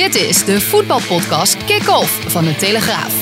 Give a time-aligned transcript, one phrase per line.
[0.00, 3.14] Dit is de voetbalpodcast Kick-Off van de Telegraaf.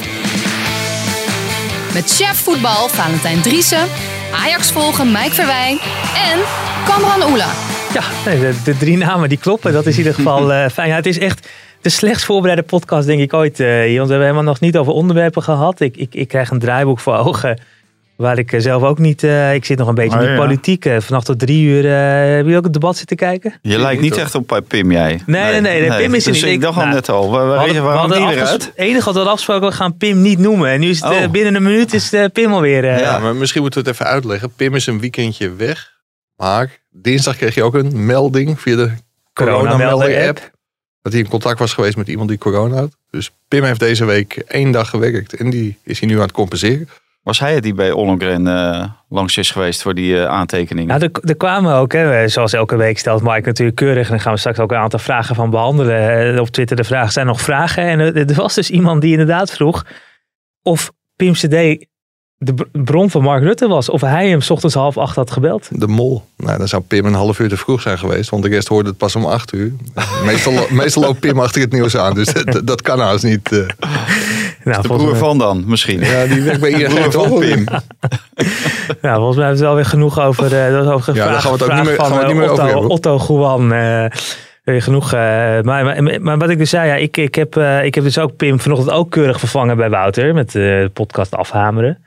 [1.95, 3.87] Met chef voetbal Valentijn Driessen,
[4.35, 5.79] Ajax volgen Mike Verwijn
[6.33, 6.39] en
[6.87, 7.51] Kamran Oela.
[7.93, 9.73] Ja, de, de drie namen die kloppen.
[9.73, 10.89] Dat is in ieder geval eh, fijn.
[10.89, 11.49] Ja, het is echt
[11.81, 13.59] de slechtst voorbereide podcast, denk ik ooit.
[13.59, 15.81] want we hebben helemaal nog niet over onderwerpen gehad.
[15.81, 17.61] Ik, ik, ik krijg een draaiboek voor ogen.
[18.19, 19.23] Waar ik eh, zelf ook niet.
[19.23, 20.39] eh, ik zit nog een beetje Oh, in de ja.
[20.39, 20.85] politiek.
[20.85, 21.85] eh, vannacht tot drie uur.
[21.85, 23.55] eh heb je ook het debat zitten kijken?
[23.63, 25.21] Je lijkt niet echt op Pim, jij.
[25.27, 26.53] Nee, nee, nee, nee, Pim is er dus niet.
[26.53, 28.65] Ik dacht al nou, net al, waar, We waar, we waarom hadden die afges- eruit?
[28.65, 30.71] Het enige wat we hadden afgesproken, we gaan Pim niet noemen.
[30.71, 31.31] En nu is het Oh.
[31.31, 32.85] binnen een minuut is de Pim alweer.
[33.01, 34.53] Ja, maar misschien moeten we het even uitleggen.
[34.57, 35.91] Pim is een weekendje weg.
[36.37, 38.91] Maar dinsdag kreeg je ook een melding via de
[39.33, 40.51] corona-melding-app.
[41.03, 42.97] Dat hij in contact was geweest met iemand die corona had.
[43.11, 45.35] Dus Pim heeft deze week één dag gewerkt.
[45.35, 46.89] En die is hij nu aan het compenseren.
[47.23, 50.89] Was hij het die bij Ollongren eh, langs is geweest voor die eh, aantekeningen?
[50.99, 54.05] Nou, er, er kwamen ook, hè, zoals elke week stelt Mike natuurlijk keurig.
[54.05, 56.35] En dan gaan we straks ook een aantal vragen van behandelen.
[56.35, 57.83] Eh, Op Twitter de vraag, zijn er nog vragen?
[57.83, 59.85] En er, was dus iemand die inderdaad vroeg
[60.63, 61.87] of Pim CD
[62.41, 63.89] de br- bron van Mark Rutte was.
[63.89, 65.69] Of hij hem 's ochtends half acht had gebeld.
[65.81, 66.25] De mol.
[66.37, 68.31] Nou, dan zou Pim een half uur te vroeg zijn geweest.
[68.31, 69.73] Want de rest hoorde het pas om acht uur.
[70.25, 72.15] Meestal, meestal loopt Pim achter het nieuws aan.
[72.15, 73.49] Dus dat, dat kan haast niet.
[74.65, 76.01] Nou, de broer mij, van dan, misschien.
[76.01, 77.39] Ja, die werkt bij De ING broer van?
[77.39, 77.65] Pim.
[79.03, 81.41] nou, volgens mij hebben we het wel weer genoeg over, eh dat over Ja, daar
[81.41, 82.65] gaan we het ook vraag niet meer- van gaan we het eh, niet meer over
[82.65, 82.91] Otto, hebben.
[82.91, 83.73] Otto Juan.
[83.73, 84.05] eh,
[84.65, 85.13] weer genoeg.
[85.13, 85.19] eh,
[85.61, 88.19] maar, maar, maar wat ik dus zei, ja, ik, ik, heb, eh, ik heb dus
[88.19, 90.35] ook Pim vanochtend ook keurig vervangen bij Wouter.
[90.35, 92.05] Met eh, de podcast Afhameren.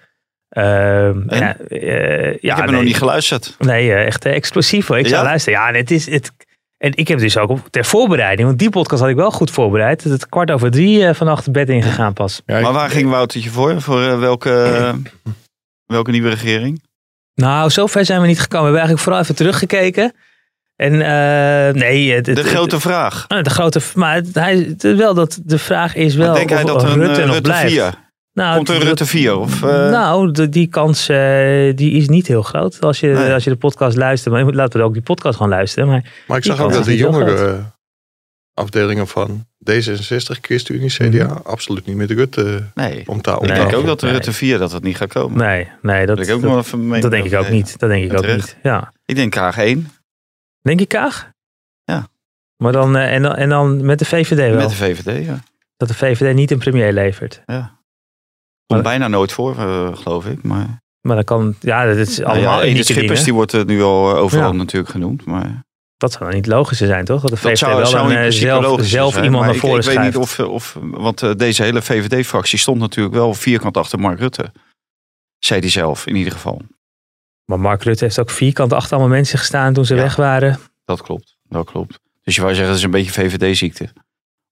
[0.50, 3.56] Ehm, ja, eh, ja, ik heb er nee, nog niet geluisterd.
[3.60, 4.98] Nee, eh, echt eh, explosief hoor.
[5.00, 5.28] Ik zou Ja?
[5.28, 5.60] luisteren.
[5.60, 6.10] Ja, en het is...
[6.12, 6.32] Het,
[6.82, 9.52] en ik heb dus ook op- ter voorbereiding, want die podcast had ik wel goed
[9.52, 10.04] voorbereid.
[10.04, 12.42] Het kwart over drie eh, vannacht bed ingegaan pas.
[12.46, 13.82] Ja, Maar waar ging Woutertje voor?
[13.82, 14.96] Voor eh, welke,
[15.86, 16.82] welke nieuwe regering?
[17.36, 18.72] Nou, zover zijn we niet gekomen.
[18.72, 20.14] We hebben eigenlijk vooral even teruggekeken.
[20.76, 23.28] En eh, nee, het, De het- grote vraag.
[23.28, 23.82] de grote.
[23.96, 26.34] Maar hij, wel dat de vraag is wel.
[26.34, 27.72] Denk hij of, dat of er een Rutte nog Rutte blijft.
[27.74, 27.94] 4?
[28.34, 29.36] Nou, Komt er een Rutte 4?
[29.38, 31.18] Of, eh, Nou, de- die kans eh,
[31.76, 33.34] die is niet heel groot als je, Nee.
[33.34, 34.30] als je de podcast luistert.
[34.30, 35.88] Maar je moet- laten we ook die podcast gewoon luisteren.
[35.90, 37.60] Maar Maar ik zag ook dat de jongere
[38.54, 41.38] afdelingen van D66, ChristenUnie, CDA Mhm.
[41.44, 43.04] absoluut niet met Rutte nee.
[43.08, 43.60] om ta- om Ik Nee.
[43.60, 44.16] denk ook dat de Nee.
[44.16, 45.38] Rutte 4 dat het niet gaat komen.
[45.38, 47.52] nee, nee dat, Dat, ik ook dat, denk ik ook nee.
[47.52, 47.80] niet.
[47.80, 48.58] Dat denk ik ook niet.
[48.64, 48.94] Ja.
[49.06, 49.90] Ik denk graag één.
[50.62, 51.30] Denk je Kaag?
[51.84, 52.08] Ja.
[52.58, 54.56] Maar dan, eh, en, dan, en dan met de VVD wel.
[54.56, 55.40] Met de VVD, ja.
[55.78, 57.42] Dat de VVD niet een premier levert.
[57.46, 57.80] ja.
[58.72, 60.44] Komt bijna nooit voor, eh, geloof ik.
[60.44, 63.24] Maar Maar dan kan, ja, dat is Nou allemaal ja, unieke Schippers dingen.
[63.24, 64.58] die wordt er nu al eh, overal Ja.
[64.58, 65.26] natuurlijk genoemd.
[65.26, 65.64] Maar
[65.98, 67.22] Dat zou dan niet logischer zijn, toch?
[67.22, 69.26] Dat de dat VVD zou, wel zou een, eh, zelf, zelf zijn.
[69.26, 70.78] iemand naar voren ik, ik weet niet of, of...
[70.82, 74.52] Want eh, deze hele VVD-fractie stond natuurlijk wel vierkant achter Mark Rutte.
[75.40, 76.62] Zei hij zelf, in ieder geval.
[77.46, 80.02] Maar Mark Rutte heeft ook vierkant achter allemaal mensen gestaan toen ze Ja.
[80.02, 80.60] weg waren.
[80.86, 82.00] Dat klopt, dat klopt.
[82.24, 83.90] Dus je wou zeggen, dat is een beetje VVD-ziekte.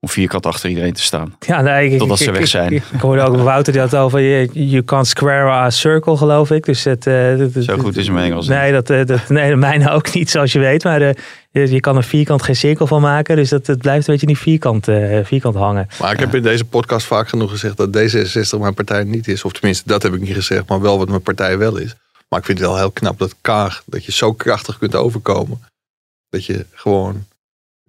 [0.02, 1.36] Om vierkant achter iedereen te staan.
[1.40, 2.72] Ja, nee, ik, Totdat ik- ze weg zijn.
[2.72, 6.18] Ik, ik hoorde ook Wouter die had het over you, you can't square a circle,
[6.18, 6.66] geloof ik.
[6.66, 8.58] Dus het, eh, dat- Zo goed is mijn Engels niet.
[8.58, 10.84] Nee, dat, eh, dat, nee, de mijne ook niet, zoals je weet.
[10.84, 11.14] Maar eh,
[11.52, 13.36] je, je kan een vierkant geen cirkel van maken.
[13.36, 15.88] Dus dat, het blijft een beetje niet vierkant, eh, vierkant hangen.
[16.00, 19.44] Maar ik heb in deze podcast vaak genoeg gezegd dat D66 mijn partij niet is.
[19.44, 21.96] Of tenminste, dat heb ik niet gezegd, maar wel wat mijn partij wel is.
[22.30, 25.62] Maar ik vind het wel heel knap dat Kaag, dat je zo krachtig kunt overkomen.
[26.30, 27.26] Dat je gewoon...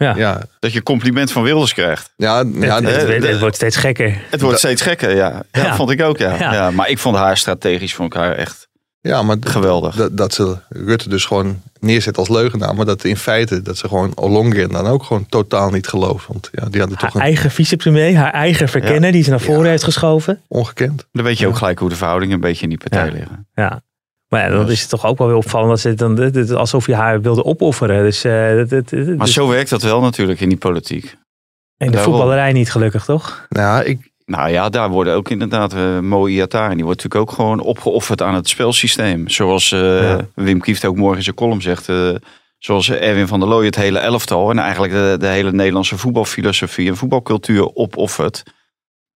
[0.00, 0.16] Ja.
[0.16, 2.12] ja, Dat je compliment van Wilders krijgt.
[2.16, 4.20] ja, ja, het, nee, het- het- de- het wordt steeds gekker.
[4.30, 5.42] Het wordt steeds gekker, ja.
[5.52, 5.74] Ja, Ja.
[5.76, 6.34] vond ik ook, ja.
[6.38, 6.52] Ja.
[6.52, 6.70] ja.
[6.70, 8.68] Maar ik vond haar strategisch van elkaar echt
[9.00, 9.94] ja, maar geweldig.
[9.96, 12.74] dat, dat ze Rutte dus gewoon neerzet als leugenaar.
[12.74, 16.26] Maar dat in feite, dat ze gewoon Ollongren dan ook gewoon totaal niet gelooft.
[16.26, 19.40] Want ja, die hadden Haar toch een eigen vicepremier, haar eigen verkenner die ze naar
[19.40, 19.70] voren Ja.
[19.70, 20.40] heeft geschoven.
[20.48, 21.06] ongekend.
[21.12, 23.12] Dan weet je ook gelijk hoe de verhoudingen een beetje in die partij Ja.
[23.12, 23.46] liggen.
[23.54, 23.82] Ja.
[24.30, 26.50] Maar ja, dan is het toch ook wel weer opvallend dat ze dan, dit- dit-
[26.54, 28.02] alsof je haar wilde opofferen.
[28.04, 31.04] Dus, eh, Maar dus- zo werkt dat wel natuurlijk in die politiek.
[31.04, 32.12] in de daarom.
[32.12, 33.46] voetballerij niet gelukkig, toch?
[33.48, 36.76] Nou, ja, ik, Nou ja, daar worden ook inderdaad uh, Mo Iataren.
[36.76, 39.28] Die wordt natuurlijk ook gewoon opgeofferd aan het spelsysteem.
[39.28, 40.18] Zoals eh, Ja.
[40.34, 41.88] Wim Kieft ook morgen in zijn column zegt.
[41.88, 42.14] eh,
[42.58, 44.50] zoals Erwin van der Looy het hele elftal.
[44.50, 48.42] En eigenlijk de, de hele Nederlandse voetbalfilosofie en voetbalcultuur opoffert.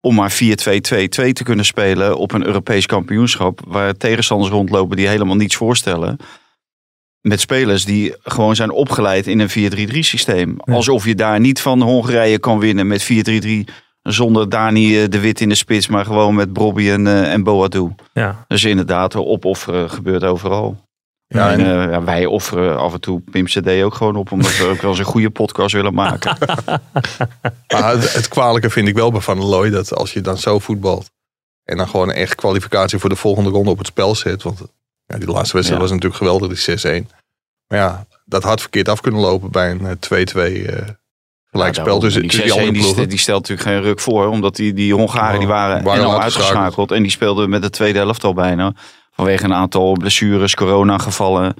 [0.00, 0.36] Om maar 4-2-2-2
[1.32, 3.60] te kunnen spelen op een Europees kampioenschap.
[3.66, 6.16] Waar tegenstanders rondlopen die helemaal niets voorstellen.
[7.20, 10.56] Met spelers die gewoon zijn opgeleid in een 4-3-3 systeem.
[10.64, 10.74] Ja.
[10.74, 13.64] Alsof je daar niet van Hongarije kan winnen met 4-3-3.
[14.02, 17.42] Zonder Dani eh, de Wit in de spits, maar gewoon met Bobby en, eh, en
[17.42, 17.94] Boadu.
[18.12, 18.44] Ja.
[18.48, 20.88] Dus inderdaad, opofferen gebeurt overal.
[21.34, 24.32] Ja, en, en- eh, ja, wij offeren af en toe Pim CD ook gewoon op,
[24.32, 26.36] omdat we ook wel eens een goede podcast willen maken.
[27.68, 30.38] Maar het, het kwalijke vind ik wel bij Van der Looy dat als je dan
[30.38, 31.10] zo voetbalt
[31.64, 34.42] en dan gewoon een echt kwalificatie voor de volgende ronde op het spel zet.
[34.42, 34.60] Want
[35.06, 35.88] ja, die laatste wedstrijd Ja.
[35.88, 37.06] was natuurlijk geweldig, die 6-1.
[37.66, 40.88] Maar ja, dat had verkeerd af kunnen lopen bij een eh, 2-2 eh,
[41.50, 44.26] Gelijkspel Ja, tussen die, tussen die 6-1 andere die, stelt natuurlijk geen ruk voor.
[44.26, 46.22] Omdat die, die Hongaren die waren, uitgeschakeld.
[46.22, 46.90] uitgeschakeld.
[46.92, 48.72] En die speelden met de tweede helft al bijna.
[49.20, 51.54] Vanwege een aantal blessures, corona-gevallen.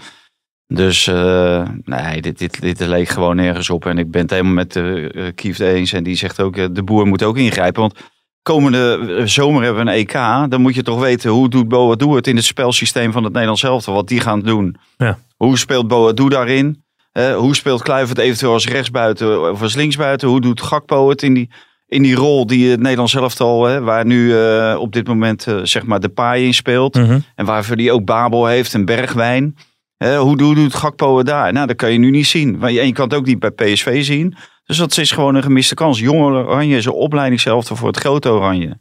[0.66, 3.86] Dus eh, nee, dit, dit, dit leek gewoon nergens op.
[3.86, 5.92] En ik ben het helemaal met de uh, Kieft eens.
[5.92, 7.80] En die zegt ook, eh, de boer moet ook ingrijpen.
[7.80, 7.94] Want
[8.42, 10.12] komende eh, zomer hebben we een EK.
[10.50, 13.62] Dan moet je toch weten, hoe doet Boadu het in het spelsysteem van het Nederlands
[13.62, 13.94] elftal?
[13.94, 14.76] Wat die gaan doen.
[14.96, 15.18] Ja.
[15.36, 16.82] Hoe speelt Boadu daarin?
[17.12, 20.28] Eh, hoe speelt Kluivert eventueel als rechtsbuiten of als linksbuiten?
[20.28, 21.50] Hoe doet Gakpo het in die,
[21.90, 25.58] in die rol die het Nederlands elftal, hè, waar nu eh, op dit moment eh,
[25.62, 26.94] zeg maar de paai in speelt.
[26.94, 27.19] Mhm.
[27.34, 29.56] En waarvoor die ook Babel heeft en Bergwijn.
[29.96, 31.52] Hè, hoe, hoe doet Gakpo het daar?
[31.52, 32.58] Nou, dat kan je nu niet zien.
[32.58, 34.34] Maar je, en je kan het ook niet bij PSV zien.
[34.64, 35.98] Dus dat is gewoon een gemiste kans.
[35.98, 38.78] Jonge Oranje is een voor het grote Oranje.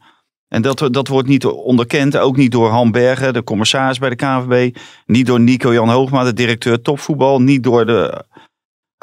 [0.47, 2.17] En dat, dat wordt niet onderkend.
[2.17, 4.75] Ook niet door Han Bergen, de commissaris bij de KNVB.
[5.05, 7.41] Niet door Nico-Jan Hoogma, de directeur topvoetbal.
[7.41, 8.23] Niet door de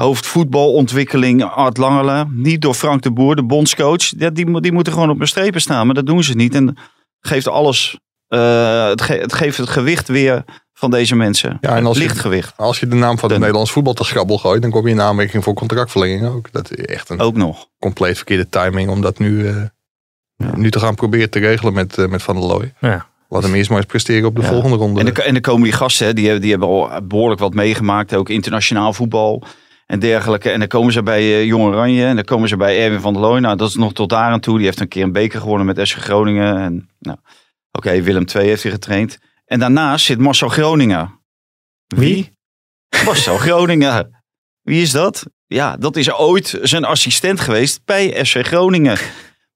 [0.02, 2.26] hoofdvoetbalontwikkeling Art Langele.
[2.30, 4.02] Niet door Frank de Boer, de bondscoach.
[4.18, 5.86] Ja, die, die moeten gewoon op mijn strepen staan.
[5.86, 6.54] Maar dat doen ze niet.
[6.54, 6.76] En
[7.20, 7.98] geeft alles...
[8.28, 11.58] eh, het, ge- het geeft het gewicht weer van deze mensen.
[11.60, 12.56] Ja, en als je- Lichtgewicht.
[12.56, 15.00] Als je de naam van het Nederlands voetbal te schrabbel gooit, dan kom je in
[15.00, 16.52] aanmerking voor contractverlenging ook.
[16.52, 17.66] Dat is echt een Ook nog.
[17.78, 19.56] compleet verkeerde timing om dat nu, eh,
[20.36, 20.56] Ja.
[20.56, 22.74] nu te gaan proberen te regelen met, eh, met Van der Looy.
[22.80, 23.06] Ja.
[23.28, 24.48] Laat hem eerst maar eens presteren op de Ja.
[24.48, 25.00] volgende ronde.
[25.00, 27.54] En, de, en dan komen die gasten, hè, die, hebben, die hebben al behoorlijk wat
[27.54, 28.14] meegemaakt.
[28.14, 29.42] Ook internationaal voetbal
[29.86, 30.50] en dergelijke.
[30.50, 32.04] En dan komen ze bij eh, Jong Oranje.
[32.04, 33.40] En dan komen ze bij Erwin van der Looy.
[33.40, 34.56] Nou, dat is nog tot daar aan toe.
[34.56, 36.56] Die heeft een keer een beker gewonnen met SC Groningen.
[36.56, 37.18] En, nou,
[37.76, 39.18] Oké, Willem II heeft hij getraind.
[39.44, 41.20] En daarnaast zit Marcel Groningen.
[41.86, 42.32] Wie?
[43.04, 44.22] Marcel Groningen.
[44.62, 45.26] Wie is dat?
[45.46, 48.98] Ja, dat is ooit zijn assistent geweest bij SC Groningen.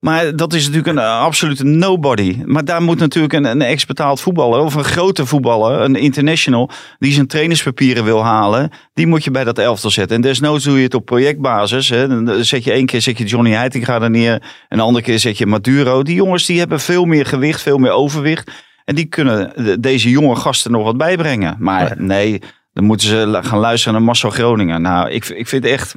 [0.00, 2.43] Maar dat is natuurlijk een eh, absolute nobody.
[2.44, 7.12] Maar daar moet natuurlijk een, een ex-betaald voetballer of een grote voetballer, een international, die
[7.12, 10.17] zijn trainerspapieren wil halen, die moet je bij dat elftal zetten.
[10.17, 11.88] En desnoods doe je het op projectbasis.
[11.88, 12.08] Hè.
[12.08, 15.19] Dan zet je één keer zet je Johnny Heitinga er neer, en de andere keer
[15.19, 16.03] zet je Maduro.
[16.03, 18.50] Die jongens die hebben veel meer gewicht, veel meer overwicht.
[18.85, 21.56] En die kunnen de- deze jonge gasten nog wat bijbrengen.
[21.58, 22.41] Maar nee,
[22.73, 24.82] dan moeten ze gaan luisteren naar Marcel Groningen.
[24.82, 25.94] Nou, ik, ik vind echt...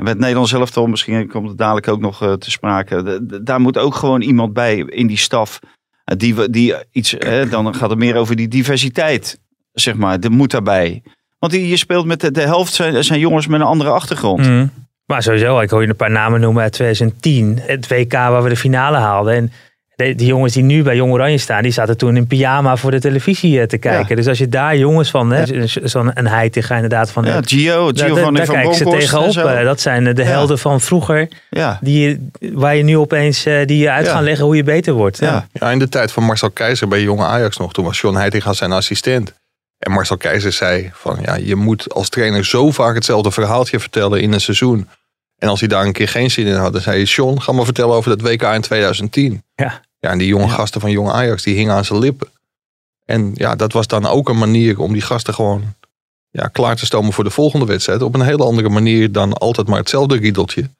[0.00, 3.02] En met Nederland zelf toch, misschien komt het dadelijk ook nog eh, te sprake.
[3.02, 5.58] De- de- daar moet ook gewoon iemand bij in die staf.
[6.04, 7.16] eh, die, die iets,
[7.50, 9.40] dan gaat het meer over die diversiteit.
[9.72, 11.02] Zeg maar, dat moet daarbij.
[11.38, 14.40] Want je speelt met de, de helft zijn, zijn jongens met een andere achtergrond.
[14.46, 14.66] Mhm.
[15.06, 17.58] Maar sowieso, ik hoor je een paar namen noemen uit 2010.
[17.60, 19.34] Het WK waar we de finale haalden.
[19.34, 19.52] En
[20.06, 22.90] de- die jongens die nu bij Jong Oranje staan, die zaten toen in pyjama voor
[22.90, 24.16] de televisie eh, te kijken.
[24.16, 27.24] Dus als je daar jongens van, hè, zo'n een Heitinga inderdaad van...
[27.24, 29.36] Ja, Gio, daar, Giovanni daar van ze tegenop.
[29.36, 30.28] eh, Dat zijn eh, de Ja.
[30.28, 31.28] helden van vroeger.
[31.50, 34.12] Ja, Die, waar je nu opeens die je uit Ja.
[34.12, 35.18] gaan leggen hoe je beter wordt.
[35.18, 35.26] Ja.
[35.26, 35.46] ja.
[35.52, 37.72] Ja, in de tijd van Marcel Keizer bij jonge Ajax nog.
[37.72, 39.32] Toen was John Heitinga zijn assistent.
[39.78, 44.20] En Marcel Keizer zei van ja, je moet als trainer zo vaak hetzelfde verhaaltje vertellen
[44.20, 44.88] in een seizoen.
[45.38, 47.52] En als hij daar een keer geen zin in had, dan zei je, John, ga
[47.52, 49.42] maar vertellen over dat WK in 2010.
[49.54, 49.80] Ja.
[50.00, 50.52] Ja, en die jonge Ja.
[50.52, 52.28] gasten van jonge Ajax, die hingen aan zijn lippen.
[53.04, 55.74] En ja, dat was dan ook een manier om die gasten gewoon
[56.30, 58.02] ja, klaar te stomen voor de volgende wedstrijd.
[58.02, 60.70] Op een hele andere manier dan altijd maar hetzelfde riedeltje.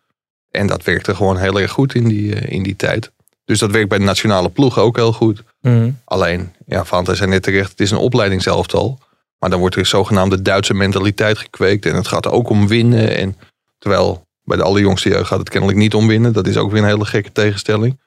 [0.50, 3.10] En dat werkte gewoon heel erg goed in die, eh, in die tijd.
[3.44, 5.42] Dus dat werkt bij de nationale ploeg ook heel goed.
[5.60, 5.90] Mhm.
[6.04, 8.98] Alleen, ja, Fanta zei net terecht, het is een opleidingselftal.
[9.38, 11.86] Maar dan wordt er zogenaamde Duitse mentaliteit gekweekt.
[11.86, 13.16] En het gaat ook om winnen.
[13.16, 13.36] En
[13.78, 16.32] terwijl bij de allerjongste jeugd gaat het kennelijk niet om winnen.
[16.32, 17.98] Dat is ook weer een hele gekke tegenstelling.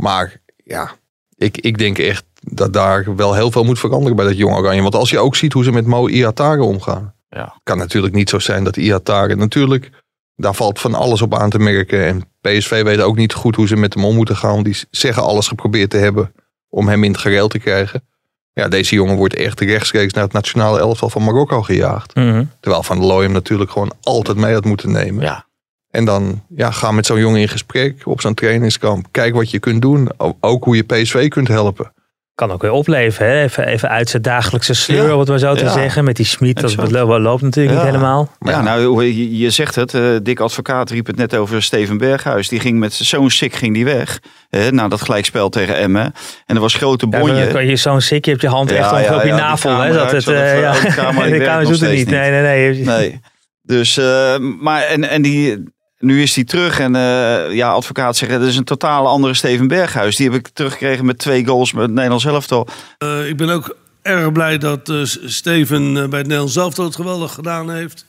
[0.00, 0.90] Maar ja,
[1.36, 4.82] ik, ik denk echt dat daar wel heel veel moet veranderen bij dat jong Oranje.
[4.82, 7.14] Want als je ook ziet hoe ze met Mo Iatare omgaan.
[7.28, 7.60] Ja.
[7.62, 9.90] kan natuurlijk niet zo zijn dat Iatare natuurlijk...
[10.36, 12.06] Daar valt van alles op aan te merken.
[12.06, 14.62] En PSV weet ook niet goed hoe ze met hem om moeten gaan.
[14.62, 16.32] Die zeggen alles geprobeerd te hebben
[16.68, 18.08] om hem in het gereel te krijgen.
[18.52, 22.14] Ja, deze jongen wordt echt rechtstreeks naar het nationale elftal van Marokko gejaagd.
[22.14, 22.44] Mhm.
[22.60, 25.24] Terwijl Van der Looy hem natuurlijk gewoon altijd mee had moeten nemen.
[25.24, 25.46] Ja.
[25.90, 29.06] En dan ja, ga met zo'n jongen in gesprek op zo'n trainingskamp.
[29.10, 30.08] Kijk wat je kunt doen.
[30.40, 31.92] Ook hoe je PSV kunt helpen.
[32.34, 33.26] Kan ook weer opleven.
[33.26, 33.42] Hè?
[33.42, 35.12] Even, even uit zijn dagelijkse sleur, Ja.
[35.12, 35.72] om het maar zo te Ja.
[35.72, 36.04] zeggen.
[36.04, 37.82] Met die Smit, dat loopt natuurlijk Ja.
[37.82, 38.30] niet helemaal.
[38.38, 38.64] Maar ja, ja.
[38.64, 39.94] nou, je, je zegt het.
[39.94, 42.48] eh Dick Advocaat riep het net over Steven Berghuis.
[42.48, 44.20] Die ging met zo'n sik ging die weg.
[44.48, 46.12] Hè, na dat gelijkspel tegen Emmen.
[46.46, 47.66] En er was grote Ja, bonje.
[47.66, 49.78] je zo'n sikje op je hand echt ongeveer ja, op je navel.
[49.78, 49.92] Hè?
[49.92, 50.72] Dat het, eh, even- ja.
[51.12, 51.98] de nog doet het niet.
[51.98, 52.08] niet.
[52.10, 52.42] Nee, nee,
[52.74, 52.84] nee.
[52.84, 53.20] Nee.
[53.62, 55.62] Dus, eh, maar en, en die,
[56.00, 56.78] nu is hij terug.
[56.78, 60.16] En eh, ja, advocaat zegt, dat is een totale andere Steven Berghuis.
[60.16, 62.68] Die heb ik teruggekregen met twee goals met het Nederlands elftal.
[62.98, 67.32] Eh, ik ben ook erg blij dat eh, Steven bij het Nederlands elftal het geweldig
[67.32, 68.04] gedaan heeft.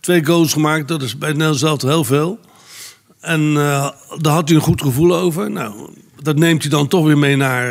[0.00, 2.38] Twee goals gemaakt, dat is bij het Nederlands elftal heel veel.
[3.20, 5.50] En daar had hij een goed gevoel over.
[5.50, 5.90] Nou,
[6.22, 7.68] dat neemt hij dan toch weer mee naar,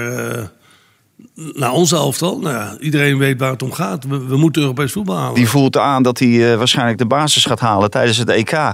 [1.36, 2.40] naar ons elftal.
[2.40, 4.04] Nou, ja, iedereen weet waar het om gaat.
[4.04, 5.36] We, we moeten Europees voetbal halen.
[5.36, 8.74] Die voelt aan dat hij waarschijnlijk de basis gaat halen tijdens het EK.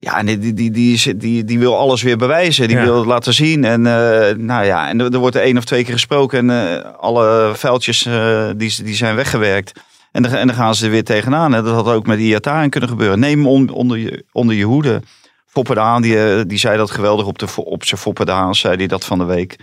[0.00, 2.68] Ja, en die, die, die, die, die, die wil alles weer bewijzen.
[2.68, 2.82] Die Ja.
[2.84, 3.64] wil het laten zien.
[3.64, 6.50] En, eh, nou ja, en er, er wordt één of twee keer gesproken.
[6.50, 9.72] En eh, alle vuiltjes eh, die, die zijn weggewerkt.
[10.12, 11.52] En, dan- en dan gaan ze er weer tegenaan.
[11.52, 11.62] Hè.
[11.62, 13.18] Dat had ook met Iataren kunnen gebeuren.
[13.18, 15.02] Neem on- onder, je, onder je hoede.
[15.46, 18.54] Foppe de Haan, die, die zei dat geweldig op, de, op zijn Foppe de Haan.
[18.54, 19.56] Zei hij dat van de week.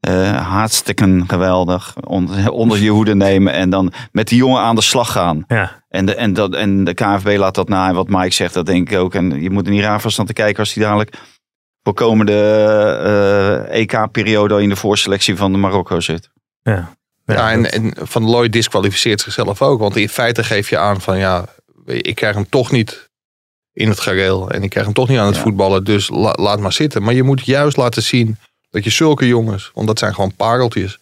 [0.00, 1.94] Eh hartstikke geweldig.
[2.06, 3.52] Onder, onder je hoede nemen.
[3.52, 5.44] En dan met die jongen aan de slag gaan.
[5.48, 7.88] Ja, En de, en, dat, en de KNVB laat dat na.
[7.88, 9.14] En wat Mike zegt, dat denk ik ook.
[9.14, 11.16] En je moet er niet raar van staan te kijken als hij dadelijk
[11.82, 12.32] voor komende
[13.70, 16.30] eh, EK-periode al in de voorselectie van de Marokko zit.
[16.62, 16.98] ja.
[17.24, 19.80] Ja, en, en Van Looy disqualificeert zichzelf ook.
[19.80, 21.44] Want in feite geef je aan van ja,
[21.86, 23.08] ik krijg hem toch niet
[23.72, 24.50] in het gareel.
[24.50, 25.42] En ik krijg hem toch niet aan het Ja.
[25.42, 25.84] voetballen.
[25.84, 27.02] Dus la- laat maar zitten.
[27.02, 28.38] Maar je moet juist laten zien
[28.70, 30.98] dat je zulke jongens, want dat zijn gewoon pareltjes.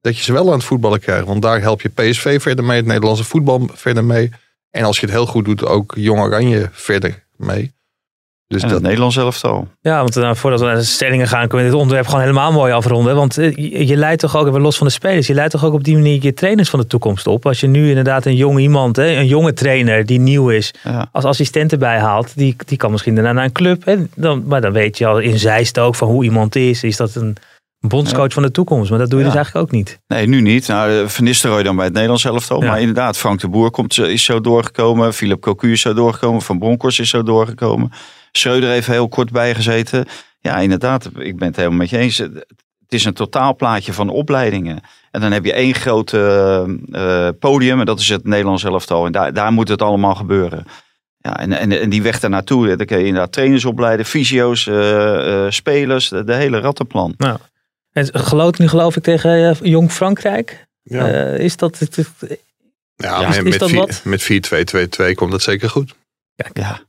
[0.00, 1.26] Dat je ze wel aan het voetballen krijgt.
[1.26, 4.30] Want daar help je PSV verder mee, het Nederlandse voetbal verder mee.
[4.70, 7.72] En als je het heel goed doet, ook Jong Oranje verder mee.
[8.50, 9.68] Dus En dat, het Nederlands elftal.
[9.80, 12.52] Ja, want nou, voordat we naar de stellingen gaan, kunnen we dit onderwerp gewoon helemaal
[12.52, 13.14] mooi afronden.
[13.16, 15.64] Want eh, je, je leidt toch ook, even los van de spelers, je leidt toch
[15.64, 17.46] ook op die manier je trainers van de toekomst op.
[17.46, 21.08] Als je nu inderdaad een jong iemand, hè, een jonge trainer die nieuw is, Ja.
[21.12, 23.84] als assistent erbij haalt, die, die kan misschien daarna naar een club.
[23.84, 26.82] Hè, dan, maar dan weet je al in zijst ook van hoe iemand is.
[26.84, 27.36] Is dat een
[27.86, 28.90] bondscoach van de toekomst?
[28.90, 29.30] Maar dat doe je Ja.
[29.30, 29.98] dus eigenlijk ook niet.
[30.06, 30.66] Nee, nu niet.
[30.68, 32.62] Nou, eh, Van Nistelrooy dan bij het Nederlands elftal.
[32.62, 32.68] Ja.
[32.70, 35.14] Maar inderdaad, Frank de Boer komt, zo- is zo doorgekomen.
[35.14, 36.42] Philip Cocu is zo doorgekomen.
[36.42, 37.92] Van Bronckhorst is zo doorgekomen.
[38.32, 40.06] Schreuder heeft heel kort bijgezeten.
[40.40, 41.10] Ja, inderdaad.
[41.18, 42.18] Ik ben het helemaal met je eens.
[42.18, 44.80] Het is een totaalplaatje van opleidingen.
[45.10, 47.80] En dan heb je één groot eh, eh, podium.
[47.80, 49.06] En dat is het Nederlands elftal.
[49.06, 50.64] En daar, daar moet het allemaal gebeuren.
[51.18, 52.76] Ja, en, en, en die weg daar naartoe.
[52.76, 54.06] Dan kun je inderdaad trainers opleiden.
[54.06, 56.08] Fysio's, eh, eh, spelers.
[56.08, 57.14] De, de hele rattenplan.
[57.92, 60.66] En geloof, nu geloof ik tegen Jong Frankrijk.
[60.82, 61.08] ja.
[61.08, 61.78] Eh, is dat...
[62.96, 64.00] Ja, is- en is met dat vier- wat?
[64.04, 64.22] met
[65.10, 65.94] 4-2-2-2 komt dat zeker goed.
[66.52, 66.80] Ja.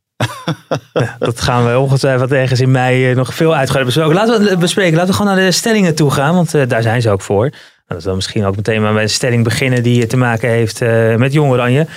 [0.94, 4.14] Ja, dat gaan we ongetwijfeld ergens in mei eh, nog veel uitgebreid bespreken.
[4.14, 4.94] Laten we het bespreken.
[4.94, 7.50] Laten we gewoon naar de stellingen toe gaan, want eh, daar zijn ze ook voor.
[7.92, 10.82] Nou, dat we misschien ook meteen maar met een stelling beginnen die te maken heeft
[10.82, 11.88] eh, met Jong Oranje.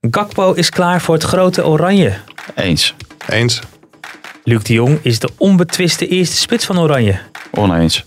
[0.00, 2.12] Gakpo is klaar voor het grote Oranje.
[2.54, 2.94] Eens.
[3.28, 3.60] Eens?
[4.44, 7.18] Luc de Jong is de onbetwiste eerste spits van Oranje.
[7.50, 8.04] Oneens.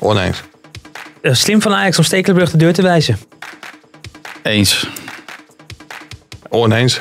[0.00, 0.42] Oneens.
[1.22, 3.18] Eh, slim van Ajax om Stekelenburg de deur te wijzen.
[4.42, 4.88] Eens.
[6.48, 7.00] Oneens.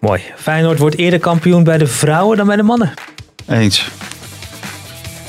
[0.00, 0.22] Mooi.
[0.36, 2.92] Feyenoord wordt eerder kampioen bij de vrouwen dan bij de mannen.
[3.48, 3.88] Eens.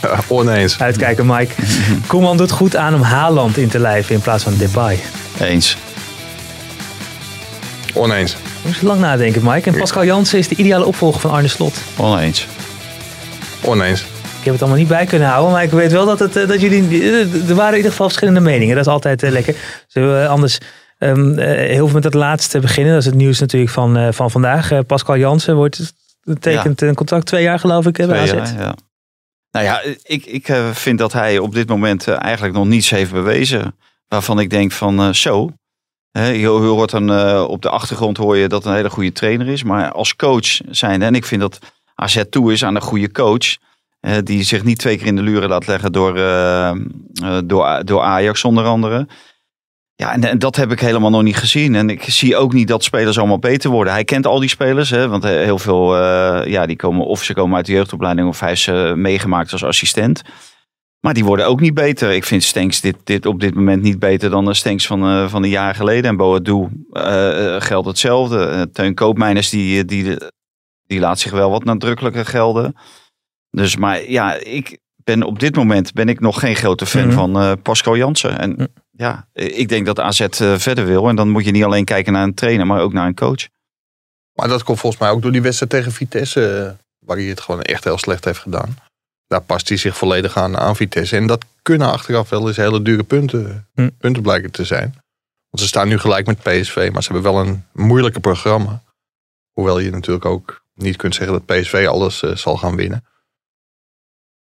[0.01, 0.79] Ja, oneens.
[0.81, 1.53] Uitkijken Mike.
[2.07, 4.99] Koeman doet goed aan om Haaland in te lijven in plaats van Depay.
[5.39, 5.77] Eens.
[7.93, 8.35] Oneens.
[8.65, 9.69] Moest lang nadenken Mike.
[9.69, 11.77] En Pascal Jansen is de ideale opvolger van Arne Slot.
[11.97, 12.47] Oneens.
[13.61, 14.01] Oneens.
[14.39, 16.47] Ik heb het allemaal niet bij kunnen houden, maar ik weet wel dat, het, eh,
[16.47, 17.01] dat jullie.
[17.01, 18.75] eh, Er waren in ieder geval verschillende meningen.
[18.75, 19.55] Dat is altijd lekker.
[19.87, 20.57] Zullen we anders
[20.97, 22.93] ehm, eh, heel veel met het laatste beginnen?
[22.93, 24.71] Dat is het nieuws natuurlijk van, eh, van vandaag.
[24.71, 25.93] Eh, Pascal Jansen wordt
[26.39, 28.31] tekent een contract twee jaar, geloof ik, bij AZ.
[28.31, 28.75] jaar, ja.
[29.51, 33.75] Nou ja, ik, ik vind dat hij op dit moment eigenlijk nog niets heeft bewezen.
[34.07, 35.49] Waarvan ik denk van zo.
[36.11, 39.63] Hè, je, hoort dan op de achtergrond hoor je dat een hele goede trainer is.
[39.63, 41.01] Maar als coach zijn.
[41.01, 41.59] En ik vind dat
[41.95, 43.57] AZ toe is aan een goede coach.
[44.23, 46.13] die zich niet twee keer in de luren laat leggen door,
[47.45, 49.07] door, door Ajax onder andere.
[49.99, 51.75] Ja, en, en dat heb ik helemaal nog niet gezien.
[51.75, 53.93] En ik zie ook niet dat spelers allemaal beter worden.
[53.93, 57.23] Hij kent al die spelers, hè, want eh, heel veel, eh, ja, die komen of
[57.23, 60.21] ze komen uit de jeugdopleiding of hij is eh, meegemaakt als assistent.
[60.99, 62.11] Maar die worden ook niet beter.
[62.11, 65.43] Ik vind Stenks dit, dit op dit moment niet beter dan de Stenks van, van
[65.43, 66.09] een jaar geleden.
[66.09, 66.67] En Boadu
[67.59, 68.69] geldt hetzelfde.
[68.73, 70.15] Teun Koopmeiners die, die,
[70.85, 72.75] die laat zich wel wat nadrukkelijker gelden.
[73.49, 77.15] Dus maar ja, ik ben op dit moment ben ik nog geen grote fan Mhm.
[77.15, 78.39] van Pascal Jansen.
[78.39, 78.65] En Mhm.
[78.97, 81.09] Ja, ik denk dat AZ eh, verder wil.
[81.09, 83.47] En dan moet je niet alleen kijken naar een trainer, maar ook naar een coach.
[84.33, 86.65] Maar dat komt volgens mij ook door die wedstrijd tegen Vitesse.
[86.65, 88.77] eh, Waar hij het gewoon echt heel slecht heeft gedaan.
[89.27, 91.15] Daar past hij zich volledig aan, aan Vitesse.
[91.15, 93.89] En dat kunnen achteraf wel eens hele dure punten, Hm.
[93.99, 94.91] punten blijken te zijn.
[95.49, 96.89] Want ze staan nu gelijk met PSV.
[96.93, 98.83] Maar ze hebben wel een moeilijke programma.
[99.51, 103.05] Hoewel je natuurlijk ook niet kunt zeggen dat PSV alles eh, zal gaan winnen.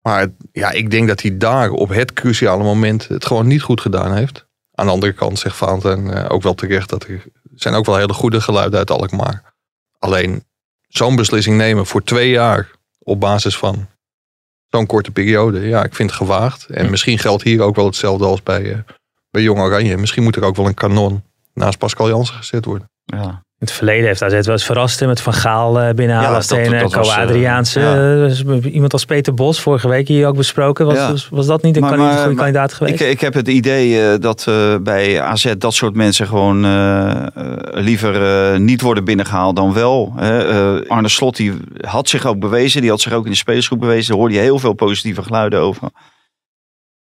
[0.01, 3.81] Maar ja, ik denk dat hij daar op het cruciale moment het gewoon niet goed
[3.81, 4.45] gedaan heeft.
[4.73, 7.23] Aan de andere kant zegt Vaanten eh, ook wel terecht dat er
[7.55, 9.53] zijn ook wel hele goede geluiden uit Alkmaar.
[9.99, 10.43] Alleen
[10.87, 13.87] zo'n beslissing nemen voor twee jaar op basis van
[14.69, 15.59] zo'n korte periode.
[15.59, 16.65] Ja, ik vind het gewaagd.
[16.65, 18.79] En misschien geldt hier ook wel hetzelfde als bij, eh,
[19.29, 19.97] bij Jong Oranje.
[19.97, 22.89] Misschien moet er ook wel een kanon naast Pascal Jansen gezet worden.
[23.03, 23.43] Ja.
[23.61, 26.35] In het verleden heeft AZ wel eens verrast hè, met Van Gaal eh, binnenhalen Ja,
[26.79, 27.79] dat- eh, Adriaanse.
[27.79, 28.25] ja.
[28.25, 30.85] eh, iemand als Peter Bos, vorige week hier ook besproken.
[30.85, 31.09] Was, Ja.
[31.11, 33.01] was, was dat niet een, Maar- goede maar kandidaat geweest?
[33.01, 34.47] Ik, ik heb het idee dat
[34.81, 36.61] bij AZ dat soort mensen gewoon
[37.71, 40.13] liever niet worden binnengehaald dan wel.
[40.15, 40.87] hè.
[40.87, 44.07] Arne Slot die had zich ook bewezen, die had zich ook in de spelersgroep bewezen.
[44.09, 45.89] Daar hoorde je heel veel positieve geluiden over.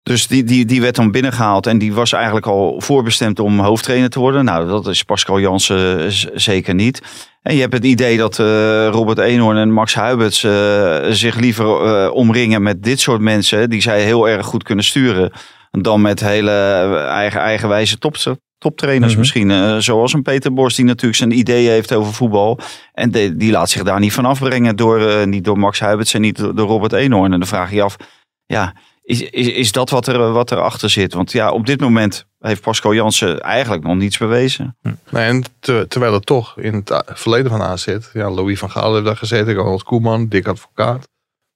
[0.03, 4.09] Dus die, die, die werd dan binnengehaald en die was eigenlijk al voorbestemd om hoofdtrainer
[4.09, 4.45] te worden.
[4.45, 7.01] Nou, dat is Pascal Jansen z- zeker niet.
[7.41, 8.45] En je hebt het idee dat eh,
[8.87, 13.81] Robert Eenhoorn en Max Huiberts eh, zich liever eh, omringen met dit soort mensen die
[13.81, 15.31] zij heel erg goed kunnen sturen.
[15.71, 18.15] Dan met hele eh, eigen, eigenwijze top,
[18.57, 19.19] toptrainers Mhm.
[19.19, 19.51] misschien.
[19.51, 22.59] eh, zoals een Peter Bos die natuurlijk zijn ideeën heeft over voetbal.
[22.93, 26.13] En de- die laat zich daar niet van afbrengen door, eh, niet door Max Huiberts
[26.13, 27.33] en niet door, Robert Eenhoorn.
[27.33, 27.95] En dan vraag je je af,
[28.45, 28.73] ja,
[29.09, 31.13] is, is, is dat wat er, wat erachter zit?
[31.13, 34.77] Want ja, op dit moment heeft Pascal Jansen eigenlijk nog niets bewezen.
[35.09, 38.71] Nee, en te- terwijl het toch in het a- verleden van AZ, ja, Louis van
[38.71, 41.07] Gaal heeft daar gezeten, Ronald Koeman, Dick Advocaat,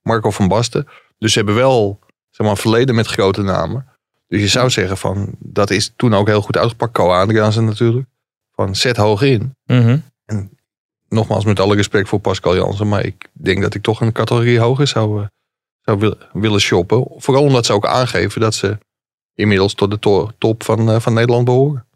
[0.02, 0.88] Marco van Basten.
[1.18, 1.98] Dus ze hebben wel
[2.30, 3.86] zeg maar, een verleden met grote namen.
[4.28, 6.92] Dus je zou zeggen van, dat is toen ook heel goed uitgepakt.
[6.92, 8.06] Co Adriaanse natuurlijk.
[8.54, 9.54] Van zet hoog in.
[9.66, 9.98] Mhm.
[11.08, 12.88] Nogmaals met alle respect voor Pascal Jansen.
[12.88, 15.26] Maar ik denk dat ik toch een categorie hoger zou, eh,
[15.84, 17.04] zou wil- willen shoppen.
[17.16, 18.78] Vooral omdat ze ook aangeven dat ze
[19.34, 21.86] inmiddels tot de to- top van, eh, van Nederland behoren.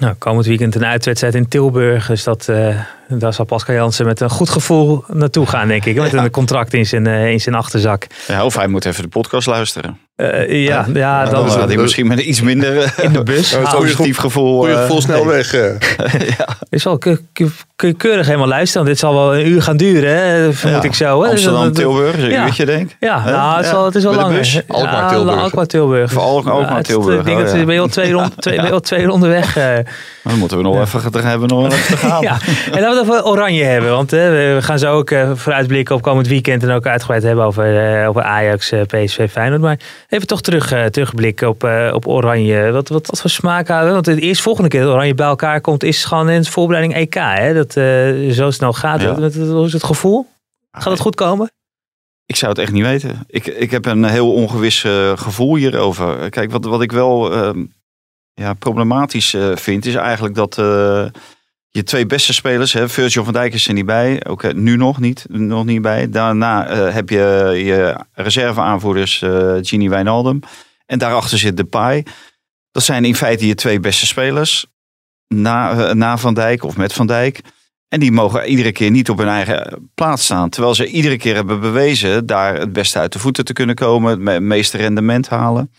[0.00, 2.06] Nou, komend weekend een uitwedstrijd in Tilburg.
[2.06, 5.96] Dus dat, eh, daar zal Pascal Jansen met een goed gevoel naartoe gaan, denk ik.
[5.96, 8.06] Met een contract in zijn, eh, in zijn achterzak.
[8.26, 9.98] Ja, of hij moet even de podcast luisteren.
[10.16, 13.50] Eh, ja, ja, dan hij misschien met een iets minder in de bus.
[13.50, 14.58] Ja, het is positief gevoel.
[14.58, 15.54] Goeie eh, gevoel snel weg.
[15.54, 15.70] eh.
[16.70, 17.28] Is wel, kun,
[17.76, 18.86] je keurig helemaal luisteren.
[18.86, 21.16] want Dit zal wel een uur gaan duren, hè, vermoed Ja, ik zo.
[21.16, 21.20] Hè?
[21.22, 22.44] Dus Amsterdam, dat- Tilburg, een ja.
[22.46, 22.96] uurtje denk ik.
[23.00, 24.36] Ja, nou, het, is Ja, wel, het is wel langer.
[24.36, 24.60] bus?
[24.68, 25.40] Alkmaar, Ja, Tilburg.
[25.40, 26.10] Alkmaar, Tilburg.
[26.12, 27.64] Voor Alk- Alkmaar, Ja, Tilburg, Ik denk oh, dat ja.
[27.64, 29.52] ben je al twee, rond, twee, al twee ronden weg.
[30.22, 32.22] Dan moeten we nog even, dan hebben we nog even te gaan.
[32.28, 32.36] Ja,
[32.72, 33.90] en laten we het over Oranje hebben.
[33.90, 36.62] Want hè, we gaan zo ook eh, vooruitblikken op komend weekend.
[36.62, 39.60] En ook uitgebreid hebben over, eh, over Ajax, eh, PSV, Feyenoord.
[39.60, 42.70] Maar even toch terug, eh, terugblikken op, eh, op Oranje.
[42.70, 43.92] Wat, wat, wat voor smaak hadden we?
[43.92, 45.82] Want de eerste volgende keer dat Oranje bij elkaar komt...
[45.82, 47.14] is gewoon in de voorbereiding EK.
[47.14, 47.54] Hè?
[47.54, 49.20] Dat eh, zo snel gaat Ja.
[49.20, 50.26] wat- Hoe is het gevoel?
[50.72, 51.50] Gaat het goed komen?
[52.26, 53.24] Ik zou het echt niet weten.
[53.26, 54.80] Ik, ik heb een heel ongewis
[55.14, 56.30] gevoel hierover.
[56.30, 57.64] Kijk, wat, wat ik wel ehm,
[58.34, 60.56] ja, problematisch vind, is eigenlijk dat
[61.74, 65.00] je twee beste spelers, hè, Virgil van Dijk is er niet bij, ook nu nog
[65.00, 66.10] niet, nog niet bij.
[66.10, 69.22] Daarna eh, heb je je reserveaanvoerders
[69.60, 70.40] Gini Wijnaldum.
[70.86, 72.04] En daarachter zit Depay.
[72.70, 74.66] Dat zijn in feite je twee beste spelers.
[75.28, 77.40] Na, eh, na Van Dijk of met Van Dijk.
[77.88, 80.48] En die mogen iedere keer niet op hun eigen plaats staan.
[80.48, 84.10] Terwijl ze iedere keer hebben bewezen daar het beste uit de voeten te kunnen komen.
[84.10, 85.72] Het me- meeste rendement halen.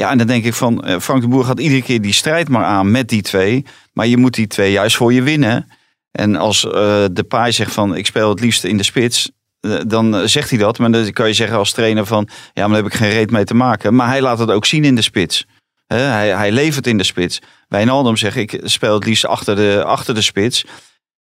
[0.00, 2.48] Ja, en dan denk ik van eh, Frank de Boer gaat iedere keer die strijd
[2.48, 3.64] maar aan met die twee.
[3.92, 5.68] Maar je moet die twee juist voor je winnen.
[6.10, 9.30] En als eh de paai zegt van ik speel het liefst in de spits.
[9.60, 10.78] eh, Dan zegt hij dat.
[10.78, 13.30] Maar dan kan je zeggen als trainer van ja, maar daar heb ik geen reet
[13.30, 13.94] mee te maken.
[13.94, 15.46] Maar hij laat het ook zien in de spits.
[15.86, 17.38] Hij, hij levert in de spits.
[17.68, 20.64] Wijnaldum zegt ik speel het liefst achter de, achter de spits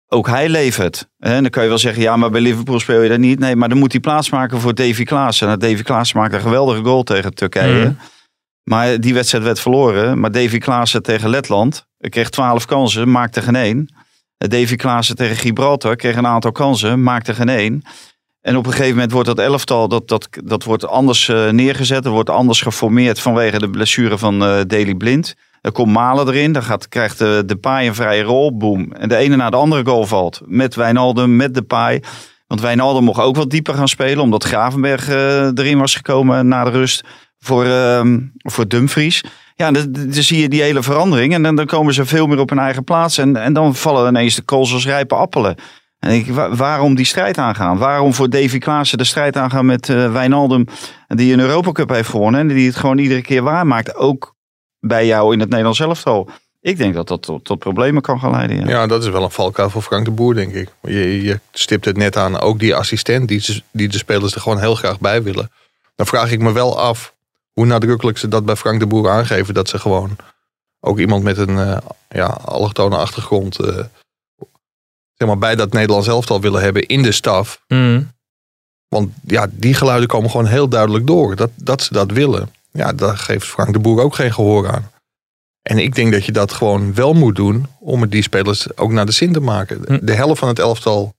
[0.08, 1.08] ook hij levert.
[1.18, 3.38] Dan kan je wel zeggen, ja, maar bij Liverpool speel je dat niet.
[3.38, 5.46] Nee, maar dan moet hij plaatsmaken voor Davy Klaassen.
[5.46, 7.84] Nou, Davy Klaassen maakte een geweldige goal tegen Turkije.
[7.84, 7.92] Mhm.
[8.64, 10.20] Maar die wedstrijd werd verloren.
[10.20, 13.94] Maar Davy Klaassen tegen Letland kreeg 12 kansen, maakte geen één.
[14.37, 17.83] Davy Klaassen tegen Gibraltar kreeg een aantal kansen, maakte geen één.
[18.40, 22.05] En op een gegeven moment wordt dat elftal dat, dat, dat wordt anders eh, neergezet.
[22.05, 25.35] Er wordt anders geformeerd vanwege de blessure van eh Daley Blind.
[25.61, 26.53] Er komt Malen erin.
[26.53, 28.57] Dan gaat, krijgt de, de Paai een vrije rol.
[28.57, 28.92] Boom.
[28.92, 30.40] En de ene na de andere goal valt.
[30.44, 32.00] Met Wijnaldum, met de Paai.
[32.46, 34.22] Want Wijnaldum mocht ook wat dieper gaan spelen.
[34.22, 37.05] Omdat Gravenberg eh, erin was gekomen na de rust
[37.44, 39.24] voor, ehm, voor Dumfries.
[39.57, 41.35] Ja, dan, zie je die hele verandering.
[41.35, 43.18] En dan, dan komen ze veel meer op hun eigen plaats.
[43.18, 45.57] En, en dan vallen ineens de kools als rijpe appelen.
[45.98, 47.78] En ik, wa- waarom die strijd aangaan?
[47.78, 50.66] Waarom voor Davy Klaassen de strijd aangaan met eh Wijnaldum,
[51.09, 54.35] die een Europa Cup heeft gewonnen en die het gewoon iedere keer waarmaakt, ook
[54.80, 56.28] bij jou in het Nederlands elftal?
[56.61, 58.57] Ik denk dat dat tot, tot problemen kan gaan leiden.
[58.57, 58.68] Ja.
[58.68, 60.68] Ja, dat is wel een valkuil voor Frank de Boer, denk ik.
[60.83, 64.61] Je, je stipt het net aan, ook die assistent die, die de spelers er gewoon
[64.61, 65.50] heel graag bij willen.
[65.96, 67.13] Dan vraag ik me wel af
[67.54, 69.54] hoe nadrukkelijk ze dat bij Frank de Boer aangeven.
[69.54, 70.16] Dat ze gewoon
[70.80, 71.76] ook iemand met een eh
[72.08, 73.84] ja, allochtone achtergrond eh,
[75.14, 77.60] zeg maar, bij dat Nederlands elftal willen hebben in de staf.
[77.68, 78.02] Mhm.
[78.88, 81.36] Want ja, die geluiden komen gewoon heel duidelijk door.
[81.36, 82.52] Dat, dat ze dat willen.
[82.70, 84.90] Ja, daar geeft Frank de Boer ook geen gehoor aan.
[85.62, 88.90] En ik denk dat je dat gewoon wel moet doen om het die spelers ook
[88.90, 89.80] naar de zin te maken.
[89.82, 90.06] De, Hm.
[90.06, 91.14] de helft van het elftal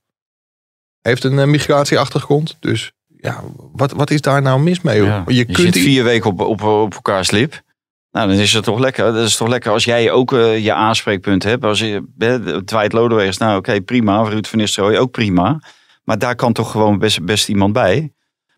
[1.02, 2.58] heeft een eh, migratieachtergrond.
[2.60, 2.92] Dus
[3.26, 5.04] ja, wat, wat is daar nou mis mee?
[5.04, 5.24] Ja.
[5.28, 7.64] Je, Je, kunt zit vier weken op, op, op elkaars lip.
[8.12, 9.14] Nou, dan is het toch lekker.
[9.14, 11.64] Dat is toch lekker als jij ook uh, je aanspreekpunt hebt.
[11.64, 12.04] Als je
[12.66, 14.24] Dwight Lodewegers, nou oké, okay, prima.
[14.24, 15.60] Ruud van Nistelrooy ook prima.
[16.04, 18.14] Maar daar kan toch gewoon best, best iemand bij.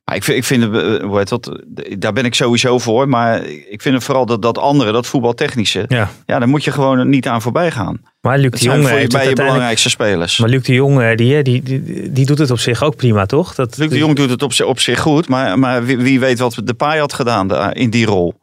[0.07, 0.63] Maar ik vind, ik vind
[1.03, 1.61] hoe heet dat,
[1.97, 3.09] daar ben ik sowieso voor.
[3.09, 5.85] Maar ik vind het vooral dat, dat andere, dat voetbaltechnische.
[5.87, 6.11] Ja.
[6.25, 8.01] ja, daar moet je gewoon niet aan voorbij gaan.
[8.21, 10.37] Maar Luc de Jong heeft bij je belangrijkste spelers.
[10.37, 13.55] Maar Luc de Jong, die, die, die, die, doet het op zich ook prima, toch?
[13.55, 15.27] Dat, Luc de Jong doet het op, op zich goed.
[15.27, 18.33] Maar, maar wie, wie weet wat de paai had gedaan in die rol.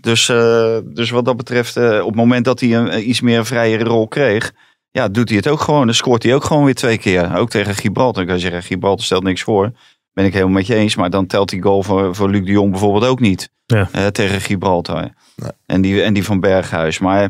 [0.00, 3.46] Dus, uh, dus wat dat betreft, uh, op het moment dat hij een iets meer
[3.46, 4.52] vrijere rol kreeg,
[4.90, 5.86] ja, doet hij het ook gewoon.
[5.86, 7.36] Dan scoort hij ook gewoon weer twee keer.
[7.36, 8.22] Ook tegen Gibraltar.
[8.22, 9.72] Ik kan zeggen, Gibraltar stelt niks voor.
[10.12, 10.96] Ben ik helemaal met je eens.
[10.96, 13.50] Maar dan telt die goal voor, voor Luc de Jong bijvoorbeeld ook niet.
[13.66, 13.88] Ja.
[13.96, 15.00] Uh, tegen Gibraltar.
[15.36, 15.50] Nee.
[15.66, 16.98] En, die, en die van Berghuis.
[16.98, 17.28] Maar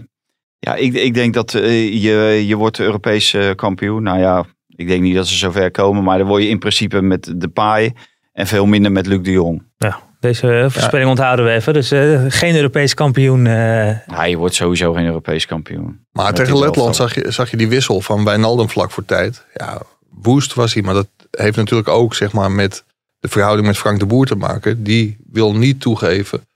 [0.58, 4.02] ja, ik, ik denk dat je, je wordt Europees kampioen.
[4.02, 6.04] Nou ja, ik denk niet dat ze zover komen.
[6.04, 7.92] Maar dan word je in principe met de paai.
[8.32, 9.62] En veel minder met Luc de Jong.
[9.76, 11.72] Ja, deze voorspelling onthouden we even.
[11.72, 13.44] Dus uh, geen Europees kampioen.
[13.44, 14.06] Uh...
[14.06, 16.06] Ja, je wordt sowieso geen Europees kampioen.
[16.12, 19.46] Maar tegen Letland zag je, zag je die wissel van Wijnaldum vlak voor tijd.
[19.54, 20.82] Ja, woest was hij.
[20.82, 22.84] Maar dat heeft natuurlijk ook zeg maar, met
[23.18, 24.82] de verhouding met Frank de Boer te maken.
[24.82, 26.46] Die wil niet toegeven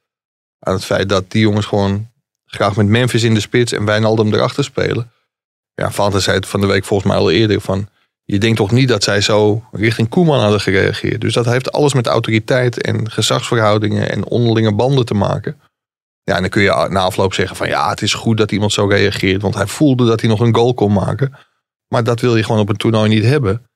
[0.58, 2.10] aan het feit dat die jongens gewoon
[2.44, 5.10] graag met Memphis in de spits en Wijnaldum erachter spelen.
[5.74, 7.88] Ja, zei het van de week volgens mij al eerder van
[8.24, 11.20] je denkt toch niet dat zij zo richting Koeman hadden gereageerd.
[11.20, 15.60] Dus dat heeft alles met autoriteit en gezagsverhoudingen en onderlinge banden te maken.
[16.22, 18.72] Ja, en dan kun je na afloop zeggen van ja, het is goed dat iemand
[18.72, 19.42] zo reageert.
[19.42, 21.32] Want hij voelde dat hij nog een goal kon maken.
[21.88, 23.66] Maar dat wil je gewoon op een toernooi niet hebben.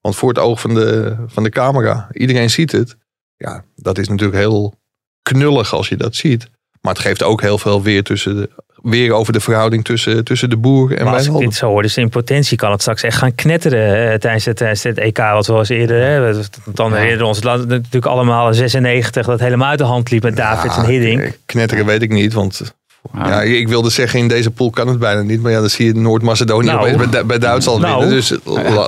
[0.00, 2.96] Want voor het oog van de, van de camera, iedereen ziet het.
[3.36, 4.74] Ja, dat is natuurlijk heel
[5.22, 6.50] knullig als je dat ziet.
[6.80, 8.50] Maar het geeft ook heel veel weer tussen de,
[8.82, 11.82] weer over de verhouding tussen, tussen de boer en maar als ik dit zo hoor,
[11.82, 15.46] dus in potentie kan het straks echt gaan knetteren tijdens, het, tijdens het EK wat
[15.46, 16.02] we eerder.
[16.02, 20.76] Hè, dan herinneren ons natuurlijk allemaal 96 dat helemaal uit de hand liep met Davids
[20.76, 21.38] en Hiddink.
[21.46, 22.74] Knetteren weet ik niet, want
[23.14, 25.42] ja, ik wilde zeggen, in deze pool kan het bijna niet.
[25.42, 28.16] Maar ja, dan zie je Noord-Macedonië nou, bij, bij, Duitsland nou, winnen.
[28.16, 28.34] Dus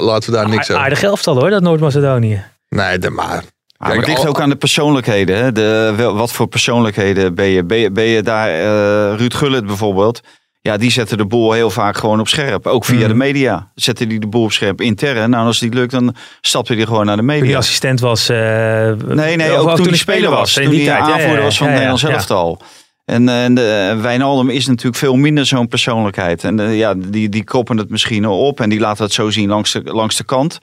[0.00, 0.82] laten we daar niks over.
[0.82, 2.44] Aardig elftal hoor, dat Noord-Macedonië.
[2.68, 3.44] Nee, de, maar
[3.88, 5.36] maar het ligt ook aan de persoonlijkheden.
[5.36, 5.52] Hè?
[5.52, 7.64] De, wat voor persoonlijkheden ben je?
[7.64, 10.20] Ben je, ben je daar, uh, Ruud Gullit bijvoorbeeld.
[10.60, 12.66] Ja, die zetten de boel heel vaak gewoon op scherp.
[12.66, 13.18] Ook via de mm.
[13.18, 15.30] media zetten die de boel op scherp intern.
[15.30, 17.44] Nou, als het niet lukt, dan stapte hij gewoon naar de media.
[17.44, 18.30] Die assistent was...
[18.30, 20.52] Uh, nee, nee, ook, toen, hij speler was.
[20.52, 22.60] Toen hij aanvoerder was van het Nederlands elftal.
[23.04, 26.44] En, en de, Wijnaldum is natuurlijk veel minder zo'n persoonlijkheid.
[26.44, 29.72] En ja, die, die koppen het misschien op en die laten het zo zien langs
[29.72, 30.60] de, langs de kant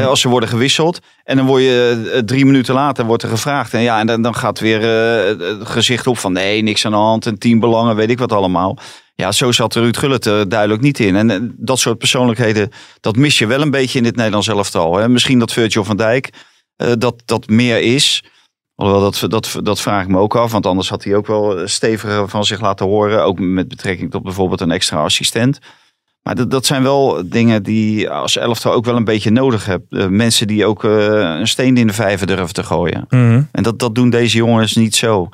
[0.00, 1.00] als ze worden gewisseld.
[1.24, 3.74] En dan word je eh, drie minuten later wordt er gevraagd.
[3.74, 6.92] En ja, en dan, dan gaat weer uh, het gezicht op van nee, niks aan
[6.92, 7.26] de hand.
[7.26, 8.78] En teambelangen, weet ik wat allemaal.
[9.14, 11.16] Ja, zo zat Ruud Gullit er duidelijk niet in.
[11.16, 14.96] En eh, dat soort persoonlijkheden, dat mis je wel een beetje in dit Nederlands elftal.
[14.96, 15.08] Hè?
[15.08, 16.30] Misschien dat Virgil van Dijk
[16.98, 18.24] dat, dat meer is.
[18.74, 20.52] Alhoewel, dat, dat, dat vraag ik me ook af.
[20.52, 23.24] Want anders had hij ook wel steviger van zich laten horen.
[23.24, 25.58] Ook met betrekking tot bijvoorbeeld een extra assistent.
[26.22, 29.84] Maar dat, dat zijn wel dingen die als elftal ook wel een beetje nodig hebt.
[29.90, 30.92] Uh, mensen die ook uh,
[31.38, 33.04] een steen in de vijver durven te gooien.
[33.08, 35.28] Mm En dat, dat doen deze jongens niet zo.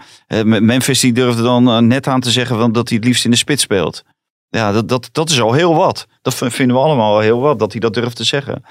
[0.44, 3.62] Memphis die durfde dan net aan te zeggen dat hij het liefst in de spits
[3.62, 4.04] speelt.
[4.50, 6.06] Ja, dat, dat, dat is al heel wat.
[6.22, 8.64] Dat vinden we allemaal al heel wat, dat hij dat durft te zeggen.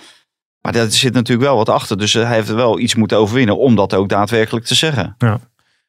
[0.68, 1.98] Maar daar zit natuurlijk wel wat achter.
[1.98, 5.16] Dus hij heeft wel iets moeten overwinnen om dat ook daadwerkelijk te zeggen.
[5.18, 5.40] Ja.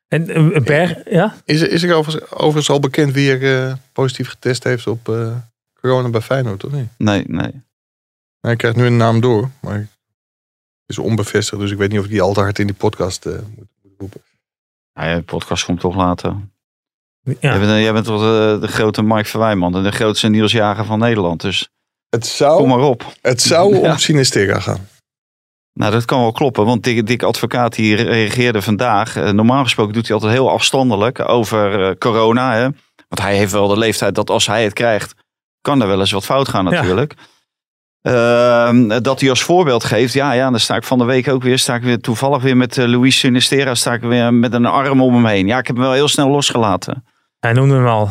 [0.08, 1.36] En Berg, ja?
[1.44, 5.12] Is, is er overigens, overigens al bekend wie er positief getest heeft op
[5.80, 6.88] corona bij Feyenoord, of niet?
[6.96, 7.62] Nee, nee.
[8.40, 9.88] Hij krijgt nu een naam door, maar
[10.86, 11.60] is onbevestigd.
[11.60, 13.68] Dus ik weet niet of ik die al te hard in die podcast uh, moet,
[13.82, 14.20] moet roepen.
[14.92, 16.36] Ja, de podcast komt toch later.
[17.22, 17.34] Ja.
[17.40, 20.98] Jij, bent, jij bent toch de, de, grote Mike Verwijman en de grootste nieuwsjager van
[20.98, 21.40] Nederland.
[21.40, 21.68] Dus
[22.10, 23.14] het zou, kom maar op.
[23.20, 23.90] Het zou ja.
[23.90, 24.88] om Sinistera gaan.
[25.72, 29.16] Nou, dat kan wel kloppen, want Dick, Dick Advocaat die reageerde vandaag.
[29.16, 32.54] Uh, normaal gesproken doet hij altijd heel afstandelijk over uh, corona.
[32.54, 32.62] Hè?
[33.08, 35.14] Want hij heeft wel de leeftijd dat als hij het krijgt,
[35.60, 37.14] kan er wel eens wat fout gaan natuurlijk.
[38.02, 40.12] Ehm, dat hij als voorbeeld geeft.
[40.12, 41.58] Ja, ja, dan sta ik van de week ook weer.
[41.58, 43.74] Sta ik weer toevallig weer met uh, Luis Sinistera.
[43.74, 45.46] Sta ik weer met een arm om hem heen.
[45.46, 47.04] Ja, ik heb hem wel heel snel losgelaten.
[47.38, 48.08] Hij noemde hem al.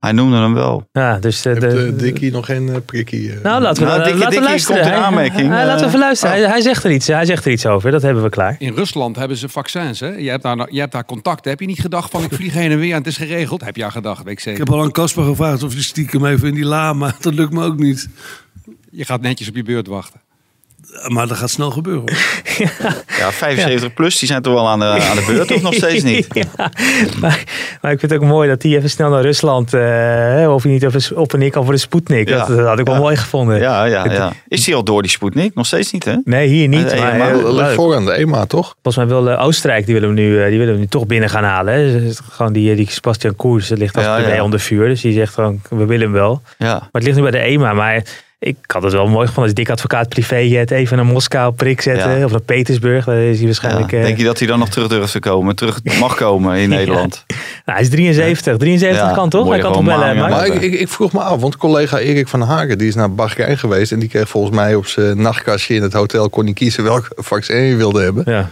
[0.00, 0.88] Hij noemde hem wel.
[0.92, 3.32] Ja, dus de, de, Dikkie nog geen uh, prikkie.
[3.42, 4.82] Nou, laten we, nou, Dikkie, laten luisteren.
[4.82, 5.48] Komt in aanmerking.
[5.48, 6.34] Hij, laten we even luisteren.
[6.34, 7.90] Hij, hij, zegt er iets, hij zegt er iets over.
[7.90, 8.56] Dat hebben we klaar.
[8.58, 10.00] In Rusland hebben ze vaccins.
[10.00, 10.08] Hè?
[10.08, 11.50] Je, hebt daar, je hebt daar contacten.
[11.50, 13.64] Heb je niet gedacht van ik vlieg heen en weer en het is geregeld?
[13.64, 14.60] Heb je aan gedacht, weet ik zeker.
[14.60, 17.34] Ik heb al aan Casper gevraagd of hij stiekem even in die la, maar dat
[17.34, 18.08] lukt me ook niet.
[18.90, 20.20] Je gaat netjes op je beurt wachten.
[21.06, 22.00] Maar dat gaat snel gebeuren.
[22.00, 22.18] Hoor.
[23.18, 26.02] Ja, 75 plus, die zijn toch wel aan de, aan de beurt, of nog steeds
[26.02, 26.26] niet?
[26.32, 26.44] ja,
[27.20, 27.44] maar,
[27.80, 30.72] maar ik vind het ook mooi dat hij even snel naar Rusland, eh, of hij
[30.72, 32.28] niet even op en neer kan voor de Sputnik.
[32.28, 32.38] Ja.
[32.38, 33.58] Dat, dat had ik wel mooi gevonden.
[33.58, 34.32] Ja, ja, ja.
[34.48, 35.54] Is die al door die Sputnik?
[35.54, 36.14] Nog steeds niet, hè?
[36.24, 36.86] Nee, hier niet.
[36.86, 38.74] Nee, maar, maar eh, ligt voor aan de EMA, toch?
[38.82, 41.30] Volgens mij wil eh, Oostenrijk, die willen, we nu, die willen we nu toch binnen
[41.30, 41.74] gaan halen.
[41.74, 42.00] Hè.
[42.00, 44.42] Dus Gewoon die, die Sebastian Koers, dat ligt ja.
[44.42, 44.88] onder vuur.
[44.88, 46.42] Dus die zegt gewoon, we willen hem wel.
[46.58, 46.72] Ja.
[46.72, 47.72] Maar het ligt nu bij de EMA.
[47.72, 48.02] Maar
[48.42, 52.18] ik had het wel mooi gevonden als dik advocaat privéjet even naar Moskou prik zetten.
[52.18, 52.24] Ja.
[52.24, 53.04] Of naar Petersburg.
[53.04, 53.44] Daar is hij ja.
[53.44, 53.92] waarschijnlijk...
[53.92, 55.56] eh, Denk je dat hij dan nog terug durft te komen?
[55.56, 57.24] Terug mag komen in Nederland?
[57.28, 58.56] nou, hij is 73.
[58.56, 59.48] 73 Ja, kan toch?
[59.48, 59.98] Hij kan toch bellen.
[60.06, 60.52] maar- Maar, Maar Ja.
[60.52, 63.58] ik, ik, ik vroeg me af, want collega Erik van Hagen die is naar Bahrein
[63.58, 63.92] geweest.
[63.92, 67.08] En die kreeg volgens mij op zijn nachtkastje in het hotel, kon hij kiezen welk
[67.16, 68.22] vaccin je wilde hebben.
[68.26, 68.50] ja.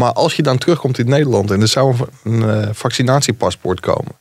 [0.00, 1.94] Maar als je dan terugkomt in Nederland en er zou
[2.24, 4.12] een eh, vaccinatiepaspoort komen.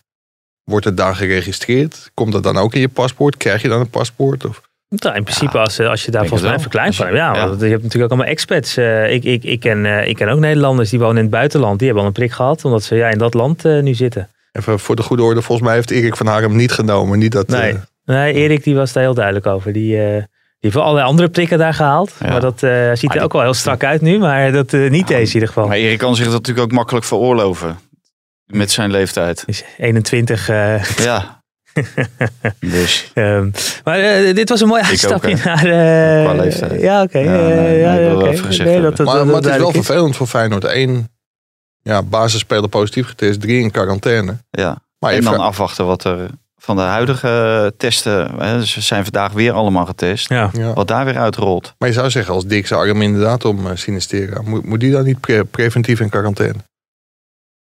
[0.63, 2.11] Wordt het daar geregistreerd?
[2.13, 3.37] Komt dat dan ook in je paspoort?
[3.37, 4.45] Krijg je dan een paspoort?
[4.45, 4.61] Of?
[4.95, 7.17] Nou, in principe, als, eh, als je daar volgens mij verklaring van hebt.
[7.17, 7.47] Ja, Ja.
[7.47, 8.77] want je hebt natuurlijk ook allemaal expats.
[8.77, 11.77] Eh, ik, ik, ik, ken, eh, ik ken ook Nederlanders die wonen in het buitenland.
[11.77, 14.29] Die hebben al een prik gehad, omdat ze ja, in dat land eh, nu zitten.
[14.51, 17.19] Even voor de goede orde, volgens mij heeft Erik van Hagen hem niet genomen.
[17.19, 17.71] Niet dat, Nee.
[17.71, 19.73] eh, Nee, Erik die was daar heel duidelijk over.
[19.73, 20.25] Die, eh, die
[20.59, 22.11] heeft wel allerlei andere prikken daar gehaald.
[22.19, 22.29] Ja.
[22.29, 24.17] Maar dat eh, ziet Maar er ook wel heel strak uit nu.
[24.19, 25.67] Maar dat eh, niet Ja, deze in ieder geval.
[25.67, 27.77] Maar Erik kan zich dat natuurlijk ook makkelijk veroorloven.
[28.45, 29.43] Met zijn leeftijd.
[29.45, 30.49] Is 21.
[30.49, 31.41] eh, Ja.
[32.59, 33.09] Dus.
[33.13, 33.49] ehm,
[33.83, 35.57] maar eh, dit was een mooi ook, uitstapje naar...
[35.65, 36.81] eh, Qua leeftijd.
[36.81, 37.19] Ja, oké.
[37.19, 39.71] Ja, eh, nee, nee, ja, gezegd Nee, dat- maar, dat- maar dat het is wel
[39.71, 40.63] vervelend voor Feyenoord.
[40.63, 41.07] Eén
[41.81, 44.37] ja, basisspeler positief getest, drie in quarantaine.
[44.49, 44.77] Ja.
[44.99, 48.31] Maar En dan afwachten wat er van de huidige testen.
[48.39, 50.29] Hè, ze zijn vandaag weer allemaal getest.
[50.29, 50.49] Ja.
[50.53, 50.73] ja.
[50.73, 51.73] Wat daar weer uitrolt.
[51.77, 54.91] Maar je zou zeggen, als Dick zijn arm inderdaad om uh, Sinistera, moet, moet die
[54.91, 56.55] dan niet pre- preventief in quarantaine?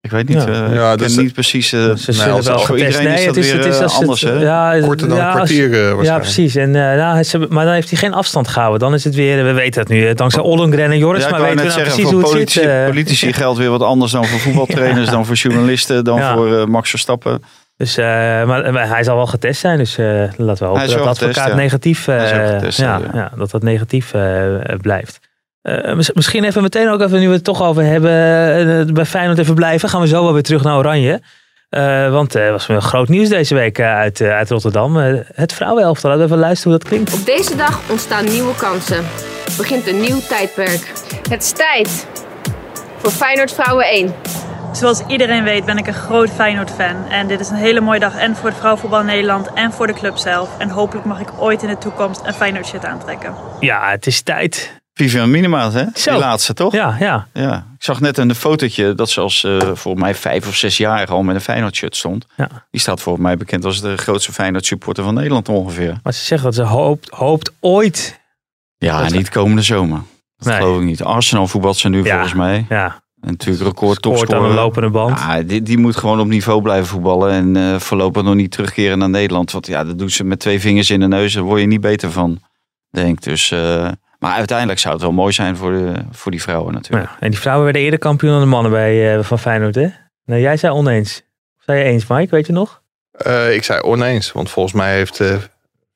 [0.04, 0.42] Ik weet niet.
[0.42, 0.48] Ja.
[0.48, 1.72] eh, Ja, ik dat ken is- niet precies.
[1.72, 3.68] eh, Ze Nou, zullen als- wel voor iedereen is Nee, dat het is, weer, het
[3.72, 4.32] is eh, als het- anders, hè?
[4.32, 6.06] Ja, Korter dan ja, een als- kwartier eh, waarschijnlijk.
[6.08, 6.54] Ja, precies.
[6.56, 8.80] En, eh, nou, het is- maar dan heeft hij geen afstand gehouden.
[8.80, 11.56] Dan is het weer, we weten het nu, dankzij Ollengren en Joris, Ja, maar weten
[11.56, 12.68] we nou zeggen, precies voor hoe het politici, zit.
[12.68, 12.84] eh.
[12.86, 16.34] politici geldt weer wat anders dan voor voetbaltrainers, dan voor journalisten, dan Ja.
[16.34, 17.42] voor Max Verstappen.
[17.76, 18.04] Dus, eh,
[18.44, 21.04] maar, maar hij zal wel getest zijn, dus eh, laten we hopen is dat de
[21.04, 24.10] wel advocaat negatief, eh, is ja, dat dat negatief
[24.80, 25.20] blijft.
[25.62, 29.04] Eh, mis- misschien even meteen ook even, nu we het toch over hebben, eh, bij
[29.04, 29.88] Feyenoord even blijven.
[29.88, 31.20] Gaan we zo wel weer terug naar Oranje.
[31.68, 35.00] Eh, want er was wel groot nieuws deze week eh, uit, eh, uit Rotterdam.
[35.00, 37.12] Eh, het vrouwenelftal, laten we even luisteren hoe dat klinkt.
[37.14, 39.04] Op deze dag ontstaan nieuwe kansen.
[39.56, 40.92] Begint een nieuw tijdperk.
[41.28, 42.06] Het is tijd
[42.96, 44.14] voor Feyenoord Vrouwen 1.
[44.72, 47.08] Zoals iedereen weet ben ik een groot Feyenoord-fan.
[47.10, 49.92] En dit is een hele mooie dag en voor het vrouwenvoetbal Nederland en voor de
[49.92, 50.48] club zelf.
[50.58, 53.34] En hopelijk mag ik ooit in de toekomst een Feyenoord-shit aantrekken.
[53.60, 54.80] Ja, het is tijd.
[54.94, 55.84] Vivian Minima, hè?
[55.94, 56.10] Zo.
[56.10, 56.72] Die laatste, toch?
[56.72, 57.26] Ja, ja.
[57.32, 57.56] Ja.
[57.56, 61.06] Ik zag net een fotootje dat ze als eh volgens mij vijf of zes jaar
[61.06, 62.26] al met een Feyenoord shirt stond.
[62.36, 62.48] Ja.
[62.70, 65.96] Die staat volgens mij bekend als de grootste Feyenoord supporter van Nederland ongeveer.
[66.02, 68.20] Maar ze zegt dat ze hoopt, hoopt ooit.
[68.78, 70.00] Ja, niet komende zomer.
[70.36, 70.56] Dat Nee.
[70.56, 71.02] geloof ik niet.
[71.02, 72.10] Arsenal voetbalt ze nu Ja.
[72.12, 72.66] volgens mij.
[72.68, 74.48] Ja, En natuurlijk record topscorer.
[74.48, 75.18] de lopende band.
[75.18, 77.30] Ja, die, die moet gewoon op niveau blijven voetballen.
[77.32, 79.50] En eh, voorlopig nog niet terugkeren naar Nederland.
[79.50, 81.32] Want ja, dat doet ze met twee vingers in de neus.
[81.32, 82.40] Daar word je niet beter van,
[82.90, 83.22] denk ik.
[83.22, 83.88] Dus, eh,
[84.22, 87.10] maar uiteindelijk zou het wel mooi zijn voor, de, voor die vrouwen natuurlijk.
[87.10, 89.88] Ja, en die vrouwen werden eerder kampioen dan de mannen bij, eh, van Feyenoord, hè?
[90.24, 91.22] Nou, jij zei oneens.
[91.58, 92.30] Of zei je eens, Mike?
[92.30, 92.82] Weet je nog?
[93.10, 95.36] Eh, ik zei oneens, want volgens mij heeft eh,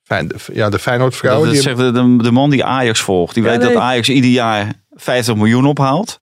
[0.03, 1.45] Fijn- de, ja, de Feyenoord vrouwen...
[1.45, 3.35] dat die zegt de, de, man die Ajax volgt.
[3.35, 3.73] Die Ja, weet nee.
[3.73, 6.21] dat Ajags ieder jaar 50 miljoen ophaalt.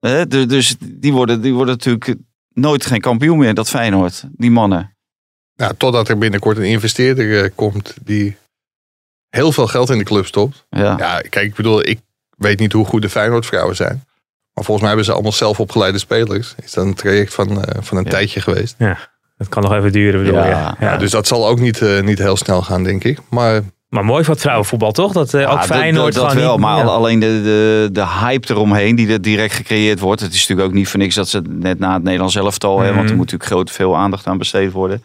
[0.00, 2.14] Hè, dus dus die, worden, die worden natuurlijk
[2.48, 4.24] nooit geen kampioen meer, dat Feyenoord.
[4.32, 4.96] Die mannen.
[5.54, 8.36] Ja, totdat er binnenkort een investeerder eh, komt die
[9.34, 10.66] heel veel geld in de club stopt.
[10.70, 10.94] Ja.
[10.98, 12.00] Ja, kijk, ik bedoel, ik
[12.36, 14.04] weet niet hoe goed de Feyenoord vrouwen zijn.
[14.54, 16.54] Maar volgens mij hebben ze allemaal zelf opgeleide spelers.
[16.62, 18.10] Is dat een traject van, eh, van een Ja.
[18.10, 18.76] tijdje geweest.
[19.36, 20.44] Dat kan nog even duren, bedoel Ja.
[20.44, 20.50] je?
[20.50, 20.90] Ja, Ja.
[20.90, 23.18] Ja, dus dat zal ook niet, eh, niet heel snel gaan, denk ik.
[23.30, 25.12] Maar Maar mooi voor het vrouwenvoetbal, toch?
[25.12, 26.82] Dat eh, Ja, ook dat- Feyenoord dat, dat, gewoon wel, niet- maar ja.
[26.84, 30.20] al- alleen de, de, de hype eromheen die er direct gecreëerd wordt.
[30.20, 32.84] Het is natuurlijk ook niet voor niks dat ze net na het Nederlands elftal, hè,
[32.86, 33.04] want Mhm.
[33.08, 35.04] er moet natuurlijk groot veel aandacht aan besteed worden.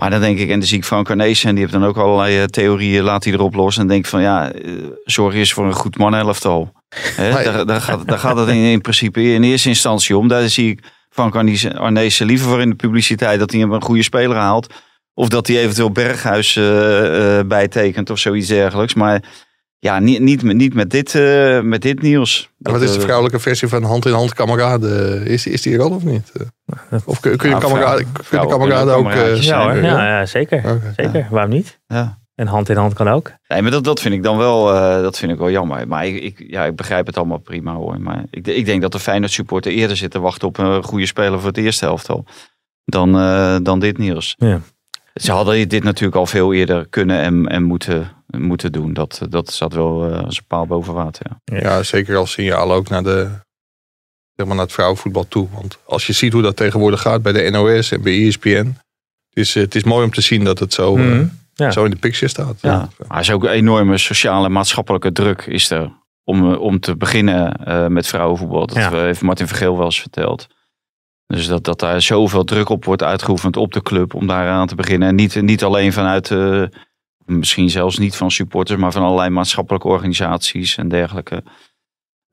[0.00, 1.96] Maar dan denk ik, en dan zie ik Frank Arnees en die heeft dan ook
[1.96, 3.78] allerlei eh, theorieën, laat hij erop los.
[3.78, 4.72] En denk van ja, eh,
[5.04, 6.72] zorg eens voor een goed mannenelftal.
[6.88, 10.28] Hè, Maar- daar, daar, gaat, daar gaat het in, in principe in eerste instantie om.
[10.28, 14.02] Daar zie ik Frank Arnees, Arnees liever voor in de publiciteit dat hij een goede
[14.02, 14.74] speler haalt.
[15.14, 18.94] Of dat hij eventueel Berghuis eh, bijtekent of zoiets dergelijks.
[18.94, 19.22] Maar
[19.82, 22.50] ja, niet, niet, met- niet met, dit, eh, met dit nieuws.
[22.58, 25.26] wat is de eh, vrouwelijke versie van hand in hand kameraden?
[25.26, 26.32] Is, is die er al of niet?
[26.90, 29.04] Eh, Of kun, kun je Ja, kameraden, vrouw- kun je kameraden ook...
[29.06, 29.82] eh, kameraadjes Ja, hoor.
[29.82, 30.80] ja, ja, zeker.
[30.96, 31.80] Zeker, waarom niet?
[31.86, 32.18] Ja.
[32.34, 33.32] En hand in hand kan ook.
[33.48, 35.88] Nee, maar dat, dat vind ik dan wel, eh, dat vind ik wel jammer.
[35.88, 38.00] Maar ik, ik, ja, ik begrijp het allemaal prima hoor.
[38.00, 41.06] Maar ik, ik denk dat de Feyenoord supporter eerder zit te wachten op een goede
[41.06, 42.24] speler voor het eerste helftal.
[42.84, 44.36] Dan, eh, dan dit nieuws.
[45.14, 48.92] Ze hadden dit natuurlijk al veel eerder kunnen en, en moeten, moeten doen.
[48.92, 51.26] Dat, dat zat wel eh, als een paal boven water.
[51.44, 51.56] Ja.
[51.58, 53.28] Ja, zeker als signaal ook naar, de,
[54.36, 55.48] zeg maar naar het vrouwenvoetbal toe.
[55.52, 58.74] Want als je ziet hoe dat tegenwoordig gaat bij de NOS en bij ESPN.
[59.28, 61.26] Het is, het is mooi om te zien dat het zo, eh, Mhm.
[61.54, 61.70] Ja.
[61.70, 62.58] zo in de picture staat.
[62.60, 62.88] Ja.
[62.98, 65.92] Maar er is ook een enorme sociale en maatschappelijke druk is er
[66.24, 68.66] om, eh, om te beginnen eh, met vrouwenvoetbal.
[68.66, 68.90] Dat Ja.
[68.90, 70.46] heeft Martin Vergeel wel eens verteld.
[71.30, 74.66] Dus dat, dat daar zoveel druk op wordt uitgeoefend op de club om daar aan
[74.66, 75.08] te beginnen.
[75.08, 76.62] En niet, niet alleen vanuit, eh,
[77.24, 81.42] misschien zelfs niet van supporters, maar van allerlei maatschappelijke organisaties en dergelijke.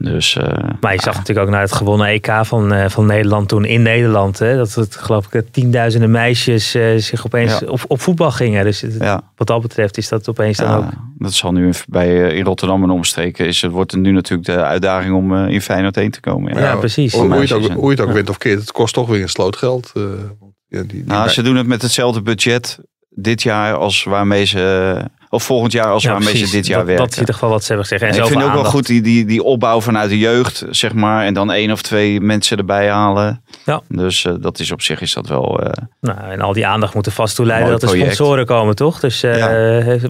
[0.03, 0.43] Dus eh,
[0.81, 3.81] Maar je zag natuurlijk ook naar het gewonnen EK van, eh, van Nederland toen in
[3.81, 4.39] Nederland.
[4.39, 7.67] Hè, dat het geloof ik dat tienduizenden meisjes eh, zich opeens Ja.
[7.67, 8.63] op, op voetbal gingen.
[8.63, 9.21] Dus het- ja.
[9.35, 10.85] wat dat betreft is dat opeens dan Ja, ook...
[11.17, 13.45] dat zal nu in, bij, eh, in Rotterdam en omstreken.
[13.47, 16.53] Is, het wordt er nu natuurlijk de uitdaging om eh, in Feyenoord heen te komen.
[16.53, 16.59] Ja.
[16.59, 17.13] Ja, precies.
[17.13, 18.13] Hoe, hoe je het ook, hoe je het ook ja.
[18.13, 19.91] wint of keert, het kost toch weer een sloot geld.
[19.95, 20.03] eh,
[20.39, 22.79] want ja, die, die Nou, bij- ze doen het met hetzelfde budget
[23.09, 25.03] dit jaar als waarmee ze.
[25.29, 26.49] Of volgend jaar als Ja, waarmee precies.
[26.49, 27.03] ze dit jaar dat, werken.
[27.03, 28.01] Dat is in ieder geval wat ze hebben gezegd.
[28.15, 31.25] En ik vind ook wel goed die, die, die opbouw vanuit de jeugd, zeg maar.
[31.25, 33.43] En dan één of twee mensen erbij halen.
[33.65, 33.81] Ja.
[33.87, 35.59] Dus eh, dat is op zich is dat wel.
[35.63, 38.45] eh, Nou, en al die aandacht moet er vast toe leiden Mooi dat er sponsoren
[38.45, 38.99] komen, toch?
[38.99, 39.47] Dus eh, Ja.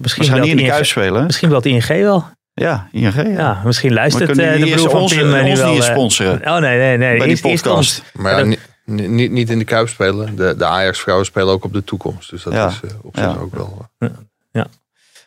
[0.02, 1.24] we gaan wel niet in de ING kuip spelen.
[1.26, 2.24] misschien wel het ING wel.
[2.54, 3.14] Ja, ING.
[3.14, 3.22] Ja.
[3.28, 5.72] Ja, misschien luistert eh, de broer van ons, Pim nu wel.
[5.72, 7.16] niet sponsoren Oh nee, nee, nee.
[7.18, 8.02] bij die Eerst- podcast?
[8.12, 10.36] maar ja, ni- ni- niet, niet in de Kuip spelen.
[10.36, 12.30] De, de Ajax-vrouwen spelen ook op de toekomst.
[12.30, 12.66] Dus dat Ja.
[12.66, 13.36] is op zich Ja.
[13.40, 13.86] ook wel...
[13.98, 14.08] Eh,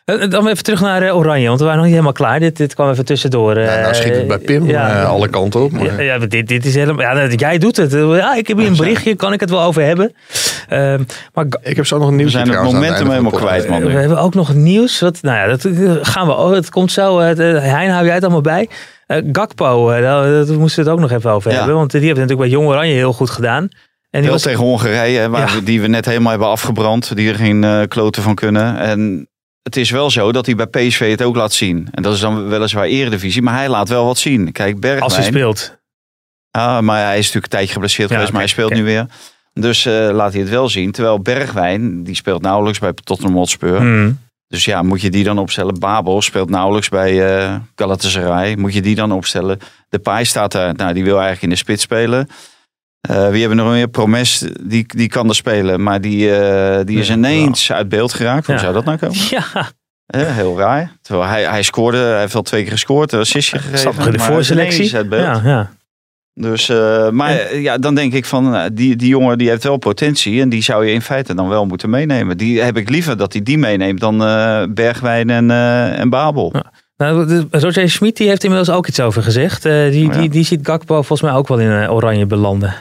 [0.04, 2.40] Dan even terug naar eh, Oranje, want we waren nog niet helemaal klaar.
[2.40, 3.54] Dit, dit kwam even tussendoor.
[3.54, 5.00] nou, nou eh, schiet het bij Pim ja.
[5.02, 5.72] eh, alle kanten op.
[5.72, 7.00] Maar, Ja, ja, dit, dit is helemaal.
[7.16, 7.92] Ja, jij doet het.
[7.92, 10.12] Ja, ik heb hier een berichtje, kan ik het wel over hebben.
[10.68, 13.84] Ehm, maar Ik heb zo nog een We zijn het momentum helemaal kwijt, man.
[13.84, 15.00] we hebben ook nog nieuws.
[15.00, 16.32] Wat, nou ja, dat eh, gaan we.
[16.36, 17.18] Oh, het komt zo.
[17.18, 18.68] eh, Hein, hou jij het allemaal bij?
[19.06, 21.56] Eh, Gakpo, eh, daar, daar moesten we het ook nog even over Ja.
[21.56, 21.74] hebben.
[21.74, 23.62] Want die heeft natuurlijk bij Jong Oranje heel goed gedaan.
[23.62, 23.68] En
[24.10, 25.54] die Wel was, tegen Hongarije, hè, waar Ja.
[25.54, 27.16] we, die we net helemaal hebben afgebrand.
[27.16, 28.78] Die er geen eh, kloten van kunnen.
[28.78, 29.28] En
[29.62, 31.88] het is wel zo dat hij bij PSV het ook laat zien.
[31.90, 34.52] En dat is dan weliswaar eredivisie, maar hij laat wel wat zien.
[34.52, 35.02] Kijk, Bergwijn.
[35.02, 35.80] als hij speelt.
[36.50, 39.06] Ah, maar hij is natuurlijk een tijdje geblesseerd Ja, geweest, maar hij speelt nu weer.
[39.52, 40.92] Dus eh, laat hij het wel zien.
[40.92, 43.76] Terwijl Bergwijn, die speelt nauwelijks bij Tottenham Hotspur.
[43.76, 44.18] Hmm.
[44.48, 45.78] Dus ja, moet je die dan opstellen?
[45.78, 48.56] Babel speelt nauwelijks bij eh Galatasaray.
[48.56, 49.58] Moet je die dan opstellen?
[49.88, 52.28] De Pai staat daar, nou, die wil eigenlijk in de spits spelen.
[53.08, 53.88] Eh, wie hebben nog meer?
[53.88, 55.82] Promes, die, die kan er spelen.
[55.82, 58.46] Maar die, eh, die is ineens uit beeld geraakt.
[58.46, 58.60] Hoe Ja.
[58.60, 59.16] zou dat nou komen?
[59.30, 59.44] Ja,
[60.06, 60.92] Eh, heel raar.
[61.02, 64.04] Terwijl hij, hij scoorde, hij heeft al twee keer gescoord, een assistje gegeven.
[64.06, 64.96] in de voorselectie.
[64.96, 65.22] uit beeld.
[65.24, 65.70] Ja, ja.
[66.34, 66.68] Dus,
[67.10, 70.48] maar ja, dan denk ik van, nou, die, die jongen die heeft wel potentie en
[70.48, 72.36] die zou je in feite dan wel moeten meenemen.
[72.36, 74.18] Die heb ik liever dat hij die meeneemt dan
[74.74, 75.50] Bergwijn en,
[75.96, 76.50] en Babel.
[76.52, 76.72] Ja.
[76.96, 79.62] Nou, Roger Schmid die heeft inmiddels ook iets over gezegd.
[79.62, 80.20] Die, Oh ja.
[80.20, 82.74] die, die ziet Gakpo volgens mij ook wel in Oranje belanden.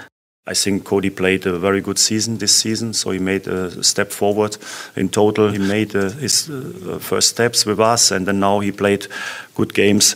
[0.49, 4.11] I think Cody played a very good season this season, so he made a step
[4.11, 4.57] forward.
[4.95, 8.71] In total, he made uh, his uh, first steps with us, and then now he
[8.71, 9.07] played
[9.55, 10.15] good games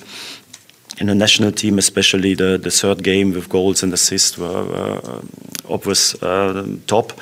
[1.00, 5.22] in the national team, especially the, the third game with goals and assists were uh,
[5.70, 7.14] obvious uh, top.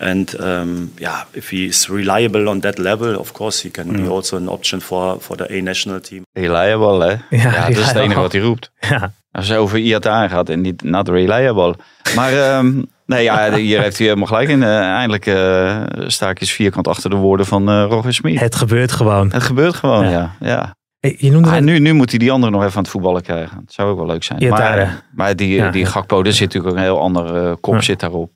[0.00, 4.06] And um, yeah, if he is reliable on that level, of course he can be
[4.08, 6.22] also an option for, for the A national team.
[6.34, 7.36] Reliable, hè?
[7.36, 8.02] Ja, dat is het reliable.
[8.02, 8.70] enige wat hij roept.
[8.80, 9.12] Ja.
[9.38, 11.74] Als hij over Iataren gaat en niet not reliable.
[12.14, 14.62] Maar ehm, nee, ja, hier heeft hij helemaal gelijk in.
[14.62, 18.40] Eh, eindelijk eh, sta ik eens vierkant achter de woorden van eh Roger Smit.
[18.40, 19.32] Het gebeurt gewoon.
[19.32, 20.10] Het gebeurt gewoon, Ja.
[20.10, 20.32] ja.
[20.40, 20.76] ja.
[20.98, 23.22] Hey, Je noemde Ah, nu, nu moet hij die andere nog even aan het voetballen
[23.22, 23.56] krijgen.
[23.64, 24.48] Dat zou ook wel leuk zijn.
[24.48, 25.86] Maar, maar die, Ja, die.
[25.86, 28.30] Gakpo, daar zit natuurlijk ook een heel ander eh, kop zit daarop.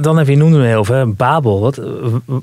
[0.00, 1.12] Dan heb je noemde hem heel veel.
[1.12, 1.60] Babel.
[1.60, 1.80] Wat,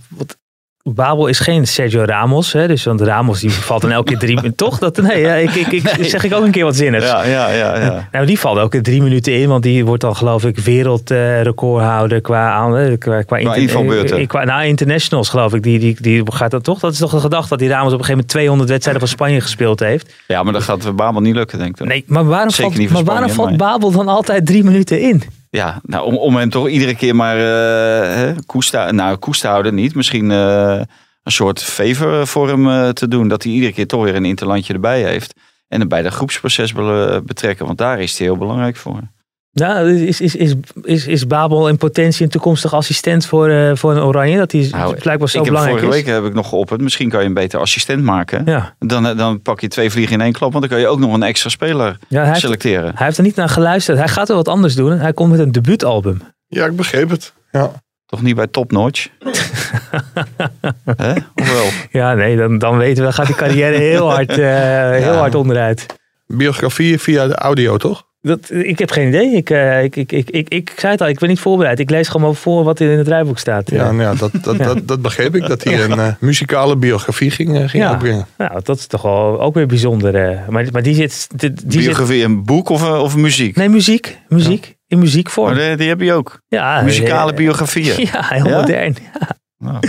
[0.09, 0.37] wat,
[0.83, 2.53] Babel is geen Sergio Ramos.
[2.53, 2.67] Hè?
[2.67, 4.55] Dus, want Ramos die valt dan elke keer drie minuten.
[4.57, 4.79] Toch?
[4.79, 7.05] Dat, nee, ja, ik, ik, ik, zeg ik ook een keer wat zinnigs.
[7.05, 7.79] Ja, ja, ja.
[7.79, 8.07] ja.
[8.11, 12.51] Nou, die valt in drie minuten in, want die wordt dan geloof ik wereldrecordhouder qua,
[12.51, 14.17] aan- eh, qua, qua, inter- invalbeurten.
[14.17, 15.63] eh, qua nou, internationals geloof ik.
[15.63, 16.79] Die, die, die gaat dat toch?
[16.79, 19.11] Dat is toch de gedachte dat die Ramos op een gegeven moment 200 wedstrijden van
[19.11, 20.13] Spanje gespeeld heeft.
[20.27, 21.85] ja, maar dat gaat Babel niet lukken, denk ik.
[21.87, 25.23] Nee, maar waarom, Zeker valt, maar waarom valt Babel dan altijd drie minuten in?
[25.51, 29.95] Ja, nou, om, om hem toch iedere keer maar eh, hè, koest, nou, houden niet.
[29.95, 30.81] Misschien eh,
[31.23, 33.27] een soort favor voor hem eh, te doen.
[33.27, 35.33] Dat hij iedere keer toch weer een interlandje erbij heeft.
[35.67, 37.65] En hem bij de groepsproces be- betrekken.
[37.65, 39.01] Want daar is hij heel belangrijk voor.
[39.53, 43.91] Nou, is, is, is, is, is Babel in potentie een toekomstig assistent voor, eh, voor
[43.91, 44.37] een Oranje?
[44.37, 46.05] Dat die Nou, blijkbaar zo ik heb belangrijk vorige is.
[46.05, 46.81] week heb ik nog geopperd.
[46.81, 48.41] Misschien kan je hem beter assistent maken.
[48.45, 48.75] Ja.
[48.79, 50.51] Dan, eh, dan pak je twee vliegen in één klap.
[50.51, 52.91] Want dan kan je ook nog een extra speler Ja, hij, heeft, selecteren.
[52.95, 53.97] hij heeft er niet naar geluisterd.
[53.97, 54.99] Hij gaat er wat anders doen.
[54.99, 56.21] Hij komt met een debuutalbum.
[56.47, 57.33] Ja, ik begreep het.
[57.51, 57.71] Ja.
[58.05, 59.07] Toch niet bij Top Notch?
[60.95, 61.11] Hè?
[61.35, 61.65] Of wel?
[61.91, 64.37] Ja, nee, dan, dan weten we, gaat die carrière heel hard, eh,
[64.91, 65.85] heel hard onderuit.
[66.27, 68.03] Biografie via de audio, toch?
[68.21, 69.35] Dat, ik heb geen idee.
[69.35, 71.79] Ik, uh, ik, ik, ik, ik, ik, zei het al, ik ben niet voorbereid.
[71.79, 73.69] Ik lees gewoon voor wat in het rijboek staat.
[73.69, 74.65] Ja, nou ja dat, dat, ja.
[74.65, 75.47] Dat, dat begreep ik.
[75.47, 77.91] Dat hij een uh, muzikale biografie ging, uh, ging ja.
[77.91, 78.25] opbrengen.
[78.37, 80.39] Ja, dat is toch wel ook weer bijzonder.
[80.49, 81.27] maar, maar die zit...
[81.35, 82.25] Die, die biografie, zit...
[82.25, 83.55] een boek of, of muziek?
[83.55, 84.17] Nee, muziek.
[84.27, 84.65] Muziek.
[84.65, 84.73] Ja.
[84.87, 85.55] In muziekvorm.
[85.55, 86.41] Maar die, die, heb je ook?
[86.47, 86.81] Ja.
[86.81, 87.95] Muzikale biografieën?
[88.13, 88.95] Ja, heel modern.
[89.57, 89.69] Ja.
[89.69, 89.79] Nou,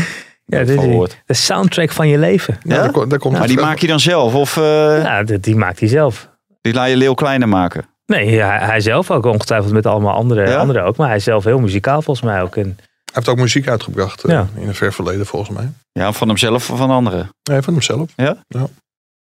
[0.45, 2.59] ja, de, de, soundtrack van je leven.
[2.63, 2.89] Ja, ja?
[2.89, 4.35] Daar, daar komt maar die maak je dan zelf?
[4.35, 6.29] Of, Ja, die, die maakt hij zelf.
[6.61, 7.85] Die laat je Leeuw Kleiner maken?
[8.07, 10.57] Nee, hij, hij zelf ook ongetwijfeld met allemaal andere, ja?
[10.57, 10.97] anderen ook.
[10.97, 12.57] Maar hij is zelf heel muzikaal volgens mij ook.
[12.57, 12.65] En...
[12.65, 14.49] Hij heeft ook muziek uitgebracht ja.
[14.57, 15.71] uh, in een ver verleden volgens mij.
[15.93, 17.31] Ja, van hemzelf of van anderen?
[17.51, 18.11] Nee, van hemzelf.
[18.17, 18.37] Ja?
[18.49, 18.69] ja.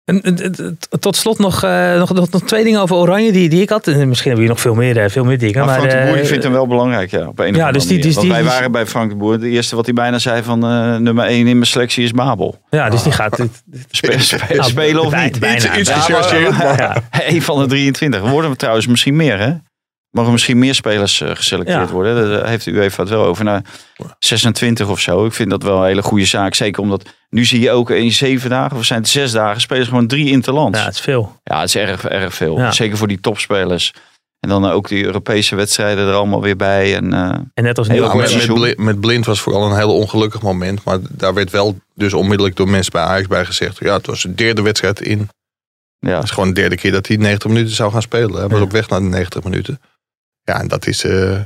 [0.05, 3.69] En, tot slot nog, uh, nog, nog, nog, twee dingen over Oranje die, die ik
[3.69, 3.87] had.
[3.87, 5.65] En misschien hebben we nog veel meer, veel meer dingen.
[5.65, 7.27] Maar, maar Frank de Boer uh, vindt hem wel belangrijk, ja.
[7.27, 9.31] Op een ja, dus die, wij die, waren bij Frank de Boer.
[9.31, 12.61] Het eerste wat hij bijna zei van uh, nummer 1 in mijn selectie is Babel.
[12.69, 13.39] Ja, dus die gaat...
[13.89, 15.39] Spelen, spelen, spelen of niet?
[15.39, 17.03] Bijna, iets Ja.
[17.27, 18.21] Eén van de 23.
[18.21, 19.53] Worden we trouwens misschien meer, hè?
[20.15, 21.93] Mogen misschien meer spelers eh, geselecteerd Ja.
[21.93, 22.29] worden?
[22.29, 23.43] Daar heeft u even het wel over.
[23.43, 23.61] Naar
[24.19, 25.25] 26 of zo.
[25.25, 26.53] Ik vind dat wel een hele goede zaak.
[26.53, 29.83] Zeker omdat nu zie je ook in zeven dagen, of zijn het zes dagen, spelen
[29.83, 30.77] ze gewoon drie interlands.
[30.77, 31.39] Ja, Ja, het is veel.
[31.43, 32.57] het is erg, erg veel.
[32.57, 32.71] Ja.
[32.71, 33.93] Zeker voor die topspelers.
[34.39, 36.95] En dan ook die Europese wedstrijden er allemaal weer bij.
[36.95, 37.19] En, eh,
[37.53, 38.99] En net als nu Heel ook Ja, met, met-.
[38.99, 40.83] Blind, was vooral een heel ongelukkig moment.
[40.83, 43.77] Maar daar werd wel dus onmiddellijk door mensen bij Ajax bij gezegd.
[43.79, 45.29] Ja, het was de derde wedstrijd in.
[45.99, 46.15] ja.
[46.15, 48.33] Het is gewoon de derde keer dat hij 90 minuten zou gaan spelen.
[48.39, 48.63] Hij was Ja.
[48.63, 49.81] op weg naar de 90 minuten.
[50.43, 51.39] Ja, en dat is eh,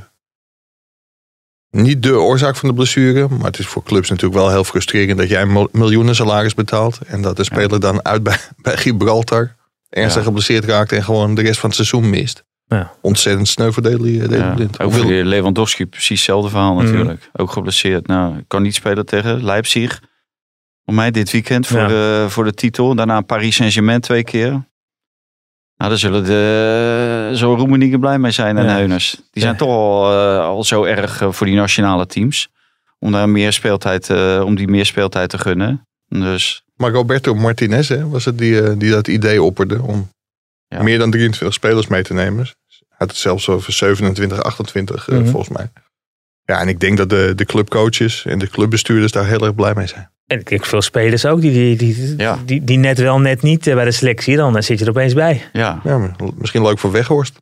[1.70, 3.28] niet de oorzaak van de blessure.
[3.28, 6.98] Maar het is voor clubs natuurlijk wel heel frustrerend dat jij miljoenen salaris betaalt.
[7.06, 9.56] En dat de speler dan uit bij, bij Gibraltar
[9.88, 10.26] ernstig Ja.
[10.26, 10.92] geblesseerd raakt.
[10.92, 12.44] En gewoon de rest van het seizoen mist.
[12.66, 12.92] Ja.
[13.00, 14.80] Ontzettend sneu voor Ja, Blind.
[14.80, 16.84] ook voor Lewandowski precies hetzelfde verhaal Mhm.
[16.84, 17.30] natuurlijk.
[17.32, 18.06] Ook geblesseerd.
[18.06, 20.00] Nou, kan niet spelen tegen Leipzig.
[20.84, 22.94] Voor mij dit weekend voor, de, voor de titel.
[22.94, 24.68] Daarna Paris Saint-Germain twee keer.
[25.80, 28.70] Nou, daar zullen de, zo Roemenieke blij mee zijn en Ja.
[28.76, 29.16] Heuners.
[29.30, 32.48] Die zijn toch al, eh, al zo erg eh, voor die nationale teams.
[32.98, 35.86] Om, daar meer speeltijd, eh, om die meer speeltijd te gunnen.
[36.08, 40.10] Dus Maar Roberto Martinez hè, was het die, die dat idee opperde om
[40.68, 40.82] Ja.
[40.82, 42.44] meer dan 23 spelers mee te nemen.
[42.44, 45.26] Hij had het zelfs over 27, 28 eh, Mhm.
[45.26, 45.70] volgens mij.
[46.44, 49.74] Ja, en ik denk dat de, de clubcoaches en de clubbestuurders daar heel erg blij
[49.74, 50.10] mee zijn.
[50.30, 52.38] En ik denk veel spelers ook die, die, die, Ja.
[52.44, 54.36] die, die net wel, net niet eh, bij de selectie.
[54.36, 55.42] Dan zit je er opeens bij.
[55.52, 57.36] ja, Ja, misschien leuk voor Weghorst.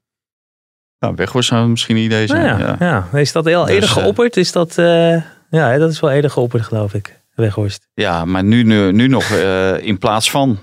[0.99, 2.45] nou, Weghorst zou misschien een idee zijn.
[2.47, 3.07] Nou ja, ja.
[3.13, 3.19] ja.
[3.19, 4.37] Is dat heel Dus, eerder eh, geopperd?
[4.37, 7.17] Is dat, eh, ja, dat is wel eerder geopperd geloof ik.
[7.35, 7.89] Weghorst.
[7.95, 10.59] Ja, maar nu, nu, nu nog eh, in plaats van.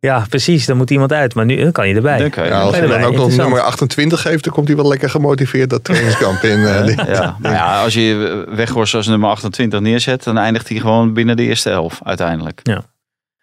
[0.00, 0.66] Ja, precies.
[0.66, 1.34] Dan moet iemand uit.
[1.34, 2.18] Maar nu dan kan je erbij.
[2.18, 4.76] Dan kan je Ja, als hij dan ook nog nummer 28 geeft, dan komt hij
[4.76, 6.66] wel lekker gemotiveerd dat trainingskamp in.
[6.66, 10.78] eh, die- Ja, maar ja, als je Weghorst als nummer 28 neerzet, dan eindigt hij
[10.78, 12.60] gewoon binnen de eerste elf uiteindelijk.
[12.62, 12.82] Ja.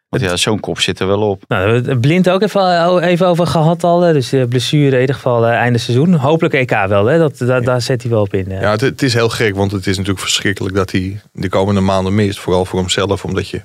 [0.10, 1.44] Want ja, zo'n kop zit er wel op.
[1.48, 4.00] Nou, we hebben het blind ook even, even over gehad al.
[4.00, 6.14] Dus de blessure in ieder geval eh, einde seizoen.
[6.14, 7.06] Hopelijk EK wel.
[7.06, 7.18] Hè?
[7.18, 8.52] Dat, da- Daar zet hij wel op in.
[8.52, 8.62] eh.
[8.62, 11.82] Ja, het, het is heel gek, want het is natuurlijk verschrikkelijk dat hij de komende
[11.82, 12.40] maanden mist.
[12.40, 13.62] Vooral voor hemzelf, omdat je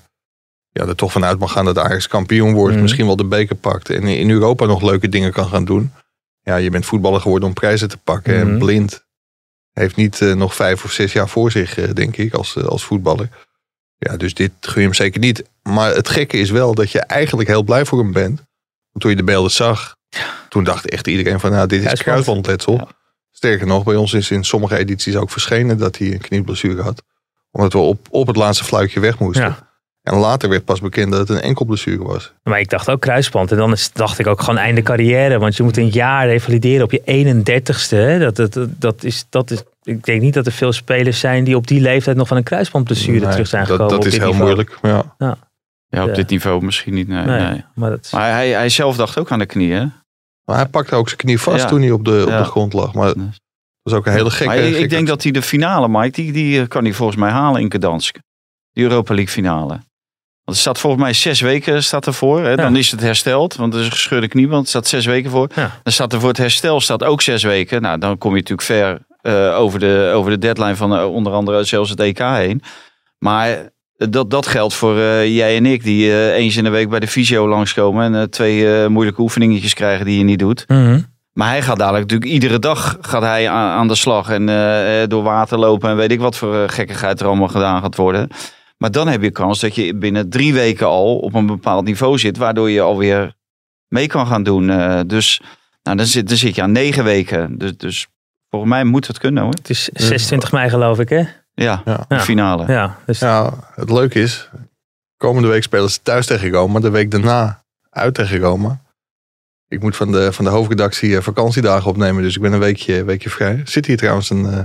[0.73, 2.73] ja, er toch vanuit mag gaan dat Ajax kampioen wordt.
[2.73, 2.83] Mhm.
[2.83, 5.93] Misschien wel de beker pakt en in Europa nog leuke dingen kan gaan doen.
[6.43, 8.41] Ja, je bent voetballer geworden om prijzen te pakken.
[8.41, 8.49] Mhm.
[8.49, 9.05] En blind
[9.73, 12.65] heeft niet eh, nog vijf of zes jaar voor zich, eh, denk ik, als, eh,
[12.65, 13.29] als voetballer.
[13.99, 15.45] Ja, dus dit gun je hem zeker niet.
[15.63, 18.37] Maar het gekke is wel dat je eigenlijk heel blij voor hem bent.
[18.37, 19.97] Want toen je de beelden zag,
[20.49, 22.09] toen dacht echt iedereen van, nou, dit is Kruisband.
[22.09, 22.75] kruisbandletsel.
[22.75, 22.89] Ja.
[23.31, 27.03] Sterker nog, bij ons is in sommige edities ook verschenen dat hij een knieblessure had.
[27.51, 29.45] Omdat we op, op het laatste fluitje weg moesten.
[29.45, 29.72] Ja.
[30.03, 32.33] En later werd pas bekend dat het een enkel blessure was.
[32.43, 33.51] Maar ik dacht ook kruisband.
[33.51, 35.39] En dan is, dacht ik ook gewoon einde carrière.
[35.39, 37.89] Want je moet een jaar revalideren op je 31ste.
[37.97, 38.19] Hè?
[38.33, 41.57] Dat, dat, dat, is, dat is, ik denk niet dat er veel spelers zijn die
[41.57, 43.93] op die leeftijd nog van een kruisbandblessure Nee, terug zijn dat, gekomen.
[43.97, 44.45] dat op is heel niveau.
[44.45, 44.79] moeilijk.
[44.83, 45.05] Ja.
[45.89, 46.15] Ja, op Ja.
[46.15, 47.09] dit niveau misschien niet.
[47.09, 47.65] Nee, Nee, nee.
[47.75, 49.93] Maar dat is, Maar hij, hij zelf dacht ook aan de knieën.
[50.45, 51.69] Maar hij pakte ook zijn knie vast Ja.
[51.69, 52.39] toen hij op de, op Ja.
[52.39, 52.95] de grond lag.
[52.95, 53.17] Maar dat
[53.83, 54.45] was ook een hele gekke...
[54.55, 57.31] Maar ik, gekke- denk dat hij de finale, Mike, die, die kan hij volgens mij
[57.31, 58.19] halen in Gdansk.
[58.73, 59.81] Die Europa League finale.
[60.53, 62.45] Want er staat volgens mij zes weken staat ervoor.
[62.45, 62.57] Hè?
[62.57, 65.31] Dan is het hersteld, want het is een gescheurde knie, want er staat zes weken
[65.31, 65.51] voor.
[65.55, 65.81] Ja.
[65.83, 67.83] Dan staat er voor het herstel staat ook zes weken.
[67.83, 71.33] Nou, dan kom je natuurlijk ver eh, over, de, over de deadline van eh, onder
[71.33, 72.63] andere zelfs het EK heen.
[73.19, 76.89] Maar dat, dat geldt voor eh, jij en ik, die eh, eens in de week
[76.89, 80.65] bij de fysio langskomen en eh, twee eh, moeilijke oefeningetjes krijgen die je niet doet.
[80.67, 80.99] Mhm.
[81.33, 84.31] Maar hij gaat dadelijk natuurlijk iedere dag gaat hij aan, aan de slag.
[84.31, 87.49] En eh, eh, door water lopen en weet ik wat voor eh, gekkigheid er allemaal
[87.49, 88.29] gedaan gaat worden.
[88.83, 92.19] Maar dan heb je kans dat je binnen drie weken al op een bepaald niveau
[92.19, 92.37] zit.
[92.37, 93.35] Waardoor je alweer
[93.89, 94.71] mee kan gaan doen.
[94.71, 95.41] Eh, dus
[95.83, 97.59] nou, dan, zit, dan zit je aan negen weken.
[97.59, 98.07] Dus, dus
[98.49, 99.53] volgens mij moet het kunnen hoor.
[99.53, 101.25] Het is 26 mei geloof ik hè?
[101.55, 102.05] Ja, Ja.
[102.09, 102.73] de finale.
[102.73, 104.49] Ja, dus Ja, het leuke is,
[105.17, 106.81] komende week spelen ze thuis tegen Roma.
[106.81, 108.81] De week daarna uit tegen Roma.
[109.69, 112.23] Ik moet van de, van de hoofdredactie eh, vakantiedagen opnemen.
[112.23, 113.61] Dus ik ben een weekje, weekje vrij.
[113.65, 114.65] Zit hier trouwens een, eh,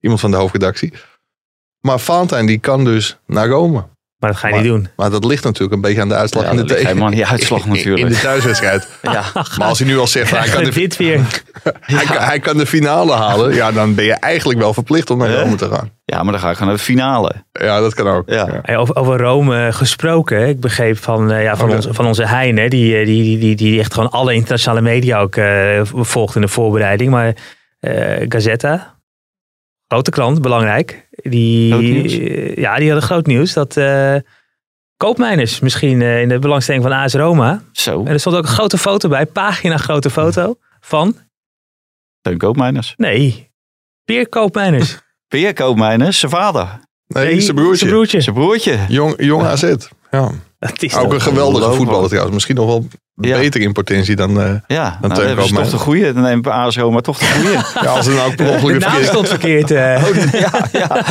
[0.00, 0.92] iemand van de hoofdredactie.
[1.86, 3.84] Maar Valentijn die kan dus naar Rome.
[4.18, 4.88] Maar dat ga je Maar- niet doen.
[4.96, 6.86] Maar dat ligt natuurlijk een beetje aan de uitslag Ja, in de tegen.
[6.86, 8.02] helemaal niet uitslag natuurlijk.
[8.06, 8.88] In de thuiswedstrijd.
[9.02, 9.22] Ja.
[9.58, 11.20] Maar als hij nu al zegt, hij kan, de, Dit weer.
[11.80, 13.54] hij, kan, hij kan de finale halen.
[13.54, 15.34] Ja, dan ben je eigenlijk wel verplicht om naar.
[15.34, 15.90] Rome te gaan.
[16.04, 17.32] ja, maar dan ga ik naar de finale.
[17.52, 18.28] Ja, dat kan ook.
[18.30, 18.62] Ja.
[18.76, 20.48] Over, over Rome gesproken.
[20.48, 23.38] Ik begreep van, eh, ja, van, Oh, van onze Hein, hè, die, eh, die, die,
[23.38, 27.10] die, die echt gewoon alle internationale media ook eh, volgt in de voorbereiding.
[27.10, 27.34] Maar
[27.80, 28.94] eh Gazzetta,
[29.94, 31.08] grote krant, belangrijk.
[31.10, 34.16] Die, eh, ja, die hadden groot nieuws dat eh
[34.96, 37.62] koopmijners misschien eh, in de belangstelling van AS Roma.
[37.72, 41.16] Zo, En er stond ook een grote foto bij, pagina grote foto van,
[42.20, 42.94] Teun Koopmeiners.
[42.96, 43.50] nee,
[44.04, 44.98] Peer Koopmijners.
[45.32, 46.80] Peer Koopmeiners, zijn vader.
[47.06, 47.76] Nee, zijn broertje.
[47.76, 48.20] Zijn broertje.
[48.20, 48.78] Zijn broertje.
[48.88, 49.74] Jong, jong AZ.
[50.14, 50.30] Ja.
[50.78, 52.34] Is Ook een geweldige voetballer trouwens.
[52.34, 53.38] Misschien nog wel Ja.
[53.38, 54.40] beter in potentie dan...
[54.40, 56.12] eh, Ja, Dan nou, Teun hebben ze toch de goeie.
[56.12, 57.52] Dan neemt AS Roma toch de goeie.
[57.86, 59.08] ja, als er nou ook per De ongeluk naam verkeerd...
[59.10, 59.70] stond verkeerd.
[59.70, 60.32] eh.
[60.40, 61.02] ja, ja.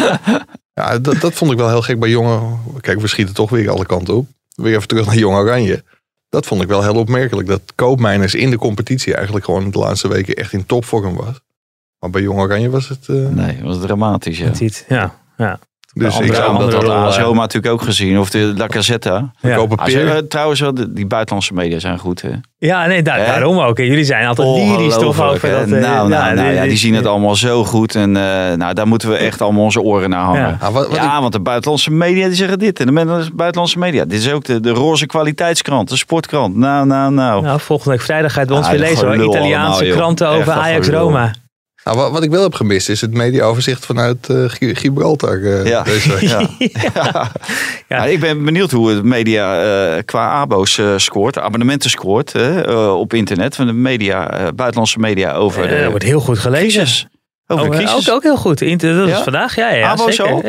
[0.74, 2.60] Ja, dat, dat vond ik wel heel gek bij jongen.
[2.82, 4.28] Kijk, we schieten toch weer alle kanten op.
[4.56, 5.84] Weer even terug naar Jong Oranje.
[6.30, 7.48] Dat vond ik wel heel opmerkelijk.
[7.48, 11.40] Dat Koopmeiners in de competitie eigenlijk gewoon de laatste weken echt in topvorm was.
[12.00, 13.08] Maar bij Jong Oranje was het...
[13.08, 14.38] eh, Nee, dat was dramatisch.
[14.38, 14.52] Ja.
[14.88, 15.60] Ja, ja.
[15.94, 17.24] Dus andere- ik zou dat had eh.
[17.24, 18.20] Roma natuurlijk ook gezien.
[18.20, 19.32] Of de La Gazzetta.
[19.40, 19.56] Ja.
[19.56, 20.08] kopen Ah, Peer.
[20.16, 22.22] eh, trouwens, wel, die buitenlandse media zijn goed.
[22.22, 22.30] Hè?
[22.58, 23.26] Ja, nee, daar, Hè?
[23.26, 23.80] daarom ook.
[23.80, 25.62] En Jullie zijn altijd lyrisch toch over dat...
[25.62, 27.96] eh, nou, nou, nou, ja, dit- die zien het allemaal zo goed.
[27.96, 30.42] En eh, nou, daar moeten we echt allemaal onze oren naar hangen.
[30.42, 30.58] Ja.
[30.60, 32.80] Ah, wat, wat ik- want de buitenlandse media die zeggen dit.
[32.80, 34.06] En de buitenlandse media.
[34.06, 35.90] Dit is ook de, de roze kwaliteitskrant.
[35.90, 36.56] De sportkrant.
[36.56, 37.42] Nou, nou, nou.
[37.44, 39.16] Nou, volgende week vrijdag ga je het bij ons Ah, weer lezen hoor.
[39.16, 40.88] gelul Italiaanse allemaal, kranten over Ajax.
[40.90, 41.32] Roma.
[41.84, 45.44] Nou, wat, wat ik wel heb gemist is het mediaoverzicht vanuit eh, Gi- Gibraltar.
[45.44, 45.82] eh, Ja.
[45.84, 46.22] deze week.
[46.30, 46.50] Ja.
[46.94, 47.32] Ja.
[47.88, 49.62] Ja, ik ben benieuwd hoe het media
[49.96, 54.48] eh, qua abo's eh, scoort, abonnementen scoort hè, eh, op internet van de media, eh,
[54.56, 56.82] buitenlandse media over Eh, dat wordt heel goed gelezen.
[56.82, 57.08] crisis.
[57.48, 58.10] Over Oh, de crisis.
[58.10, 58.62] ook, ook heel goed.
[58.62, 59.74] Inter- Dat is vandaag, ja.
[59.74, 60.34] ja Abo's zeker.
[60.34, 60.44] al?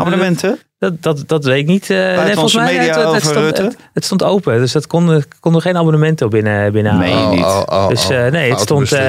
[0.00, 0.58] Abonnementen?
[0.78, 1.90] Dat, dat, dat weet ik niet.
[1.90, 3.62] eh, nee, volgens mij media het, het, het over stond, Rutte?
[3.62, 4.58] het, het stond open.
[4.58, 7.08] Dus dat konden, konden geen abonnementen op binnen, binnenhalen.
[7.08, 7.24] Nee.
[7.24, 7.44] Oh, niet.
[7.44, 8.92] oh, oh, Dus eh, nee, het stond...
[8.92, 9.00] eh,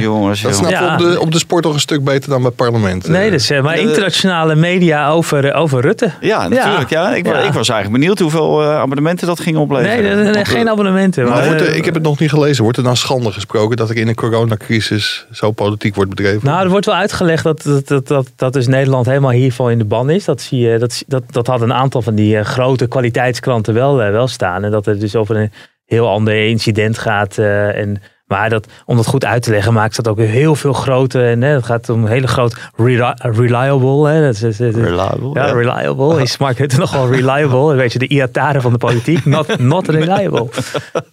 [0.00, 0.92] jongens, jongens, dat snap Ja.
[0.92, 3.08] op, de, op de sport toch een stuk beter dan bij parlement.
[3.08, 6.10] Nee, dus, maar internationale media over, over Rutte.
[6.20, 6.90] Ja, natuurlijk.
[6.90, 7.14] Ja.
[7.14, 7.38] Ik, Ja.
[7.38, 10.02] ik was eigenlijk benieuwd hoeveel eh, abonnementen dat ging opleveren.
[10.02, 11.24] Nee, nee, nee, Want, geen abonnementen.
[11.24, 12.62] Maar maar, wordt ik heb het nog niet gelezen.
[12.62, 16.40] Wordt er dan schande gesproken dat er in een coronacrisis zo politiek wordt bedreven?
[16.44, 19.78] Nou, er wordt wel uitgelegd dat, dat, dat, dat, dat dus Nederland helemaal hiervan in
[19.78, 20.24] de ban is.
[20.24, 24.02] Dat, zie je, dat, dat, dat had een aantal van die eh, grote kwaliteitskranten wel,
[24.02, 24.64] eh, wel staan.
[24.64, 25.52] En dat het dus over een
[25.84, 27.38] heel ander incident gaat.
[27.38, 30.72] eh, en, maar dat, om dat goed uit te leggen, maakt dat ook heel veel
[30.72, 31.22] grote.
[31.22, 34.08] En hè, het gaat om hele groot reli- reliable.
[34.08, 35.30] Hè, dat is, dat is- Reliable.
[35.32, 35.52] ja, ja.
[35.52, 36.22] reliable.
[36.22, 37.74] Is Mark Rutte nogal reliable?
[37.74, 39.24] Weet je, de Iataren van de politiek.
[39.24, 40.48] Not, not reliable.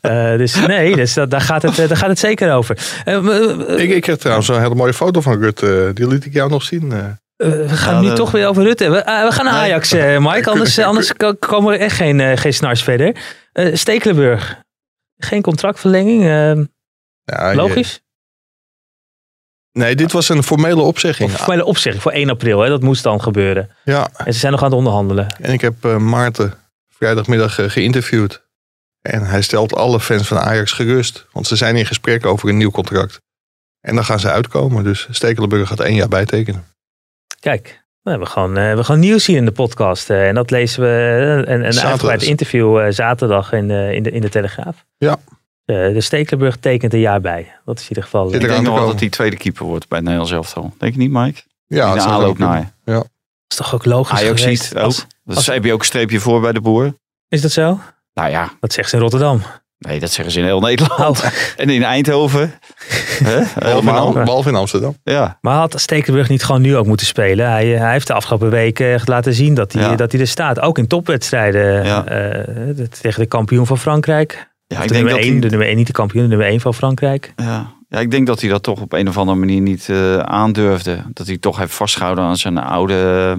[0.02, 2.78] Eh, dus nee, dus dat, daar, gaat het, daar gaat het zeker over.
[3.78, 5.92] Ik, ik heb trouwens een hele mooie foto van Rutte.
[5.94, 6.94] Die liet ik jou nog zien.
[7.44, 7.70] Eh.
[7.70, 8.90] We gaan nu toch weer over Rutte.
[8.90, 9.54] We, eh, we gaan naar.
[9.54, 10.50] Ajax, eh, Mike.
[10.50, 13.16] Anders, anders ko- komen we echt geen, geen snars verder.
[13.74, 14.62] Stekelenburg.
[15.18, 16.22] Geen contractverlenging.
[16.24, 16.28] eh,
[17.24, 18.02] Ja, je- logisch.
[19.72, 21.32] nee, dit was een formele opzegging.
[21.34, 22.60] Of formele opzegging voor 1 april.
[22.62, 23.70] Hè, dat moest dan gebeuren.
[23.84, 25.28] Ja, En ze zijn nog aan het onderhandelen.
[25.42, 26.54] en ik heb Maarten
[26.90, 28.42] vrijdagmiddag geïnterviewd.
[29.02, 31.26] En hij stelt alle fans van Ajax gerust.
[31.32, 33.22] Want ze zijn in gesprek over een nieuw contract.
[33.82, 34.84] En dan gaan ze uitkomen.
[34.84, 36.66] Dus Stekelenburg gaat één jaar bijtekenen.
[37.44, 40.10] Kijk, we hebben gewoon, eh, we gaan nieuws zien in de podcast.
[40.10, 40.88] eh, en dat lezen we.
[41.48, 44.86] eh, een, een uitgebreid interview zaterdag in, de in, de, in de Telegraaf.
[44.98, 45.18] Ja.
[45.66, 47.52] Eh, de Stekelenburg tekent een jaar bij.
[47.66, 48.34] Dat is in ieder geval.
[48.34, 50.74] Ik denk nog wel dat hij tweede keeper wordt bij het Nederlands elftal.
[50.78, 51.42] Denk je niet, Mike?
[51.68, 52.74] Ja, In de aanloop naar.
[52.86, 53.08] Dat
[53.48, 54.84] is toch ook logisch Ajax ziet ook.
[54.84, 56.94] Als- Dus als- heb je ook een streepje voor bij de boer.
[57.28, 57.80] is dat zo?
[58.14, 59.42] Nou ja, Dat zegt ze in Rotterdam.
[59.88, 61.24] Nee, dat zeggen ze in heel Nederland.
[61.58, 62.54] En in Eindhoven.
[63.24, 63.40] Hè?
[64.14, 64.96] Behalve in, Amsterdam.
[65.04, 65.38] Ja.
[65.42, 67.50] Maar had Stekelenburg niet gewoon nu ook moeten spelen?
[67.50, 69.96] Hij, eh, hij heeft de afgelopen weken echt laten zien dat hij, Ja.
[69.96, 70.60] dat hij er staat.
[70.60, 71.86] Ook in topwedstrijden.
[71.86, 72.06] Ja.
[72.06, 74.52] eh, de- tegen de kampioen van Frankrijk.
[74.68, 76.30] Ja, ik de, denk nummer dat één, hij, de nummer 1, niet de kampioen, de
[76.30, 77.34] nummer 1 van Frankrijk.
[77.36, 77.72] ja.
[77.90, 81.04] ja, ik denk dat hij dat toch op een of andere manier niet eh, aandurfde.
[81.14, 83.36] Dat hij toch heeft vastgehouden aan zijn oude,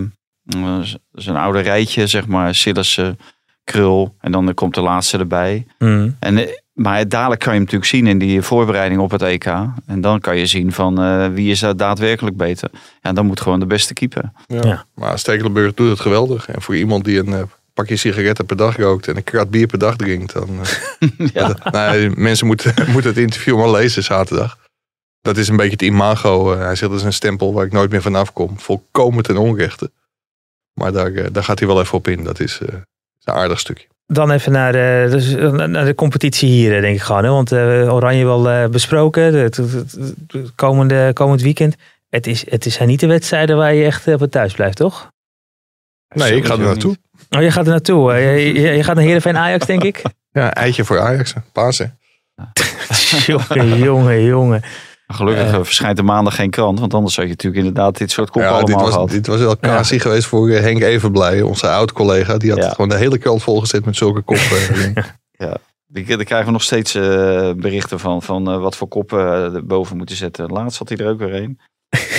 [1.12, 2.54] zijn oude rijtje, zeg maar.
[2.54, 3.18] Sillissen,
[3.64, 4.14] Krul.
[4.20, 5.66] En dan komt de laatste erbij.
[5.78, 6.16] Hmm.
[6.18, 9.44] En, eh, maar dadelijk kan je hem natuurlijk zien in die voorbereiding op het EK.
[9.86, 12.70] En dan kan je zien van eh, wie is daar daadwerkelijk beter.
[13.02, 14.32] Ja, dan moet gewoon de beste keeper.
[14.46, 14.60] Ja.
[14.62, 14.84] Ja.
[14.94, 16.48] Maar Stekelenburg doet het geweldig.
[16.48, 17.42] En voor iemand die een eh,
[17.74, 20.48] pakje sigaretten per dag rookt en een krat bier per dag drinkt, dan.
[20.98, 21.46] eh, Ja.
[21.46, 24.58] dat- nou, mensen moeten, moeten het interview maar lezen zaterdag.
[25.20, 26.56] Dat is een beetje het imago.
[26.56, 28.58] hij zegt dat is een stempel waar ik nooit meer vanaf kom.
[28.58, 29.90] Volkomen ten onrechte.
[30.80, 32.24] Maar daar, eh, daar gaat hij wel even op in.
[32.24, 32.80] Dat is, eh, is
[33.24, 33.86] een aardig stukje.
[34.06, 37.24] Dan even naar de, dus, eh, naar de competitie hier, eh, denk ik gewoon.
[37.24, 37.30] Hè?
[37.30, 39.60] Want eh, Oranje wel eh, besproken, het,
[40.54, 41.76] komende, komend weekend.
[42.08, 45.12] Het, is, het zijn niet de wedstrijden waar je echt op het thuis blijft, toch?
[46.14, 46.96] Nee, ik ga er naartoe.
[47.30, 48.12] Oh, je gaat er naartoe.
[48.12, 50.02] Je, je, je gaat naar Heerenveen Ajax, denk ik?
[50.30, 51.34] Ja, eitje voor Ajax.
[51.52, 51.98] Pasen.
[53.26, 54.62] jongen, jongen, jongen.
[55.06, 56.80] Gelukkig eh, verschijnt er maandag geen krant.
[56.80, 59.10] Want anders had je natuurlijk inderdaad dit soort koppen Ja, dit was, gehad.
[59.10, 62.36] dit was wel casie geweest voor eh, Henk Evenblij, onze oud-collega.
[62.36, 62.68] Die had Ja.
[62.70, 64.94] gewoon de hele krant volgezet met zulke koppen.
[65.86, 69.54] Die- Daar krijgen we nog steeds eh, berichten van, van eh, wat voor koppen eh,
[69.54, 70.46] er boven moeten zetten.
[70.50, 71.58] Laatst had hij er ook weer een.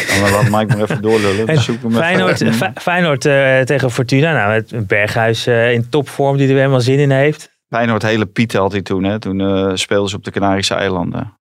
[0.10, 1.48] En dan laat Mike maar even doorlullen.
[1.48, 1.60] En.
[1.92, 4.34] Feyenoord, Fe- Feyenoord eh, tegen Fortuna.
[4.34, 7.52] Nou, met Berghuis eh, in topvorm die er weer helemaal zin in heeft.
[7.70, 9.04] Feyenoord hele Pieten had hij toen.
[9.04, 9.20] Hè?
[9.20, 11.35] Toen eh, speelden ze op de Canarische eilanden.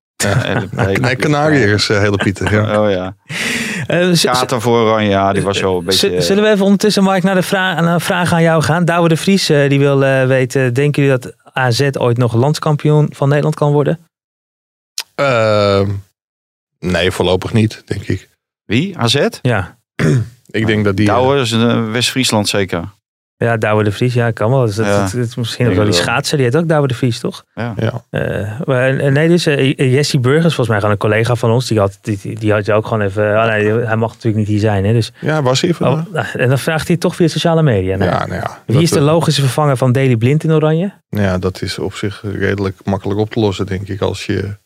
[1.01, 2.53] Nee, Canariërs, eh, hele Pieter.
[2.53, 2.79] Ja.
[2.85, 3.17] Oh ja.
[3.87, 6.21] Eh, z- Kater voor Oranje, ja, die was wel een beetje...
[6.23, 8.85] Zullen we even ondertussen, Mark, naar de vraag, naar een vraag aan jou gaan?
[8.85, 13.09] Douwe de Vries, eh, die wil eh, weten, denken jullie dat AZ ooit nog landskampioen
[13.15, 13.99] van Nederland kan worden?
[15.15, 15.91] Ehm,
[16.79, 18.29] nee, voorlopig niet, denk ik.
[18.65, 18.99] Wie?
[18.99, 19.27] AZ?
[19.43, 19.79] Ja.
[20.51, 21.07] Ik denk dat die...
[21.07, 21.51] Douwe, is
[21.91, 22.85] West-Friesland zeker.
[23.37, 24.65] Ja, Douwe de Vries, ja, kan wel.
[24.67, 25.09] Dus dat, Ja.
[25.21, 27.45] is misschien ook wel die schaatser, die heet ook Douwe de Vries, toch?
[27.55, 27.75] Ja.
[27.77, 28.05] Ja.
[28.11, 31.79] Eh, maar, nee, dus eh, Jesse Burgers, volgens mij gewoon een collega van ons, die
[31.79, 34.59] had, die, die- had je ook gewoon even, oh nee, hij mag natuurlijk niet hier
[34.59, 35.13] zijn, hè, dus.
[35.21, 36.11] Ja, was hij Oh, vandaag?
[36.13, 37.97] nou, en dan vraagt hij toch via sociale media.
[37.97, 38.63] Nou, Ja, nou ja.
[38.67, 40.93] Wie dat, is de eh, logische vervanger van Daley Blind in Oranje?
[41.11, 44.01] Nou ja, dat is op zich redelijk makkelijk op te lossen, denk ik.
[44.01, 44.57] Als je,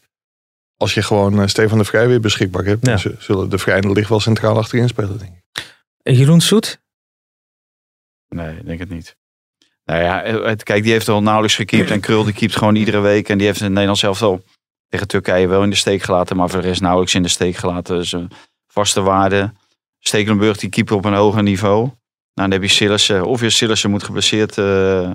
[0.77, 2.87] als je gewoon Stefan de Vrij weer beschikbaar hebt.
[2.87, 2.97] Ja.
[2.97, 5.31] Dan zullen de Vrij en de Licht wel centraal achterin spelen, denk
[6.03, 6.17] ik.
[6.17, 6.81] Jeroen Soet?
[8.29, 9.17] Nee, ik denk het niet.
[9.85, 11.91] Nou ja, het, kijk, die heeft al nauwelijks gekiept.
[11.91, 13.29] En Krul die keept gewoon iedere week.
[13.29, 14.43] En die heeft in Nederland zelf wel
[14.89, 16.37] tegen Turkije wel in de steek gelaten.
[16.37, 17.97] Maar voor de rest nauwelijks in de steek gelaten.
[17.97, 18.31] Dus een
[18.67, 19.53] vaste waarde.
[19.99, 21.81] Stekelenburg die keept op een hoger niveau.
[21.83, 21.91] Nou,
[22.35, 23.25] dan heb je Sillissen.
[23.27, 24.59] Of je Sillissen moet geblesseerd...
[24.59, 25.11] eh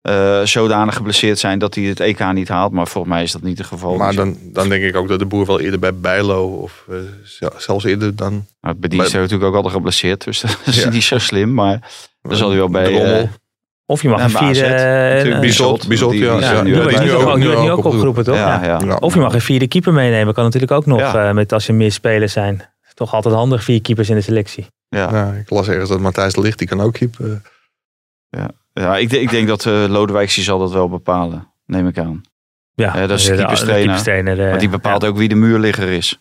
[0.00, 2.72] eh, zodanig geblesseerd zijn dat hij het EK niet haalt.
[2.72, 3.96] Maar volgens mij is dat niet het geval.
[3.96, 6.84] Maar Dus, dan, dan denk ik ook dat de boer wel eerder bij Bijlo of
[6.90, 10.24] eh, zel- zelfs eerder dan nou, het bedienst bij- heeft natuurlijk ook altijd geblesseerd.
[10.24, 10.90] Dus dat is Ja.
[10.90, 11.54] niet zo slim.
[11.54, 11.90] Maar
[12.22, 12.84] dan zal hij wel bij...
[12.84, 13.14] de Rommel.
[13.14, 13.28] eh,
[13.86, 14.60] Of je mag Ja, een vierde...
[14.68, 16.38] Natuurlijk, eh, Bizot, ja.
[16.38, 16.80] ja, nu
[17.14, 18.34] ook nu opgeroepen, toch?
[18.36, 18.80] Ja, Ja.
[18.86, 18.96] ja.
[18.96, 20.34] Of je mag een vierde keeper meenemen.
[20.34, 21.28] Kan natuurlijk ook nog, Ja.
[21.28, 22.62] eh, met als je meer spelers zijn.
[22.94, 24.66] Toch altijd handig, vier keepers in de selectie.
[24.88, 25.10] Ja.
[25.12, 27.42] Ja, ik las ergens dat Matthijs de Licht, die kan ook keepen.
[28.72, 31.48] Ja, ik, denk- ik denk dat uh, Lodewijk zal dat wel bepalen.
[31.66, 32.20] Neem ik aan.
[32.74, 34.40] Ja, Ja, dat is de de keeperstrainer.
[34.40, 35.08] eh, Want die bepaalt ja.
[35.08, 36.18] ook wie de muurligger is.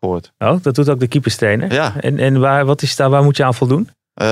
[0.00, 0.32] Gehoord.
[0.38, 1.72] Oh, dat doet ook de keeperstrainer.
[1.72, 2.00] Ja.
[2.00, 3.88] En, en waar, wat is daar, waar moet je aan voldoen?
[4.20, 4.26] Eh,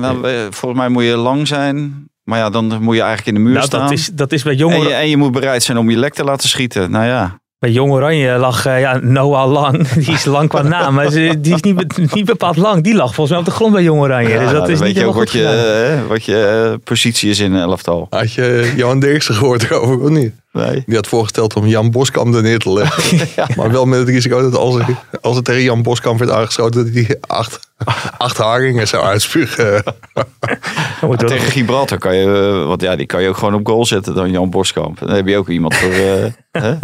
[0.00, 2.04] nou, eh, volgens mij moet je lang zijn.
[2.24, 3.80] Maar ja, dan moet je eigenlijk in de muur Nou, staan.
[3.80, 5.90] dat, is, dat is bij Jong, en, je, Oranje- en je moet bereid zijn om
[5.90, 6.90] je lek te laten schieten.
[6.90, 7.38] Nou ja.
[7.58, 9.88] bij Jong Oranje lag eh, ja, Noah Lang.
[10.04, 12.82] Die is lang qua naam, maar ze- die is niet, niet bepaald lang.
[12.82, 14.28] Die lag volgens mij op de grond bij Jong Oranje.
[14.28, 15.60] ja dus dat is weet niet je ook helemaal wat
[16.00, 18.06] je, wat je positie is in een elftal.
[18.10, 20.34] Had je Johan Derksen gehoord erover, of niet?
[20.56, 20.82] Nee.
[20.86, 23.18] Die had voorgesteld om Jan Boskamp er neer te leggen.
[23.56, 24.86] Maar wel met het risico dat als er,
[25.20, 27.60] als er tegen Jan Boskamp werd aangeschoten, dat hij acht,
[28.18, 29.82] acht haringen zou uitspugen.
[31.16, 32.24] Tegen Gibraltar kan je,
[32.60, 34.98] eh, want ja, die kan je ook gewoon op goal zetten dan Jan Boskamp.
[34.98, 36.24] Dan heb je ook iemand voor, eh,
[36.62, 36.74] hè,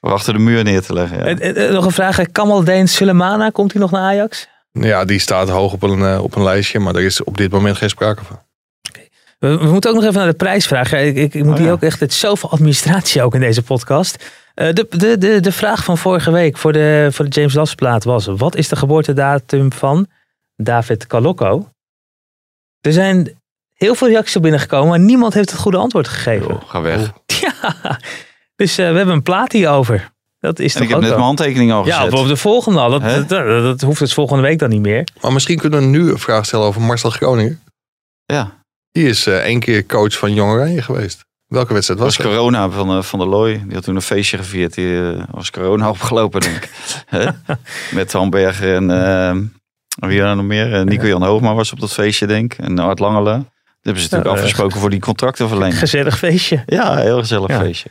[0.00, 1.18] voor achter de muur neer te leggen.
[1.18, 1.24] Ja.
[1.24, 2.22] En- en- en nog een vraag.
[2.32, 4.48] Kamaldeen Sulemana, komt hij nog naar Ajax?
[4.72, 7.50] Ja, die staat hoog op een, eh, op een lijstje, maar er is op dit
[7.50, 8.38] moment geen sprake van.
[9.38, 11.06] We, we moeten ook nog even naar de prijs vragen.
[11.06, 11.72] Ik, ik, ik moet Oh, hier ja.
[11.72, 14.30] ook echt, het is zoveel administratie ook in deze podcast.
[14.54, 18.04] Eh, de, de, de, de vraag van vorige week voor de, voor de James Lasplaat
[18.04, 20.06] was: wat is de geboortedatum van
[20.56, 21.68] David Calocco?
[22.80, 23.38] Er zijn
[23.74, 26.48] heel veel reacties op binnengekomen, maar niemand heeft het goede antwoord gegeven.
[26.48, 27.12] Joh, ga weg.
[27.26, 27.98] Ja,
[28.56, 30.10] dus eh, we hebben een plaat hierover.
[30.40, 32.36] Dat is En ik toch heb ook net wel- mijn handtekening al Ja, of de
[32.36, 32.90] volgende al.
[32.90, 33.16] Dat, Hè?
[33.16, 35.08] dat, dat, dat hoeft dus volgende week dan niet meer.
[35.20, 37.60] Maar misschien kunnen we nu een vraag stellen over Marcel Groningen.
[38.24, 38.57] Ja,
[38.92, 41.26] Die is eh, één keer coach van Jong Oranje geweest.
[41.46, 42.36] Welke wedstrijd dat was was dat?
[42.36, 43.62] corona van, eh, van der Looy.
[43.64, 44.74] Die had toen een feestje gevierd.
[44.74, 46.70] Die eh, was corona opgelopen, denk ik.
[47.06, 47.26] Hè?
[47.96, 49.52] Met Van Berger en
[50.08, 50.84] wie er nog meer?
[50.84, 52.58] Nico-Jan Hoogma was op dat feestje, denk ik.
[52.58, 53.30] En Art Langele.
[53.32, 53.46] Dat
[53.82, 55.78] hebben ze natuurlijk Ja, afgesproken voor die contractenverlenging.
[55.78, 56.62] Gezellig feestje.
[56.66, 57.58] Ja, heel gezellig Ja.
[57.60, 57.88] feestje.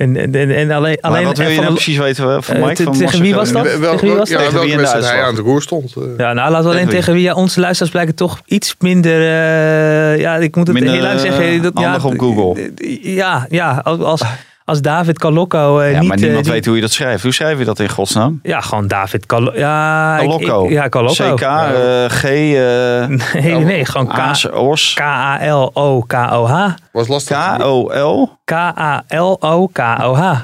[0.00, 2.54] En, en, en, en alleen, Maar alleen wat wil je nou precies weten eh, van
[2.56, 2.74] Eh, Mike?
[2.74, 3.78] te- van tegen wie was dat?
[3.78, 4.44] Wel- Tegen wie was ja, dat?
[4.46, 5.94] Tegen wie in de hij aan het roer stond.
[5.96, 6.02] eh.
[6.16, 6.94] Ja, nou laten we alleen Tegen wie?
[6.98, 7.22] tegen wie.
[7.22, 9.20] Ja, onze luisteraars blijken toch iets minder.
[9.20, 11.62] eh, ja, ik moet het Minder, heel lang zeggen.
[11.62, 12.70] Dat, ja, handig op Google.
[13.02, 14.22] Ja, ja als,
[14.70, 16.08] als, David Calocco eh, Ja, niet.
[16.08, 17.22] maar eh, niemand die- weet hoe je dat schrijft.
[17.22, 18.38] Hoe schrijf je dat in godsnaam?
[18.42, 19.58] Ja, gewoon David Calocco.
[19.58, 20.64] Ja, ik- Calocco.
[20.64, 21.34] ik- Ja, Calocco.
[21.34, 26.74] CK, eh, G, eh Nee, nee, gewoon K- Os, K-A-L-O-K-O-H.
[26.92, 27.36] Was lastig.
[27.56, 28.38] K-O-L.
[28.44, 30.40] K-A-L-O-K-O-H.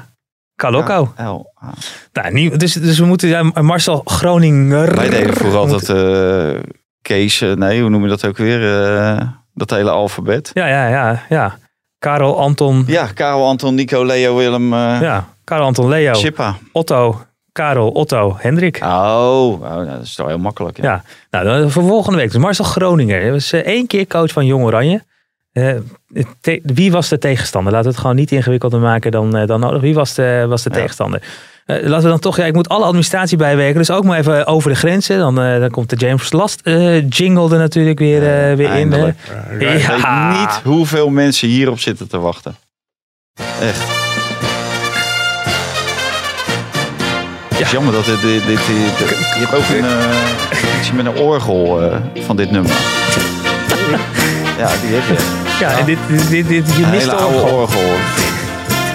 [0.57, 1.13] Calocco.
[1.17, 1.53] L.
[2.13, 3.29] Nou, niet, dus, dus we moeten.
[3.29, 4.95] Ja, Marcel Groninger.
[4.95, 6.61] Wij deden vroeger altijd eh,
[7.03, 8.87] Kees, eh, nee, hoe noem je dat ook weer?
[8.91, 9.21] Eh,
[9.55, 10.51] Dat hele alfabet.
[10.55, 11.23] Ja, ja, ja.
[11.29, 11.57] ja.
[12.07, 12.85] Karel, Anton.
[12.87, 16.15] Ja, Karel, Anton, Nico, Leo, Willem, uh, Ja, Karel, Anton, Leo.
[16.15, 16.57] Chippa.
[16.73, 17.21] Otto,
[17.53, 18.81] Karel, Otto, Hendrik.
[18.83, 20.77] Oh, oh nou, dat is toch heel makkelijk.
[20.77, 21.03] Ja.
[21.31, 22.31] Ja, nou, dan voor volgende week.
[22.33, 23.21] Dus Marcel Groninger.
[23.21, 25.03] Hij was eh, één keer coach van Jong Oranje.
[25.53, 25.75] Eh,
[26.63, 27.73] wie was de tegenstander?
[27.73, 29.81] Laten we het gewoon niet ingewikkelder maken dan, eh, dan nodig.
[29.81, 30.77] Wie was de, was de Ja.
[30.77, 31.23] tegenstander?
[31.67, 33.79] Eh, laten we dan toch, ja, ik moet alle administratie bijwerken.
[33.79, 35.19] Dus ook maar even over de grenzen.
[35.19, 38.93] Dan, eh, dan komt de James Last eh, jingle er natuurlijk weer, eh, weer in.
[38.93, 39.07] eh.
[39.07, 39.15] Ik
[39.59, 39.87] weet
[40.41, 42.57] niet hoeveel mensen hierop zitten te wachten.
[43.61, 43.81] Echt.
[47.49, 51.07] Het is jammer dat dit, dit, dit, dit- je hebt ook een eh, iets met
[51.07, 51.97] een orgel eh,
[52.27, 52.73] van dit nummer.
[54.59, 55.45] Ja, die heb je.
[55.61, 57.59] Ja, en dit, dit, dit, dit- je Een mist hele de oude orgel.
[57.59, 57.81] orgel.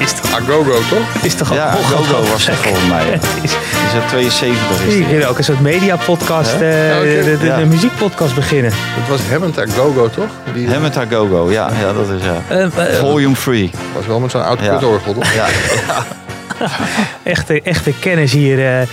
[0.01, 1.23] Is toch, Agogo, toch?
[1.23, 3.03] is toch Ja, ook Gogo was het volgens mij.
[3.11, 3.51] Het is Die
[3.87, 5.05] is uit 72 is die.
[5.05, 6.59] hier ook een soort mediapodcast, Hè?
[6.69, 7.23] eh, Ja, oké.
[7.31, 7.57] de, de, Ja.
[7.57, 8.71] de muziekpodcast beginnen.
[8.75, 10.29] Het was Hammond Agogo, toch?
[10.53, 12.55] Die Hem met Gogo, ja, ja, dat is ja.
[12.55, 13.69] Eh, eh, Volume free.
[13.95, 14.73] was wel met zo'n oud Ja.
[14.73, 15.33] kutorgel, toch?
[15.33, 15.45] Ja,
[17.23, 18.59] echte, echte kennis hier.
[18.59, 18.81] eh.
[18.81, 18.87] Eh,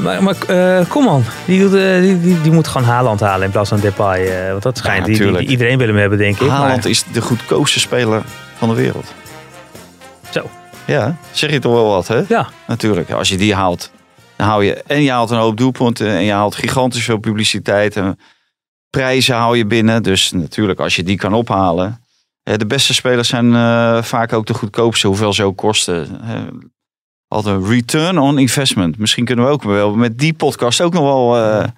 [0.00, 3.44] maar maar eh, kom man, die, doet, eh, die, die, die moet gewoon Haaland halen
[3.44, 4.26] in plaats van Depay.
[4.26, 5.38] eh, want dat schijnt, die, die, tuurlijk.
[5.42, 6.48] die- iedereen wil hem hebben, denk ik.
[6.48, 8.22] Haaland maar- is de goedkoopste speler
[8.58, 9.12] van de wereld.
[10.34, 10.50] Zo.
[10.86, 12.22] Ja, zeg je toch wel wat, hè?
[12.28, 13.90] Ja, Natuurlijk, als je die haalt,
[14.36, 17.96] dan hou je en je haalt een hoop doelpunten en je haalt gigantisch veel publiciteit
[17.96, 18.18] en
[18.90, 20.02] prijzen hou je binnen.
[20.02, 22.00] Dus natuurlijk, als je die kan ophalen.
[22.42, 26.08] hè, De beste spelers zijn eh, vaak ook de goedkoopste, hoeveel ze ook kosten.
[26.22, 26.38] hè.
[27.28, 28.98] Altijd een return on investment.
[28.98, 31.68] Misschien kunnen we ook wel met die podcast ook nog wel eh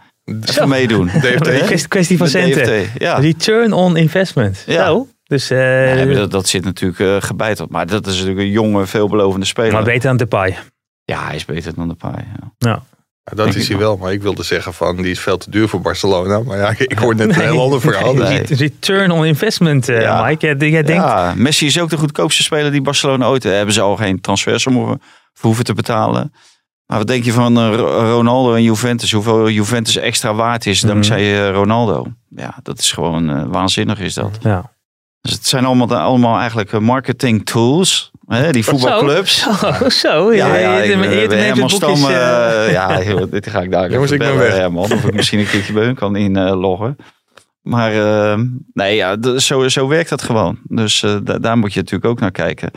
[0.45, 1.07] even meedoen.
[1.23, 1.47] DFT.
[1.47, 2.83] een kwestie, van Met centen.
[2.85, 3.15] DFT, Ja.
[3.19, 4.63] Return on investment.
[4.67, 4.87] Ja.
[4.87, 5.09] Zo.
[5.27, 7.70] Dus, eh, Nee, maar dat, dat zit natuurlijk eh gebeiteld.
[7.70, 9.72] Maar dat is natuurlijk een jonge, veelbelovende speler.
[9.72, 10.57] maar beter dan Depay.
[11.05, 12.14] Ja, hij is beter dan de paai.
[12.16, 12.53] Ja.
[12.59, 12.79] Nou,
[13.24, 15.51] Ja, dat Denk is hij wel, maar ik wilde zeggen van die is veel te
[15.51, 16.41] duur voor Barcelona.
[16.41, 18.14] Maar ja, ik hoor net een heel ander verhaal.
[18.14, 18.43] dus- Nee.
[18.45, 20.24] Return on investment, eh, Ja.
[20.27, 20.47] Mike.
[20.47, 23.43] Jij, jij denkt, Ja, Messi is ook de goedkoopste speler die Barcelona ooit...
[23.43, 25.01] Hebben ze al geen transfers om hoeven-
[25.33, 26.33] voor hoeven te betalen.
[26.87, 29.12] Maar wat denk je van Ro- Ronaldo en Juventus?
[29.12, 32.07] Hoeveel Juventus extra waard is dankzij eh, Ronaldo?
[32.29, 34.39] Ja, dat is gewoon waanzinnig is dat.
[34.41, 34.74] ja.
[35.27, 38.11] Dus het zijn allemaal, allemaal eigenlijk eh, marketing tools.
[38.27, 39.41] Hè, die voetbalclubs.
[39.61, 40.33] Zo, zo.
[40.33, 41.95] Ja, ja, je- ik Herman Stam.
[42.05, 44.53] eh, eh, ja, joh, dit ga ik daar Jongens, ik ben weg.
[44.55, 46.97] Herman, of ik misschien een keertje bij hun kan inloggen.
[47.62, 48.41] Maar eh,
[48.72, 50.59] nee, ja, zo, zo werkt dat gewoon.
[50.64, 52.70] Dus eh, da- daar moet je natuurlijk ook naar kijken.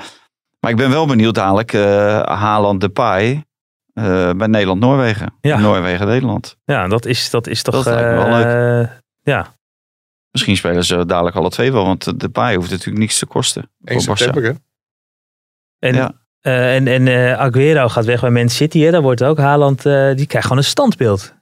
[0.59, 3.43] Maar ik ben wel benieuwd dadelijk eh Haaland Depay
[3.93, 5.33] eh bij Nederland-Noorwegen.
[5.41, 5.57] Ja.
[5.59, 6.55] Noorwegen-Nederland.
[6.65, 7.75] Ja, dat is, dat is toch...
[7.75, 8.87] Dat wel eh,
[9.23, 9.47] Ja,
[10.31, 13.69] Misschien spelen ze dadelijk alle twee wel, want Depay hoeft natuurlijk niks te kosten.
[13.83, 14.57] 1 voor september, hè?
[15.87, 16.11] En, Ja.
[16.41, 18.79] eh, en, en eh, Aguero gaat weg bij Man City.
[18.79, 18.91] Hè?
[18.91, 21.33] Daar wordt ook Haaland, eh, die krijgt gewoon een standbeeld.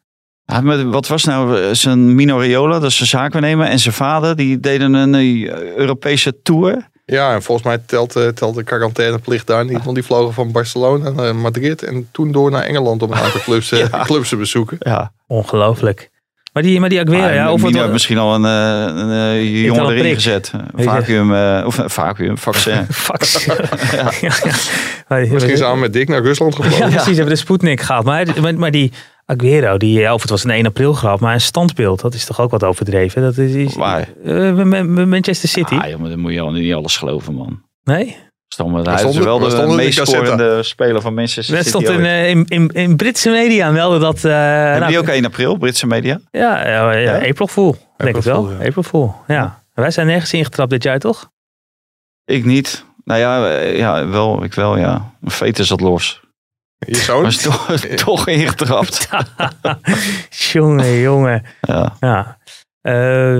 [0.46, 4.36] Ja, maar wat was nou zijn Mino Raiola, dat is zijn zaakwaarnemer, en zijn vader,
[4.36, 5.16] die deden een
[5.78, 6.90] Europese tour.
[7.06, 9.84] Ja, en volgens mij telt, telt de quarantaineplicht daar niet.
[9.84, 13.42] Want die vlogen van Barcelona naar Madrid en toen door naar Engeland om een aantal
[13.50, 14.04] clubs, eh, Ja.
[14.04, 14.78] clubs te bezoeken.
[14.80, 15.12] Ja.
[15.28, 16.10] Ongelooflijk.
[16.58, 19.02] Maar die, maar die Aguero, Ah, ja, of Mino het, heeft misschien al een, eh,
[19.02, 20.14] een eh, jongen al een erin prik.
[20.16, 20.52] gezet.
[20.76, 20.84] Je.
[20.84, 22.86] Vacuüm, eh, of een vacuüm, vaccin.
[22.90, 23.46] Fax.
[23.46, 24.12] ja.
[24.22, 24.32] Ja,
[25.08, 26.90] Maar- Misschien samen met Dick naar Rusland Ja, gevlogen.
[26.90, 28.04] precies, hebben de Sputnik gehad.
[28.04, 28.92] Maar, maar, maar die
[29.26, 32.26] Aguero, die, ja, of het was een 1 april grap, maar een standbeeld, dat is
[32.26, 33.22] toch ook wat overdreven?
[33.22, 34.08] Dat is, is Waar?
[34.26, 34.52] eh,
[35.06, 35.76] Manchester City.
[35.76, 37.62] Ah, joh, maar dan moet je al niet alles geloven, man.
[37.84, 38.18] nee?
[38.48, 42.30] Stom, hij is wel de in meest scorende speler van Manchester City stond in, eh,
[42.30, 44.16] in, in, in Britse media melden dat...
[44.26, 46.20] eh, Hebben nou, die ook 1 april, Britse media?
[46.32, 47.28] Ja, ja, ja, Ja?
[47.28, 47.76] April Fool.
[47.98, 48.52] Denk het wel.
[48.52, 48.66] Ja.
[48.66, 49.64] April Fool, ja.
[49.74, 51.30] Wij zijn nergens ingetrapt dit jaar, toch?
[52.26, 52.86] Ik niet.
[53.04, 55.12] Nou ja, eh, ja wel, ik wel, ja.
[55.20, 56.22] Mijn veter zat los.
[56.78, 57.22] Je zoon?
[57.22, 57.72] Maar is toch,
[58.06, 59.10] toch ingetrapt.
[60.52, 61.44] jongen, jongen.
[61.62, 61.96] Ja.
[62.00, 62.38] Ja.
[62.88, 62.94] Eh,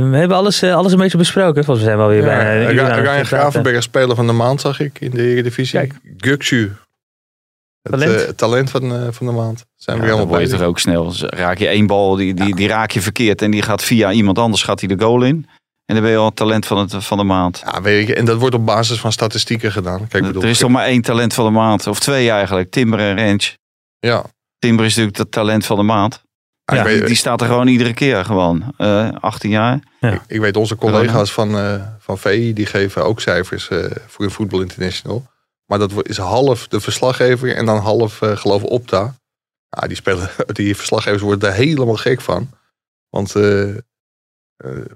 [0.10, 1.64] we hebben alles, eh, alles een beetje besproken.
[1.64, 3.26] Volgens mij zijn we alweer Ja, bijna Ryan Ryan.
[3.26, 5.80] Gravenberg, speler van de maand, zag ik in de Eredivisie.
[5.80, 5.94] Kijk.
[6.18, 6.76] Guksu.
[7.82, 8.12] Het Talent.
[8.12, 9.66] talent, talent van, eh, van de maand.
[9.76, 11.14] Zijn Ja, we dan helemaal word je toch ook snel.
[11.20, 13.42] Raak je één bal, die, die, die raak je verkeerd.
[13.42, 15.48] En die gaat via iemand anders gaat die de goal in.
[15.86, 17.62] En dan ben je al het talent van, het, van de maand.
[17.66, 19.98] Ja, weet je, en dat wordt op basis van statistieken gedaan.
[19.98, 21.88] Kijk, ik bedoel, er is toch maar één talent van de maand.
[21.88, 22.72] Of twee eigenlijk.
[22.72, 23.54] Timber en Ranch.
[24.00, 24.24] ja.
[24.60, 26.22] Timber is natuurlijk het talent van de maand.
[26.74, 28.74] Ja, Ja, die, weet, die staat er gewoon iedere keer gewoon.
[28.78, 29.80] Eh 18 jaar.
[30.00, 34.26] ik, ik weet, onze collega's van, eh van VI, die geven ook cijfers eh, voor
[34.26, 35.26] een Voetbal International.
[35.66, 39.16] Maar dat is half de verslaggever en dan half, eh geloof ik, Opta.
[39.70, 42.50] Ja, die, spelen, die verslaggevers worden daar helemaal gek van.
[43.10, 43.76] Want eh, eh,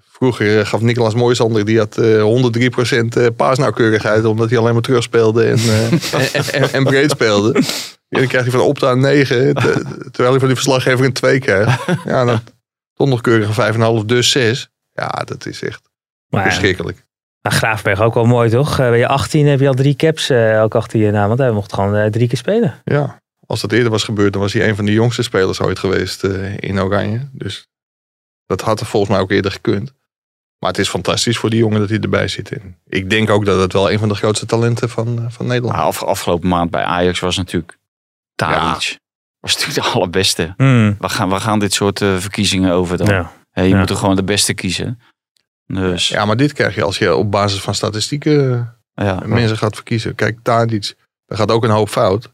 [0.09, 4.25] vroeger gaf Nicolas Mooisander, die had eh 103% eh, paasnauwkeurigheid.
[4.25, 5.91] Omdat hij alleen maar terugspeelde en, eh,
[6.35, 7.61] en, en, en breed speelde.
[8.11, 11.13] En dan krijgt hij van Opta een 9, te- terwijl hij van die verslaggever een
[11.13, 11.85] 2 krijgt.
[12.05, 12.39] Ja, dan
[12.93, 14.69] toch nog keurig een 5,5, dus 6.
[14.91, 15.89] Ja, dat is echt
[16.29, 17.05] Maar, Verschrikkelijk.
[17.41, 18.79] maar Graafberg ook wel mooi, toch?
[18.79, 21.27] Eh, ben je 18, heb je al drie caps eh, ook achter je naam.
[21.27, 22.81] Want hij mocht gewoon eh, drie keer spelen.
[22.83, 25.79] Ja, als dat eerder was gebeurd, dan was hij een van de jongste spelers ooit
[25.79, 27.27] geweest eh, in Oranje.
[27.31, 27.67] Dus
[28.45, 29.93] dat had er volgens mij ook eerder gekund.
[30.59, 32.51] Maar het is fantastisch voor die jongen dat hij erbij zit.
[32.51, 35.45] En ik denk ook dat het wel een van de grootste talenten van, eh, van
[35.47, 37.77] Nederland af, afgelopen maand bij Ajax was natuurlijk
[38.47, 38.99] Tadic.
[39.39, 40.53] Was natuurlijk de allerbeste.
[40.57, 40.95] Hmm.
[40.99, 43.07] We gaan, we gaan dit soort eh, verkiezingen over dan.
[43.07, 43.31] Ja.
[43.53, 43.77] Je Ja.
[43.79, 44.99] moet er gewoon de beste kiezen.
[45.65, 49.57] Dus ja, Ja, maar dit krijg je als je op basis van statistieken eh, mensen
[49.57, 50.15] gaat verkiezen.
[50.15, 50.93] Kijk, Tadic,
[51.25, 52.31] daar gaat ook een hoop fout.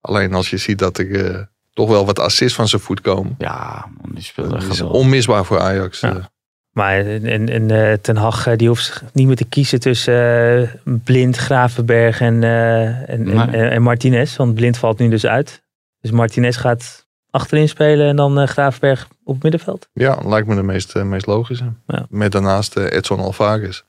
[0.00, 1.42] Alleen als je ziet dat er eh,
[1.72, 3.34] toch wel wat assists van zijn voet komen.
[3.38, 5.00] ja man, die speelde Dat echt is geweldig.
[5.00, 6.00] onmisbaar voor Ajax.
[6.00, 6.30] Ja.
[6.76, 10.68] Maar en, en, eh, Ten Hag eh, die hoeft niet meer te kiezen tussen eh,
[11.04, 13.36] Blind, Gravenberg en, eh, en, en, Nee.
[13.36, 14.36] en, en Martinez.
[14.36, 15.62] Want Blind valt nu dus uit.
[16.00, 19.88] Dus Martinez gaat achterin spelen en dan eh, Gravenberg op het middenveld.
[19.92, 21.72] Ja, lijkt me de meest, meest logische.
[21.86, 22.06] Ja.
[22.08, 23.82] Met daarnaast Edson Alvarez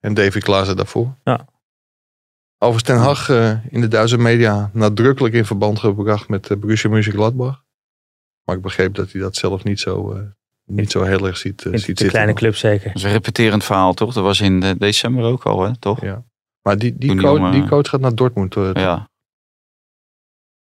[0.00, 1.14] en David Klaassen daarvoor.
[1.24, 1.46] Ja.
[2.58, 6.90] Overigens Ten Hag eh, in de Duitse media nadrukkelijk in verband gebracht met uh, Borussia
[6.90, 7.64] Mönchengladbach.
[8.44, 10.20] Maar ik begreep dat hij dat zelf niet zo, eh,
[10.70, 12.08] niet zo heel erg ziet, eh, In ziet de zitten.
[12.08, 12.86] kleine club zeker.
[12.86, 14.12] Dat is een repeterend verhaal, toch?
[14.14, 15.76] Dat was in december ook al, hè?
[15.78, 16.00] Toch?
[16.00, 16.24] Ja.
[16.62, 18.54] Maar die, die, coach, jongen- die coach gaat naar Dortmund.
[18.54, 19.08] Ja.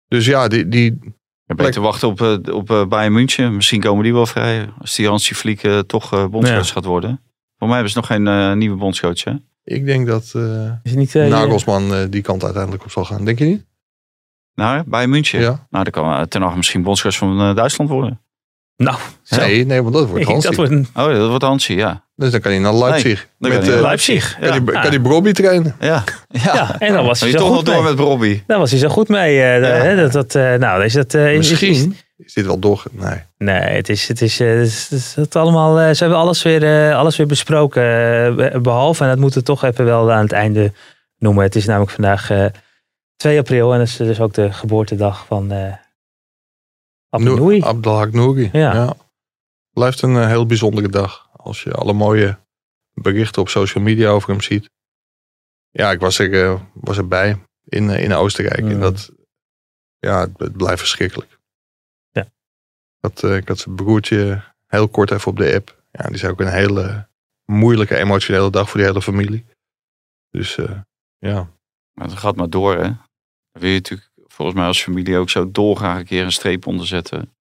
[0.08, 0.98] Dus ja, die, die,
[1.44, 3.54] Je beter wachten op, eh, op eh, Bayern München.
[3.56, 4.68] Misschien komen die wel vrij.
[4.78, 6.72] Als die Hansi Flick eh, toch eh, bondscoach Ja.
[6.72, 7.20] gaat worden.
[7.56, 9.32] Voor mij hebben ze nog geen eh, nieuwe bondscoach, hè?
[9.64, 13.24] ik denk dat eh Is niet, eh, Nagelsman die kant uiteindelijk op zal gaan.
[13.24, 13.66] Denk je niet?
[14.54, 15.40] Nou, Bayern München.
[15.40, 15.66] Ja.
[15.70, 18.20] Nou, dan kan uh, Ten Hag misschien bondscoach van eh, Duitsland worden.
[18.82, 19.36] Nou, zo.
[19.36, 20.46] Nee, nee, want dat wordt Hansi.
[20.48, 22.04] dat wordt een Oh, ja, dat wordt Hansi, ja.
[22.14, 23.28] Dus dan kan hij naar Leipzig.
[23.38, 24.36] dan kan met, naar eh, Leipzig.
[24.40, 24.52] Kan, Ja.
[24.64, 24.80] hij, Ja.
[24.80, 25.76] kan hij Brobby trainen?
[25.80, 26.04] Ja.
[26.28, 26.54] Ja.
[26.54, 27.92] Ja, en dan was Dan hij zo toch nog goed door mee.
[27.94, 28.42] met Robbie.
[28.46, 29.40] Daar was hij zo goed mee.
[29.42, 29.66] eh, Ja.
[29.66, 32.82] hè, dat, dat, eh, nou, is dat, eh, is- is- Misschien is dit wel door.
[32.90, 33.18] Nee.
[33.38, 36.18] Nee, het is, het is, eh, het is, het is- het allemaal, eh, ze hebben
[36.18, 37.82] alles weer, eh, alles weer besproken.
[38.52, 40.72] eh, behalve, en dat moeten we toch even wel aan het einde
[41.18, 41.44] noemen.
[41.44, 42.44] Het is namelijk vandaag eh
[43.16, 45.52] 2 april en dat is dus ook de geboortedag van
[47.12, 47.62] eh Abdel Noor- Nouri.
[47.62, 48.48] Abdelhak Nouri.
[48.52, 48.94] Ja.
[49.72, 51.28] Blijft een eh, heel bijzondere dag.
[51.32, 52.38] Als je alle mooie
[52.94, 54.70] berichten op social media over hem ziet.
[55.70, 58.58] Ja, ik was, er, eh, was erbij in, eh, in Oostenrijk.
[58.58, 58.80] En Mm.
[58.80, 59.10] dat,
[59.98, 61.38] ja, het, blijft verschrikkelijk.
[62.10, 62.22] Ja.
[62.22, 62.30] Ik
[63.00, 65.82] had, eh, ik had zijn broertje heel kort even op de app.
[65.90, 67.08] Ja, die zei ook een hele
[67.44, 69.44] moeilijke emotionele dag voor die hele familie.
[70.30, 70.80] Dus eh,
[71.18, 71.50] ja,
[71.92, 72.82] Maar het gaat maar door, hè.
[73.52, 76.66] Dan wil je natuurlijk volgens mij als familie ook zo dolgraag een keer een streep
[76.66, 77.32] onderzetten.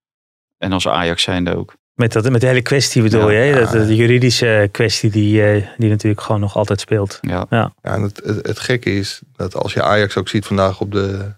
[0.58, 1.74] En als Ajax zijnde ook.
[1.94, 3.42] Met, dat, met de hele kwestie bedoel Ja.
[3.44, 3.60] je, hè?
[3.60, 7.18] Dat, de juridische kwestie die, eh, die natuurlijk gewoon nog altijd speelt.
[7.22, 7.46] Ja.
[7.50, 10.92] Ja, en het, het, het gekke is dat als je Ajax ook ziet vandaag op,
[10.92, 11.34] de,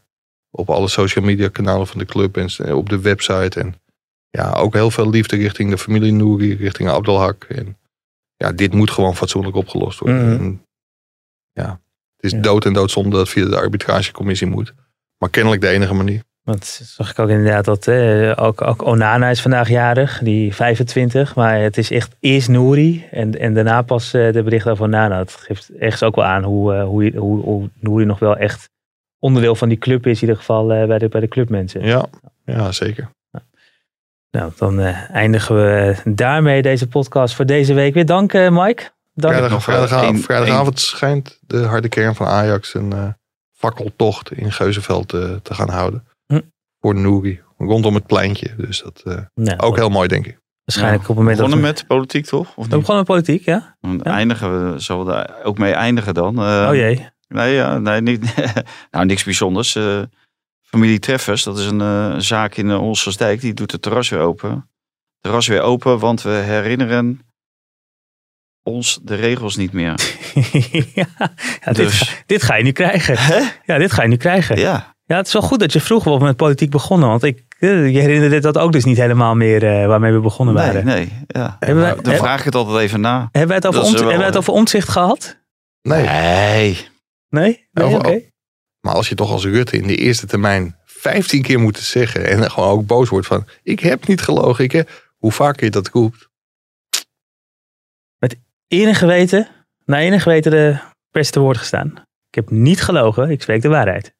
[0.51, 3.59] op alle social media kanalen van de club en s- op de website.
[3.59, 3.75] En
[4.29, 7.43] ja, ook heel veel liefde richting de familie Nouri, richting Abdelhak.
[7.43, 7.77] En
[8.35, 10.33] ja, dit moet gewoon fatsoenlijk opgelost worden.
[10.33, 10.43] Mhm.
[10.43, 10.65] En
[11.51, 11.69] ja,
[12.15, 12.39] het is Ja.
[12.39, 14.73] dood en doodzonde dat het via de arbitragecommissie moet.
[15.17, 16.23] Maar kennelijk de enige manier.
[16.43, 21.35] Want zag ik ook inderdaad dat eh, ook, ook Onana is vandaag jarig, die 25.
[21.35, 25.17] Maar het is echt eerst Nouri en, en daarna pas eh, de bericht over Onana.
[25.17, 28.69] Dat geeft echt ook wel aan hoe, eh, hoe, hoe, hoe Nouri nog wel echt
[29.19, 30.15] onderdeel van die club is.
[30.15, 31.85] In ieder geval eh, bij, de, bij de clubmensen.
[31.85, 32.05] Ja,
[32.45, 33.09] ja zeker.
[34.31, 37.93] Nou, dan eh, eindigen we daarmee deze podcast voor deze week.
[37.93, 38.83] Weer dank eh, Mike.
[39.13, 39.61] Dank.
[39.61, 43.07] Vrijdagavond, één- vrijdagavond schijnt de harde kern van Ajax een eh,
[43.63, 46.03] fakkeltocht in Geuzenveld eh, te gaan houden.
[46.25, 46.41] Hm.
[46.79, 47.41] Voor Nouri.
[47.57, 48.55] Rondom het pleintje.
[48.57, 49.01] Dus dat
[49.35, 50.37] eh, ook heel mooi denk ik.
[50.63, 51.73] Waarschijnlijk op het moment dat Begonnen we...
[51.75, 52.55] met politiek, toch?
[52.55, 53.77] Of We begonnen met politiek, ja?
[53.81, 54.11] Dan Ja.
[54.11, 56.37] eindigen we, zullen we daar ook mee eindigen dan?
[56.37, 57.09] Eh, oh jee.
[57.27, 58.35] Nee, ja, nee niet,
[58.91, 59.75] nou, niks bijzonders.
[59.75, 60.01] Eh,
[60.61, 63.41] familie Treffers, dat is een eh, zaak in uh, Olsersdijk.
[63.41, 64.69] Die doet het terras weer open.
[65.19, 67.19] Terras weer open, want we herinneren
[68.63, 69.95] ons de regels niet meer.
[70.93, 71.31] ja, ja,
[71.65, 73.15] dit, Dus- ga, dit ga je nu krijgen.
[73.17, 73.39] Hè?
[73.65, 74.59] Ja, dit ga je nu krijgen.
[74.59, 77.09] Ja, Ja, het is wel goed dat je vroeg was met politiek begonnen.
[77.09, 80.55] Want ik, eh, je herinnerde dat ook dus niet helemaal meer eh, waarmee we begonnen
[80.55, 80.85] nee, waren.
[80.85, 81.11] nee.
[81.27, 81.55] Ja.
[81.59, 83.19] Hebben, wij, Dan heb- vraag ik het altijd even na.
[83.31, 85.41] hebben wij het over, ont, wel- hebben wij het over omzicht gehad?
[85.81, 86.03] Nee.
[86.05, 86.87] Nee.
[87.29, 87.67] Nee?
[87.71, 88.19] Nee, Over- oké.
[88.79, 92.27] Maar als je toch als Rutte in de eerste termijn 15 keer moet zeggen.
[92.27, 93.45] En gewoon ook boos wordt van.
[93.63, 94.63] Ik heb niet gelogen.
[94.63, 96.29] Ik heb, hoe vaker je dat roept.
[98.73, 99.47] Enig geweten,
[99.85, 100.77] na enig weten de
[101.09, 101.91] pers te woord gestaan.
[102.27, 104.13] Ik heb niet gelogen, ik spreek de waarheid.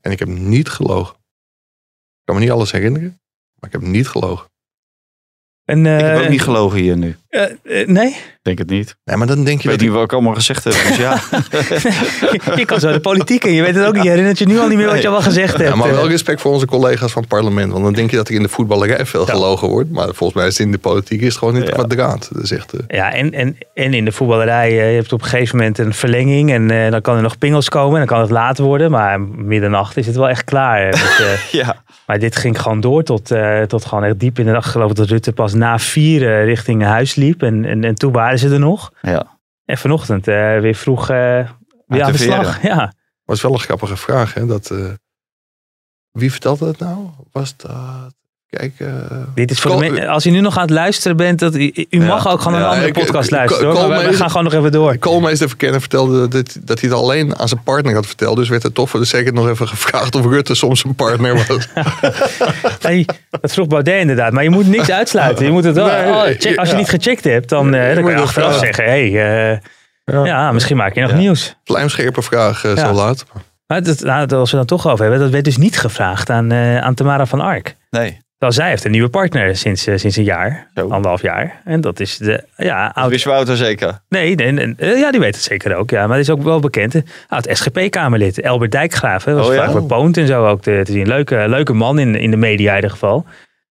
[0.00, 1.14] En ik heb niet gelogen.
[1.14, 3.20] Ik kan me niet alles herinneren.
[3.54, 4.50] Maar ik heb niet gelogen.
[5.64, 7.16] En, Ik heb eh, ook niet gelogen hier nu.
[7.28, 8.16] eh, eh, nee?
[8.42, 8.96] Denk het niet.
[9.04, 10.72] Nee, maar dan denk Ik je weet niet wat ik allemaal gezegd heb.
[10.72, 11.20] Dus ja.
[12.56, 13.52] je kan zo de politiek in.
[13.52, 14.02] Je weet het ook niet.
[14.02, 15.68] Je herinnert je nu al niet meer wat je al gezegd hebt.
[15.68, 17.72] Ja, maar wel respect voor onze collega's van het parlement.
[17.72, 19.90] Want dan denk je dat er in de voetballerij veel gelogen wordt.
[19.90, 21.72] Maar volgens mij is het in de politiek is het gewoon niet Ja.
[21.72, 22.28] kwadraat.
[22.32, 25.28] Dat is echt, eh, Ja, en, en, en in de voetballerij, je hebt op een
[25.28, 28.20] gegeven moment een verlenging en eh, dan kan er nog pingels komen en dan kan
[28.20, 28.90] het laat worden.
[28.90, 30.86] Maar middernacht is het wel echt klaar.
[31.20, 31.76] met, ja.
[32.06, 34.66] maar dit ging gewoon door tot, eh, tot gewoon echt diep in de nacht.
[34.66, 38.38] Ik geloof dat Rutte pas na vier richting huis liep en, en, en toen waren
[38.38, 38.92] ze er nog.
[39.02, 39.32] ja.
[39.64, 41.16] En vanochtend eh, weer vroeg eh,
[41.86, 42.62] weer aan de de slag.
[42.70, 42.92] Ja.
[43.24, 44.34] was wel een grappige vraag.
[44.34, 44.46] Hè?
[44.46, 44.92] Dat, eh,
[46.10, 47.08] wie vertelde het nou?
[47.32, 48.14] Was dat...
[48.54, 48.72] Kijk...
[48.78, 48.86] eh,
[49.34, 52.28] Dit is voor de als je nu nog aan het luisteren bent, dat, u, mag
[52.28, 53.66] ook gewoon een andere ik- podcast luisteren.
[53.66, 53.74] hoor.
[53.74, 54.98] Maar we, Koolmees- gaan gewoon nog even door.
[54.98, 58.36] Koolmeester verkennen vertelde dat, dat hij het alleen aan zijn partner had verteld.
[58.36, 61.36] Dus werd het toch voor de zeker nog even gevraagd of Rutte soms een partner
[61.46, 61.68] was.
[62.82, 63.04] Nee,
[63.40, 64.32] dat vroeg Baudet inderdaad.
[64.32, 65.44] Maar je moet niks uitsluiten.
[65.44, 66.80] Je moet het wel, Nee, oh, check- als je ja.
[66.80, 68.74] niet gecheckt hebt, dan, eh, Je dan kan je achteraf vragen.
[68.74, 68.84] zeggen.
[68.84, 70.52] Hey, eh, ja.
[70.52, 71.56] Misschien maak je nog nieuws.
[71.64, 73.24] Vlijmscherpe vraag eh, zo laat.
[73.66, 75.20] Maar dat, nou, als we dan toch over hebben.
[75.20, 77.76] Dat werd dus niet gevraagd aan, eh, aan Tamara van Ark.
[77.90, 78.18] Nee.
[78.44, 80.66] Terwijl zij heeft een nieuwe partner sinds, eh, sinds een jaar.
[80.74, 80.80] Zo.
[80.88, 81.60] Anderhalf jaar.
[81.64, 83.98] En dat is de ja, Dat oud, wist Wouter zeker.
[84.08, 85.90] Nee, nee, nee, eh, ja, die weet het zeker ook.
[85.90, 86.94] Ja, maar die is ook wel bekend.
[87.28, 89.24] Oud SGP-Kamerlid, Elbert Dijkgraaf.
[89.24, 89.70] hè, Was Oh ja?
[89.70, 91.06] vaak en zo ook te, te zien.
[91.06, 93.24] Leuke, leuke man in, in de media in ieder geval.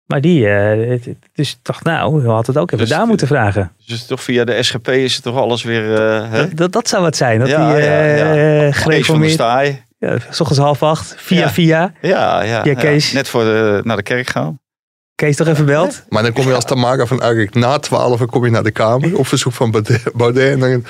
[0.07, 2.97] Maar die, eh, het- het- dus ik dacht, nou, we hadden het ook even Dus-
[2.97, 3.73] daar moeten vragen.
[3.87, 6.39] Dus toch via de SGP is het toch alles weer eh hè?
[6.49, 7.39] Dat, dat, dat zou wat zijn.
[7.39, 8.25] Dat Ja, die ja, eh ja.
[8.25, 8.93] eh, Kees van der
[9.31, 9.37] gereformeerd...
[9.99, 11.51] Ja, s ochtends half acht, via Ja.
[11.51, 11.93] via.
[12.01, 13.13] Ja, ja, Ja, Kees.
[13.13, 14.60] Net voor de, naar de kerk gaan.
[15.21, 16.03] Kees toch even belt?
[16.09, 19.19] Maar dan kom je als Tamara van Ark na 12 kom je naar de Kamer
[19.19, 20.03] op verzoek van Baudet.
[20.15, 20.85] Baudet en dan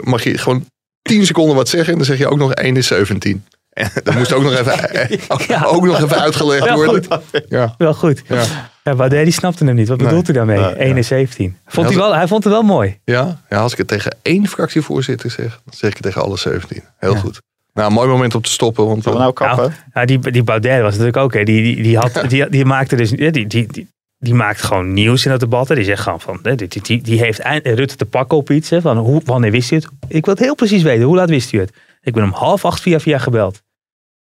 [0.00, 0.64] mag je gewoon
[1.02, 3.44] 10 seconden wat zeggen en dan zeg je ook nog 1 is 17.
[3.70, 5.08] En dat moest ook nog even,
[5.48, 5.62] Ja.
[5.64, 7.04] ook nog even uitgelegd Wel worden.
[7.10, 7.42] goed.
[7.48, 7.74] Ja.
[7.78, 8.22] Wel goed.
[8.28, 8.44] Ja.
[8.84, 9.88] Ja, Baudet die snapte hem niet.
[9.88, 10.06] Wat Nee.
[10.06, 10.58] bedoelt hij daarmee?
[10.58, 10.74] Ja, ja.
[10.74, 11.56] 1 en 17.
[11.66, 12.98] Vond hij, wel, hij vond het wel mooi.
[13.04, 13.40] Ja?
[13.48, 16.82] ja, als ik het tegen één fractievoorzitter zeg, dan zeg ik het tegen alle 17.
[16.98, 17.40] Heel goed.
[17.80, 18.86] Nou, mooi moment om te stoppen.
[18.86, 19.64] Want Zullen we nou kappen?
[19.68, 21.34] Nou, ja, die, die Baudet was natuurlijk ook.
[21.34, 23.10] Hè, die, die, die, had, die, die maakte dus.
[23.10, 25.68] Die, die, die, die maakt gewoon nieuws in dat debat.
[25.68, 25.74] hè.
[25.74, 26.38] Die zegt gewoon van.
[26.42, 28.70] hè, Die, die, die, heeft eind- Rutte te pakken op iets.
[28.70, 29.86] Hè, van hoe, wanneer wist u het?
[30.08, 31.04] Ik wil het heel precies weten.
[31.04, 31.72] Hoe laat wist u het?
[32.02, 33.62] Ik ben om half acht via via gebeld.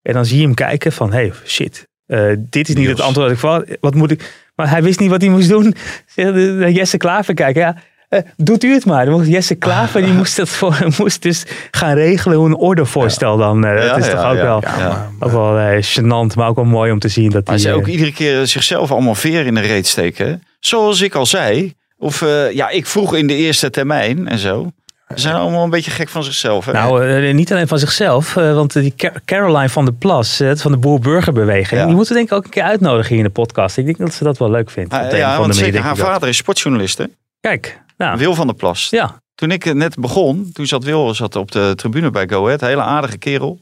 [0.02, 1.12] En dan zie je hem kijken van.
[1.12, 1.88] Hey, shit.
[2.06, 2.98] eh, dit is niet Niels.
[2.98, 3.66] het antwoord dat ik van.
[3.80, 4.48] Wat moet ik.
[4.56, 5.74] Maar hij wist niet wat hij moest doen.
[6.16, 7.62] Eh, Jesse Klaver kijken.
[7.62, 7.76] Ja,
[8.10, 9.06] eh, doet u het maar.
[9.06, 13.38] Dan moest Jesse Klaver die moest, dat voor, moest dus gaan regelen hoe een ordevoorstel
[13.38, 13.62] dan.
[13.62, 15.10] Ja, dat is ja, toch ook wel, Ja.
[15.20, 17.88] ook wel eh, gênant, maar ook wel mooi om te zien dat Maar ze ook
[17.88, 20.28] iedere keer zichzelf allemaal veer in de reet steken.
[20.28, 20.34] hè?
[20.60, 21.74] Zoals ik al zei.
[21.98, 24.72] Of ja, ik vroeg in de eerste termijn en zo.
[25.08, 26.66] Ze zijn allemaal een beetje gek van zichzelf.
[26.66, 26.72] Hè?
[26.72, 31.80] nou, niet alleen van zichzelf, want die Ca- Caroline van der Plas van de Boer-Burgerbeweging,
[31.80, 31.86] Ja.
[31.86, 33.78] die moeten we denk ik ook een keer uitnodigen hier in de podcast.
[33.78, 34.94] Ik denk dat ze dat wel leuk vindt.
[34.94, 36.98] Ah, ja, want zeker, haar vader is sportjournalist.
[36.98, 37.04] Hè?
[37.42, 38.88] Kijk, nou, Wil van der Plas.
[38.90, 39.22] ja.
[39.36, 42.62] Toen ik net begon, toen zat Wil zat op de tribune bij Go Ahead.
[42.62, 43.60] Hele aardige kerel.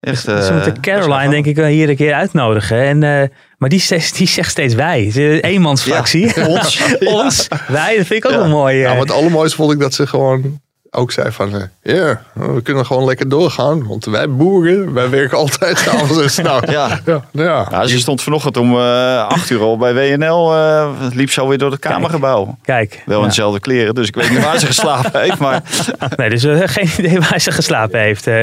[0.00, 2.82] Echt, Dus ze eh, moeten Caroline denk ik wel hier een keer uitnodigen.
[2.82, 3.28] En, eh,
[3.58, 5.10] maar die, zegt- die zegt steeds wij.
[5.40, 6.46] Eenmansfractie.
[6.46, 6.82] ons.
[7.22, 8.38] Ons, wij, dat vind ik ook Ja.
[8.38, 8.76] wel mooi.
[8.76, 8.82] eh.
[8.82, 11.54] Ja, maar het allermooiste vond ik dat ze gewoon ook zei van...
[11.54, 13.86] eh, Ja, we kunnen gewoon lekker doorgaan.
[13.86, 16.70] Want wij boeren, wij werken altijd s'avonds en s'nachts.
[16.70, 17.00] Ja.
[17.06, 17.66] Ja, ja.
[17.70, 20.54] Ja, ze stond vanochtend om eh acht uur al bij WNL.
[20.54, 22.56] eh liep zo weer door het kamergebouw.
[22.64, 23.28] Kijk, Wel in ja.
[23.28, 25.38] dezelfde kleren, dus ik weet niet waar ze geslapen heeft.
[25.38, 25.62] Maar
[26.16, 28.26] Nee, dus geen idee waar ze geslapen heeft.
[28.26, 28.40] Eh,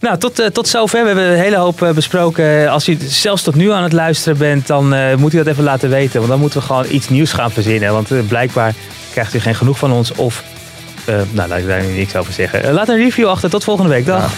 [0.00, 1.00] nou, tot, tot zover.
[1.00, 2.68] We hebben een hele hoop besproken.
[2.70, 5.64] Als u zelfs tot nu aan het luisteren bent, dan eh, moet u dat even
[5.64, 6.16] laten weten.
[6.18, 7.92] Want dan moeten we gewoon iets nieuws gaan verzinnen.
[7.92, 8.74] Want blijkbaar
[9.12, 10.12] krijgt u geen genoeg van ons.
[10.12, 10.42] Of,
[11.30, 12.62] nou, laat ik daar nu niks over zeggen.
[12.62, 13.50] Eh, laat een review achter.
[13.50, 14.06] Tot volgende week.
[14.06, 14.32] Dag.